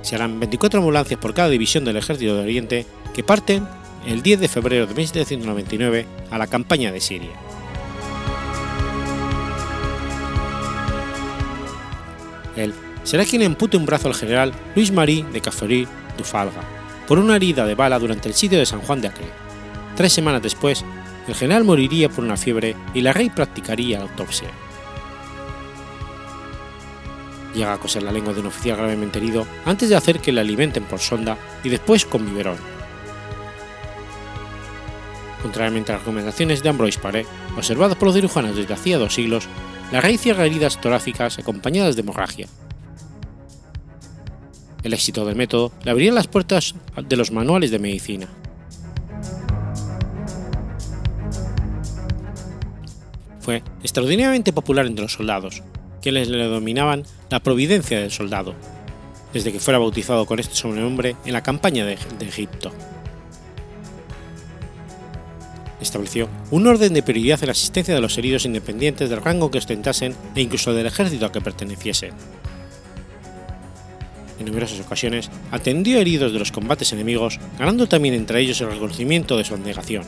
Se 0.03 0.15
harán 0.15 0.39
24 0.39 0.79
ambulancias 0.79 1.19
por 1.19 1.35
cada 1.35 1.49
división 1.49 1.85
del 1.85 1.97
Ejército 1.97 2.37
de 2.37 2.43
Oriente 2.43 2.87
que 3.15 3.25
parten 3.25 3.67
el 4.07 4.23
10 4.23 4.41
de 4.41 4.49
febrero 4.49 4.87
de 4.87 4.95
1799 4.95 6.07
a 6.31 6.39
la 6.39 6.47
campaña 6.47 6.93
de 6.93 7.01
Siria. 7.01 7.33
Él 12.55 12.73
será 13.03 13.25
quien 13.25 13.43
empute 13.43 13.77
un 13.77 13.87
brazo 13.87 14.07
al 14.07 14.15
general 14.15 14.53
Luis 14.77 14.93
Marie 14.93 15.25
de 15.33 15.41
Caffery 15.41 15.89
Por 17.07 17.19
una 17.19 17.37
herida 17.37 17.67
de 17.67 17.75
bala 17.75 17.99
durante 17.99 18.29
el 18.29 18.35
sitio 18.35 18.59
de 18.59 18.67
San 18.67 18.81
Juan 18.81 19.01
de 19.01 19.09
Acre. 19.09 19.27
Tres 19.97 20.13
semanas 20.13 20.43
después, 20.43 20.85
el 21.29 21.35
general 21.35 21.65
moriría 21.65 22.09
por 22.09 22.25
una 22.25 22.37
fiebre 22.37 22.77
y 22.95 23.01
la 23.01 23.13
rey 23.13 23.31
practicaría 23.31 23.99
la 23.99 24.05
autopsia. 24.05 24.49
Llega 27.55 27.75
a 27.75 27.79
coser 27.79 28.03
la 28.03 28.13
lengua 28.13 28.33
de 28.33 28.41
un 28.41 28.47
oficial 28.47 28.79
gravemente 28.79 29.19
herido 29.19 29.47
antes 29.65 29.89
de 29.89 29.97
hacer 29.97 30.21
que 30.21 30.33
le 30.33 30.41
alimenten 30.41 30.85
por 30.85 31.01
sonda 31.01 31.37
y 31.63 31.69
después 31.69 32.07
con 32.07 32.25
biberón. 32.25 32.57
Contrariamente 35.43 35.93
a 35.93 35.97
las 35.97 36.03
recomendaciones 36.03 36.63
de 36.63 36.69
Ambroise 36.69 36.99
Paré, 36.99 37.27
observadas 37.57 37.97
por 37.97 38.07
los 38.07 38.15
cirujanos 38.15 38.57
desde 38.57 38.73
hacía 38.73 38.97
dos 38.97 39.15
siglos, 39.15 39.49
la 39.91 40.01
rey 40.01 40.17
cierra 40.17 40.47
heridas 40.47 40.81
torácicas 40.81 41.39
acompañadas 41.39 41.97
de 41.97 42.03
hemorragia, 42.03 42.47
el 44.83 44.93
éxito 44.93 45.25
del 45.25 45.37
método 45.37 45.73
le 45.85 45.91
abriría 45.91 46.13
las 46.13 46.27
puertas 46.27 46.75
de 46.97 47.17
los 47.17 47.31
manuales 47.31 47.71
de 47.71 47.79
medicina. 47.79 48.29
Fue 53.41 53.63
extraordinariamente 53.83 54.53
popular 54.53 54.87
entre 54.87 55.03
los 55.03 55.15
soldados, 55.15 55.63
quienes 56.01 56.29
le 56.29 56.39
denominaban 56.39 57.05
la 57.29 57.41
providencia 57.41 58.01
del 58.01 58.13
soldado, 58.13 58.55
desde 59.33 59.53
que 59.53 59.59
fuera 59.59 59.79
bautizado 59.79 60.27
con 60.27 60.39
este 60.39 60.55
sobrenombre 60.55 61.17
en 61.25 61.33
la 61.33 61.43
campaña 61.43 61.85
de, 61.85 61.99
Egipto. 62.21 62.71
Estableció 65.81 66.29
un 66.53 66.69
orden 66.69 66.95
de 66.95 67.03
prioridad 67.03 67.41
en 67.43 67.47
la 67.47 67.53
asistencia 67.53 67.95
de 67.95 68.01
los 68.01 68.17
heridos 68.17 68.45
independientes 68.45 69.11
del 69.11 69.21
rango 69.21 69.51
que 69.51 69.59
ostentasen 69.59 70.15
e 70.37 70.41
incluso 70.41 70.73
del 70.73 70.87
ejército 70.87 71.27
a 71.27 71.33
que 71.33 71.41
perteneciesen. 71.41 72.13
En 74.43 74.47
numerosas 74.47 74.81
ocasiones 74.81 75.31
atendió 75.53 76.01
heridos 76.01 76.33
de 76.33 76.41
los 76.41 76.51
combates 76.51 76.93
enemigos, 76.93 77.39
ganando 77.61 77.87
también 77.87 78.15
entre 78.15 78.41
ellos 78.41 78.61
el 78.61 78.73
reconocimiento 78.73 79.37
de 79.37 79.45
su 79.45 79.55
abnegación. 79.55 80.03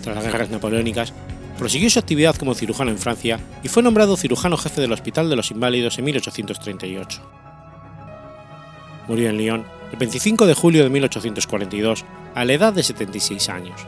Tras 0.00 0.14
las 0.14 0.24
guerras 0.24 0.50
napoleónicas, 0.50 1.12
prosiguió 1.58 1.90
su 1.90 1.98
actividad 1.98 2.36
como 2.36 2.54
cirujano 2.54 2.92
en 2.92 2.98
Francia 2.98 3.40
y 3.64 3.68
fue 3.68 3.82
nombrado 3.82 4.16
cirujano 4.16 4.56
jefe 4.56 4.80
del 4.80 4.92
Hospital 4.92 5.28
de 5.28 5.34
los 5.34 5.50
Inválidos 5.50 5.98
en 5.98 6.04
1838. 6.04 7.20
Murió 9.08 9.28
en 9.28 9.38
Lyon 9.38 9.64
el 9.90 9.98
25 9.98 10.46
de 10.46 10.54
julio 10.54 10.84
de 10.84 10.90
1842 10.90 12.04
a 12.36 12.44
la 12.44 12.52
edad 12.52 12.72
de 12.72 12.84
76 12.84 13.48
años. 13.48 13.80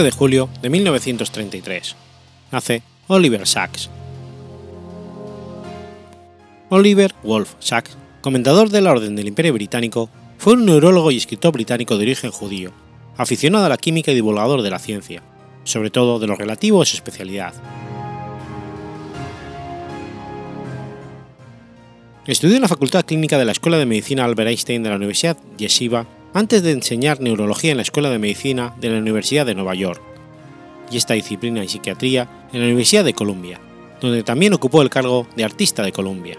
9 0.00 0.10
de 0.10 0.16
julio 0.16 0.48
de 0.62 0.70
1933. 0.70 1.94
Nace 2.52 2.82
Oliver 3.06 3.46
Sacks. 3.46 3.90
Oliver 6.70 7.14
Wolf 7.22 7.52
Sacks, 7.58 7.98
comentador 8.22 8.70
de 8.70 8.80
la 8.80 8.92
Orden 8.92 9.14
del 9.14 9.28
Imperio 9.28 9.52
Británico, 9.52 10.08
fue 10.38 10.54
un 10.54 10.64
neurólogo 10.64 11.10
y 11.10 11.18
escritor 11.18 11.52
británico 11.52 11.98
de 11.98 12.04
origen 12.04 12.30
judío, 12.30 12.72
aficionado 13.18 13.66
a 13.66 13.68
la 13.68 13.76
química 13.76 14.10
y 14.10 14.14
divulgador 14.14 14.62
de 14.62 14.70
la 14.70 14.78
ciencia, 14.78 15.22
sobre 15.64 15.90
todo 15.90 16.18
de 16.18 16.28
lo 16.28 16.34
relativo 16.34 16.80
a 16.80 16.86
su 16.86 16.96
especialidad. 16.96 17.52
Estudió 22.26 22.56
en 22.56 22.62
la 22.62 22.68
Facultad 22.68 23.04
Clínica 23.04 23.36
de 23.36 23.44
la 23.44 23.52
Escuela 23.52 23.76
de 23.76 23.84
Medicina 23.84 24.24
Albert 24.24 24.48
Einstein 24.48 24.82
de 24.82 24.88
la 24.88 24.96
Universidad 24.96 25.36
Yeshiva 25.58 26.06
antes 26.32 26.62
de 26.62 26.72
enseñar 26.72 27.20
neurología 27.20 27.72
en 27.72 27.78
la 27.78 27.82
Escuela 27.82 28.10
de 28.10 28.18
Medicina 28.18 28.74
de 28.80 28.90
la 28.90 28.98
Universidad 28.98 29.46
de 29.46 29.54
Nueva 29.54 29.74
York, 29.74 30.00
y 30.90 30.96
esta 30.96 31.14
disciplina 31.14 31.64
y 31.64 31.68
psiquiatría 31.68 32.28
en 32.52 32.60
la 32.60 32.66
Universidad 32.66 33.04
de 33.04 33.14
Columbia, 33.14 33.60
donde 34.00 34.22
también 34.22 34.52
ocupó 34.52 34.82
el 34.82 34.90
cargo 34.90 35.26
de 35.36 35.44
artista 35.44 35.82
de 35.82 35.92
Columbia. 35.92 36.36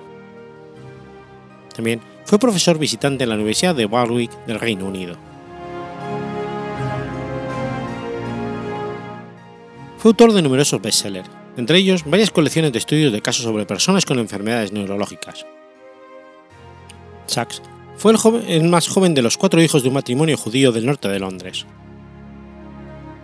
También 1.75 2.01
fue 2.25 2.39
profesor 2.39 2.77
visitante 2.77 3.23
en 3.23 3.29
la 3.29 3.35
Universidad 3.35 3.75
de 3.75 3.85
Warwick 3.85 4.31
del 4.45 4.59
Reino 4.59 4.85
Unido. 4.85 5.17
Fue 9.97 10.09
autor 10.09 10.33
de 10.33 10.41
numerosos 10.41 10.81
bestsellers, 10.81 11.29
entre 11.57 11.77
ellos 11.77 12.03
varias 12.05 12.31
colecciones 12.31 12.71
de 12.71 12.79
estudios 12.79 13.13
de 13.13 13.21
casos 13.21 13.43
sobre 13.43 13.65
personas 13.65 14.05
con 14.05 14.19
enfermedades 14.19 14.71
neurológicas. 14.71 15.45
Sachs 17.27 17.61
fue 18.01 18.15
el, 18.47 18.63
más 18.63 18.87
joven 18.87 19.13
de 19.13 19.21
los 19.21 19.37
cuatro 19.37 19.61
hijos 19.61 19.83
de 19.83 19.89
un 19.89 19.93
matrimonio 19.93 20.35
judío 20.35 20.71
del 20.71 20.87
norte 20.87 21.07
de 21.07 21.19
Londres. 21.19 21.67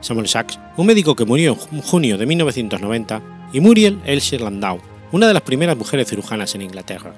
Samuel 0.02 0.28
Sachs, 0.28 0.60
un 0.78 0.86
médico 0.86 1.16
que 1.16 1.26
murió 1.26 1.58
en 1.72 1.82
junio 1.82 2.16
de 2.16 2.28
1990, 2.28 3.50
y 3.54 3.60
Muriel 3.60 4.00
Elsie 4.06 4.38
Landau, 4.38 4.80
una 5.12 5.28
de 5.28 5.34
las 5.34 5.42
primeras 5.42 5.76
mujeres 5.76 6.08
cirujanas 6.08 6.54
en 6.54 6.62
Inglaterra. 6.62 7.12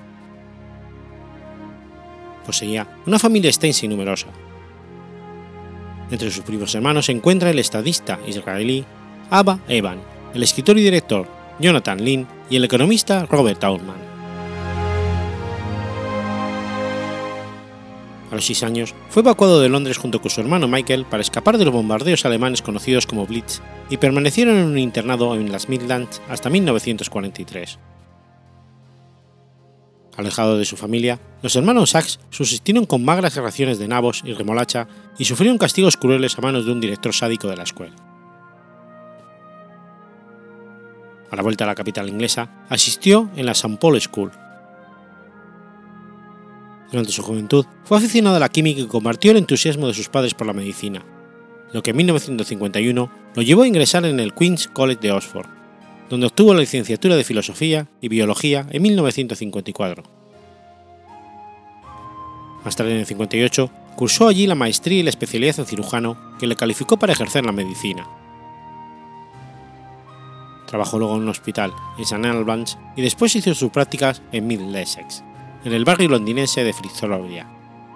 Poseía 2.45 2.88
una 3.05 3.20
familia 3.20 3.49
extensa 3.49 3.86
y 3.86 3.89
numerosa. 3.89 4.28
Entre 6.12 6.32
sus 6.32 6.45
primos 6.45 6.74
hermanos 6.74 7.07
se 7.07 7.12
encuentra 7.12 7.49
el 7.49 7.60
estadista 7.60 8.20
israelí 8.26 8.86
Abba 9.30 9.60
Evan, 9.68 9.99
el 10.34 10.43
escritor 10.43 10.78
y 10.78 10.84
director 10.84 11.28
Jonathan 11.60 12.05
Lynn 12.05 12.26
y 12.49 12.55
el 12.55 12.64
economista 12.64 13.26
Robert 13.26 13.62
Altman. 13.66 14.09
A 18.32 18.36
los 18.36 18.46
seis 18.46 18.62
años, 18.64 18.94
fue 19.10 19.22
evacuado 19.22 19.60
de 19.60 19.70
Londres 19.70 19.98
junto 19.98 20.22
con 20.22 20.30
su 20.30 20.40
hermano 20.42 20.68
Michael 20.68 21.06
para 21.06 21.22
escapar 21.22 21.58
de 21.58 21.66
los 21.66 21.74
bombardeos 21.74 22.26
alemanes 22.26 22.62
conocidos 22.62 23.08
como 23.08 23.26
Blitz 23.26 23.62
y 23.90 23.98
permanecieron 23.98 24.58
en 24.58 24.66
un 24.66 24.78
internado 24.78 25.36
en 25.36 25.52
las 25.52 25.68
Midlands 25.68 26.22
hasta 26.30 26.50
1943. 26.50 27.80
Alejado 30.16 30.58
de 30.58 30.66
su 30.66 30.76
familia, 30.76 31.20
los 31.42 31.56
hermanos 31.56 31.92
Sachs 31.92 32.20
subsistieron 32.30 32.86
con 32.86 33.06
magras 33.06 33.36
raciones 33.38 33.80
de 33.80 33.88
nabos 33.88 34.22
y 34.26 34.34
remolacha 34.34 34.88
y 35.18 35.26
sufrieron 35.26 35.58
castigos 35.58 35.98
crueles 35.98 36.38
a 36.38 36.42
manos 36.42 36.66
de 36.66 36.74
un 36.74 36.82
director 36.82 37.14
sádico 37.14 37.48
de 37.48 37.56
la 37.56 37.64
escuela. 37.64 37.96
A 41.32 41.36
la 41.36 41.42
vuelta 41.42 41.64
a 41.64 41.68
la 41.68 41.76
capital 41.76 42.10
inglesa, 42.10 42.66
asistió 42.70 43.30
en 43.36 43.46
la 43.46 43.54
St. 43.54 43.78
Paul 43.80 44.02
School, 44.02 44.32
durante 46.92 47.12
su 47.12 47.22
juventud 47.22 47.66
fue 47.84 47.98
aficionado 47.98 48.36
a 48.36 48.40
la 48.40 48.50
química 48.50 48.82
y 48.82 48.88
compartió 48.88 49.32
el 49.32 49.38
entusiasmo 49.38 49.88
de 49.88 49.94
sus 49.94 50.10
padres 50.10 50.34
por 50.34 50.48
la 50.48 50.54
medicina, 50.54 51.06
lo 51.72 51.84
que 51.84 51.92
en 51.92 51.98
1951 51.98 53.12
lo 53.36 53.42
llevó 53.42 53.64
a 53.64 53.68
ingresar 53.68 54.06
en 54.06 54.20
el 54.20 54.34
Queen's 54.34 54.68
College 54.68 55.02
de 55.02 55.12
Oxford, 55.12 55.48
donde 56.10 56.28
obtuvo 56.28 56.54
la 56.54 56.62
licenciatura 56.62 57.16
de 57.16 57.24
Filosofía 57.24 57.88
y 58.02 58.08
Biología 58.08 58.66
en 58.72 58.82
1954. 58.82 60.04
Más 62.66 62.76
tarde, 62.76 62.92
en 62.92 63.00
el 63.00 63.06
58, 63.06 63.72
cursó 63.96 64.28
allí 64.28 64.48
la 64.48 64.56
maestría 64.56 65.00
y 65.00 65.04
la 65.04 65.12
especialidad 65.12 65.60
en 65.60 65.66
cirujano 65.66 66.18
que 66.40 66.48
le 66.48 66.56
calificó 66.56 66.98
para 66.98 67.14
ejercer 67.14 67.46
la 67.46 67.52
medicina. 67.52 68.08
Trabajó 70.68 71.00
luego 71.00 71.16
en 71.16 71.24
un 71.24 71.30
hospital 71.30 71.74
en 71.98 72.04
St 72.04 72.28
Albans 72.28 72.78
y 72.96 73.02
después 73.02 73.36
hizo 73.36 73.54
sus 73.54 73.72
prácticas 73.72 74.22
en 74.32 74.46
Middlesex 74.46 75.24
en 75.64 75.74
el 75.74 75.86
barrio 75.86 76.10
londinense 76.10 76.64
de 76.64 76.74
Fitzrovia, 76.74 77.47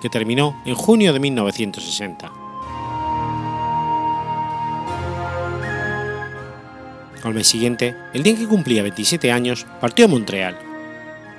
que 0.02 0.10
terminó 0.10 0.62
en 0.66 0.76
junio 0.76 1.14
de 1.14 1.20
1960. 1.20 2.32
Al 7.24 7.34
mes 7.34 7.48
siguiente, 7.48 7.96
el 8.14 8.22
día 8.22 8.34
en 8.34 8.40
que 8.40 8.48
cumplía 8.48 8.84
27 8.84 9.32
años, 9.32 9.66
partió 9.80 10.06
a 10.06 10.10
Montreal, 10.10 10.58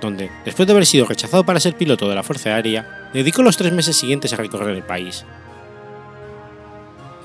donde, 0.01 0.31
después 0.45 0.67
de 0.67 0.73
haber 0.73 0.87
sido 0.87 1.05
rechazado 1.05 1.45
para 1.45 1.61
ser 1.61 1.77
piloto 1.77 2.09
de 2.09 2.15
la 2.15 2.23
Fuerza 2.23 2.55
Aérea, 2.55 3.11
dedicó 3.13 3.43
los 3.43 3.57
tres 3.59 3.73
meses 3.73 3.97
siguientes 3.97 4.33
a 4.33 4.37
recorrer 4.37 4.75
el 4.75 4.83
país. 4.83 5.27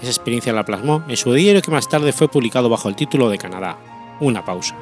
Esa 0.02 0.12
experiencia 0.12 0.54
la 0.54 0.66
plasmó 0.66 1.04
en 1.08 1.18
su 1.18 1.34
diario 1.34 1.62
que 1.62 1.72
más 1.72 1.88
tarde 1.88 2.12
fue 2.12 2.30
publicado 2.30 2.70
bajo 2.70 2.90
el 2.90 2.96
título 2.96 3.30
de 3.30 3.38
Canadá, 3.38 3.78
Una 4.20 4.44
pausa. 4.44 4.76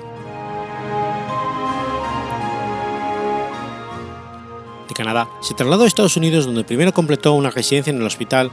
De 4.87 4.93
Canadá 4.93 5.27
se 5.41 5.53
trasladó 5.53 5.83
a 5.83 5.87
Estados 5.87 6.17
Unidos 6.17 6.45
donde 6.45 6.63
primero 6.63 6.93
completó 6.93 7.33
una 7.33 7.51
residencia 7.51 7.91
en 7.91 7.97
el 7.97 8.05
Hospital 8.05 8.51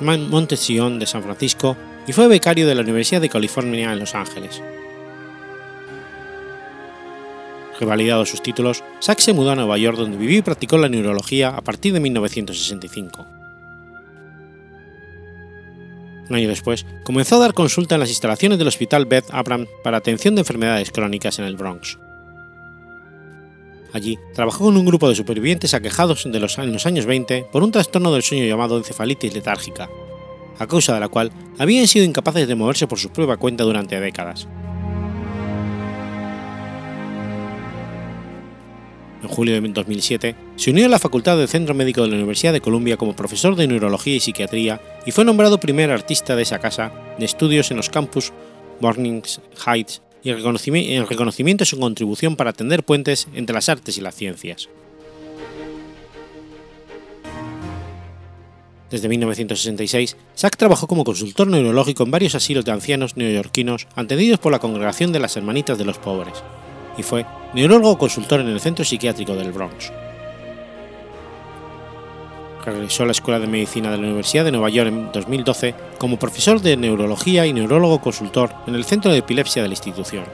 Montession 0.00 0.98
de 0.98 1.06
San 1.06 1.22
Francisco 1.22 1.76
y 2.06 2.12
fue 2.12 2.28
becario 2.28 2.66
de 2.66 2.74
la 2.74 2.82
Universidad 2.82 3.20
de 3.20 3.28
California 3.28 3.92
en 3.92 3.98
Los 3.98 4.14
Ángeles. 4.14 4.62
Revalidados 7.80 8.30
sus 8.30 8.42
títulos, 8.42 8.82
Sachs 9.00 9.24
se 9.24 9.32
mudó 9.32 9.50
a 9.50 9.56
Nueva 9.56 9.78
York 9.78 9.96
donde 9.96 10.16
vivió 10.16 10.38
y 10.38 10.42
practicó 10.42 10.78
la 10.78 10.88
neurología 10.88 11.50
a 11.50 11.60
partir 11.60 11.92
de 11.92 12.00
1965. 12.00 13.26
Un 16.28 16.36
año 16.36 16.48
después, 16.48 16.84
comenzó 17.04 17.36
a 17.36 17.38
dar 17.40 17.54
consulta 17.54 17.94
en 17.94 18.00
las 18.00 18.10
instalaciones 18.10 18.58
del 18.58 18.68
Hospital 18.68 19.06
Beth 19.06 19.26
Abrams 19.30 19.68
para 19.82 19.96
atención 19.96 20.34
de 20.34 20.40
enfermedades 20.40 20.90
crónicas 20.90 21.38
en 21.38 21.46
el 21.46 21.56
Bronx. 21.56 21.98
Allí 23.92 24.18
trabajó 24.34 24.64
con 24.64 24.76
un 24.76 24.84
grupo 24.84 25.08
de 25.08 25.14
supervivientes 25.14 25.74
aquejados 25.74 26.24
de 26.30 26.40
los, 26.40 26.58
en 26.58 26.72
los 26.72 26.86
años 26.86 27.06
20 27.06 27.46
por 27.50 27.62
un 27.62 27.72
trastorno 27.72 28.12
del 28.12 28.22
sueño 28.22 28.44
llamado 28.44 28.76
encefalitis 28.76 29.32
letárgica, 29.32 29.88
a 30.58 30.66
causa 30.66 30.94
de 30.94 31.00
la 31.00 31.08
cual 31.08 31.32
habían 31.58 31.88
sido 31.88 32.04
incapaces 32.04 32.46
de 32.46 32.54
moverse 32.54 32.86
por 32.86 32.98
su 32.98 33.10
propia 33.10 33.36
cuenta 33.36 33.64
durante 33.64 33.98
décadas. 33.98 34.46
En 39.22 39.28
julio 39.28 39.60
de 39.60 39.68
2007, 39.68 40.36
se 40.54 40.70
unió 40.70 40.86
a 40.86 40.88
la 40.88 40.98
Facultad 40.98 41.36
del 41.36 41.48
Centro 41.48 41.74
Médico 41.74 42.02
de 42.02 42.08
la 42.08 42.14
Universidad 42.14 42.52
de 42.52 42.60
Columbia 42.60 42.96
como 42.96 43.16
profesor 43.16 43.56
de 43.56 43.66
Neurología 43.66 44.14
y 44.14 44.20
Psiquiatría 44.20 44.80
y 45.06 45.10
fue 45.10 45.24
nombrado 45.24 45.58
primer 45.58 45.90
artista 45.90 46.36
de 46.36 46.42
esa 46.42 46.60
casa 46.60 46.92
de 47.18 47.24
estudios 47.24 47.70
en 47.70 47.78
los 47.78 47.90
campus 47.90 48.32
Mornings 48.80 49.40
Heights 49.66 50.02
y 50.22 50.30
el 50.30 50.42
reconocimiento 51.06 51.62
de 51.62 51.66
su 51.66 51.78
contribución 51.78 52.36
para 52.36 52.52
tender 52.52 52.82
puentes 52.82 53.28
entre 53.34 53.54
las 53.54 53.68
artes 53.68 53.98
y 53.98 54.00
las 54.00 54.14
ciencias. 54.14 54.68
Desde 58.90 59.08
1966, 59.08 60.16
Sack 60.34 60.56
trabajó 60.56 60.86
como 60.86 61.04
consultor 61.04 61.46
neurológico 61.46 62.04
en 62.04 62.10
varios 62.10 62.34
asilos 62.34 62.64
de 62.64 62.72
ancianos 62.72 63.16
neoyorquinos 63.16 63.86
atendidos 63.94 64.40
por 64.40 64.50
la 64.50 64.60
Congregación 64.60 65.12
de 65.12 65.20
las 65.20 65.36
Hermanitas 65.36 65.76
de 65.76 65.84
los 65.84 65.98
Pobres, 65.98 66.42
y 66.96 67.02
fue 67.02 67.26
neurólogo 67.54 67.98
consultor 67.98 68.40
en 68.40 68.48
el 68.48 68.60
Centro 68.60 68.84
Psiquiátrico 68.84 69.34
del 69.34 69.52
Bronx. 69.52 69.92
Regresó 72.70 73.02
a 73.02 73.06
la 73.06 73.12
Escuela 73.12 73.40
de 73.40 73.46
Medicina 73.46 73.90
de 73.90 73.96
la 73.96 74.04
Universidad 74.04 74.44
de 74.44 74.52
Nueva 74.52 74.68
York 74.68 74.88
en 74.88 75.12
2012 75.12 75.74
como 75.98 76.18
profesor 76.18 76.60
de 76.60 76.76
neurología 76.76 77.46
y 77.46 77.52
neurólogo 77.52 78.00
consultor 78.00 78.50
en 78.66 78.74
el 78.74 78.84
Centro 78.84 79.10
de 79.10 79.18
Epilepsia 79.18 79.62
de 79.62 79.68
la 79.68 79.72
institución. 79.72 80.24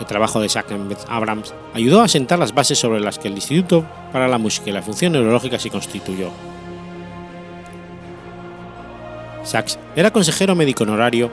El 0.00 0.06
trabajo 0.06 0.40
de 0.40 0.48
Zach 0.48 0.66
Abrams 1.08 1.54
ayudó 1.74 2.02
a 2.02 2.08
sentar 2.08 2.38
las 2.38 2.52
bases 2.52 2.78
sobre 2.78 3.00
las 3.00 3.18
que 3.18 3.28
el 3.28 3.34
Instituto 3.34 3.84
para 4.12 4.28
la 4.28 4.38
Música 4.38 4.70
y 4.70 4.72
la 4.72 4.82
Función 4.82 5.12
Neurológica 5.12 5.58
se 5.58 5.70
constituyó. 5.70 6.30
Sachs 9.44 9.78
era 9.96 10.12
consejero 10.12 10.54
médico 10.54 10.84
honorario 10.84 11.30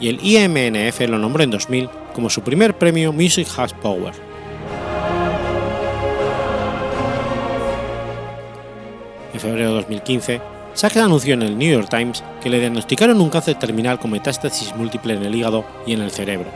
y 0.00 0.08
el 0.08 0.18
IMNF 0.22 1.00
lo 1.08 1.18
nombró 1.18 1.42
en 1.42 1.50
2000 1.50 1.88
como 2.14 2.30
su 2.30 2.42
primer 2.42 2.76
premio 2.76 3.12
Music 3.12 3.48
Has 3.56 3.72
Power. 3.72 4.27
Febrero 9.40 9.70
de 9.70 9.74
2015, 9.76 10.40
Sachs 10.74 10.96
anunció 10.96 11.34
en 11.34 11.42
el 11.42 11.58
New 11.58 11.72
York 11.72 11.88
Times 11.88 12.22
que 12.40 12.50
le 12.50 12.60
diagnosticaron 12.60 13.20
un 13.20 13.30
cáncer 13.30 13.58
terminal 13.58 13.98
con 13.98 14.10
metástasis 14.10 14.74
múltiple 14.76 15.14
en 15.14 15.24
el 15.24 15.34
hígado 15.34 15.64
y 15.86 15.92
en 15.92 16.02
el 16.02 16.10
cerebro, 16.10 16.50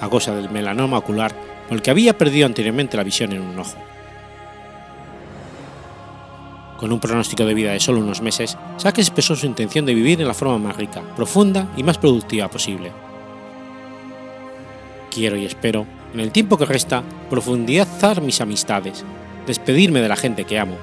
a 0.00 0.08
causa 0.08 0.34
del 0.34 0.50
melanoma 0.50 0.98
ocular 0.98 1.34
por 1.66 1.76
el 1.76 1.82
que 1.82 1.90
había 1.90 2.16
perdido 2.16 2.46
anteriormente 2.46 2.96
la 2.96 3.02
visión 3.02 3.32
en 3.32 3.42
un 3.42 3.58
ojo. 3.58 3.76
Con 6.76 6.92
un 6.92 7.00
pronóstico 7.00 7.44
de 7.44 7.54
vida 7.54 7.72
de 7.72 7.80
solo 7.80 8.00
unos 8.00 8.20
meses, 8.20 8.56
Sachs 8.76 8.98
expresó 8.98 9.34
su 9.34 9.46
intención 9.46 9.86
de 9.86 9.94
vivir 9.94 10.20
en 10.20 10.28
la 10.28 10.34
forma 10.34 10.58
más 10.58 10.76
rica, 10.76 11.02
profunda 11.16 11.68
y 11.76 11.82
más 11.82 11.98
productiva 11.98 12.48
posible. 12.48 12.92
Quiero 15.10 15.36
y 15.36 15.46
espero, 15.46 15.86
en 16.12 16.20
el 16.20 16.30
tiempo 16.30 16.58
que 16.58 16.66
resta, 16.66 17.02
profundizar 17.30 18.20
mis 18.20 18.40
amistades, 18.40 19.04
despedirme 19.46 20.00
de 20.00 20.08
la 20.08 20.16
gente 20.16 20.44
que 20.44 20.58
amo, 20.58 20.76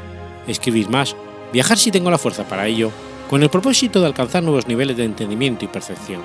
escribir 0.48 0.89
más, 0.89 1.16
viajar 1.54 1.78
si 1.78 1.91
tengo 1.91 2.10
la 2.10 2.18
fuerza 2.18 2.45
para 2.45 2.68
ello, 2.68 2.91
con 3.30 3.43
el 3.43 3.49
propósito 3.49 4.01
de 4.01 4.08
alcanzar 4.08 4.43
nuevos 4.43 4.68
niveles 4.68 4.97
de 4.97 5.06
entendimiento 5.06 5.64
y 5.64 5.68
percepción. 5.68 6.22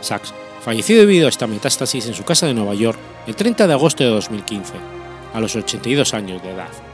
Sachs 0.00 0.32
falleció 0.60 0.96
debido 0.96 1.26
a 1.26 1.30
esta 1.30 1.46
metástasis 1.46 2.06
en 2.06 2.14
su 2.14 2.24
casa 2.24 2.46
de 2.46 2.54
Nueva 2.54 2.74
York 2.74 2.98
el 3.26 3.34
30 3.34 3.66
de 3.66 3.72
agosto 3.72 4.04
de 4.04 4.10
2015 4.10 4.74
a 5.34 5.40
los 5.40 5.56
82 5.56 6.14
años 6.14 6.42
de 6.42 6.52
edad. 6.52 6.93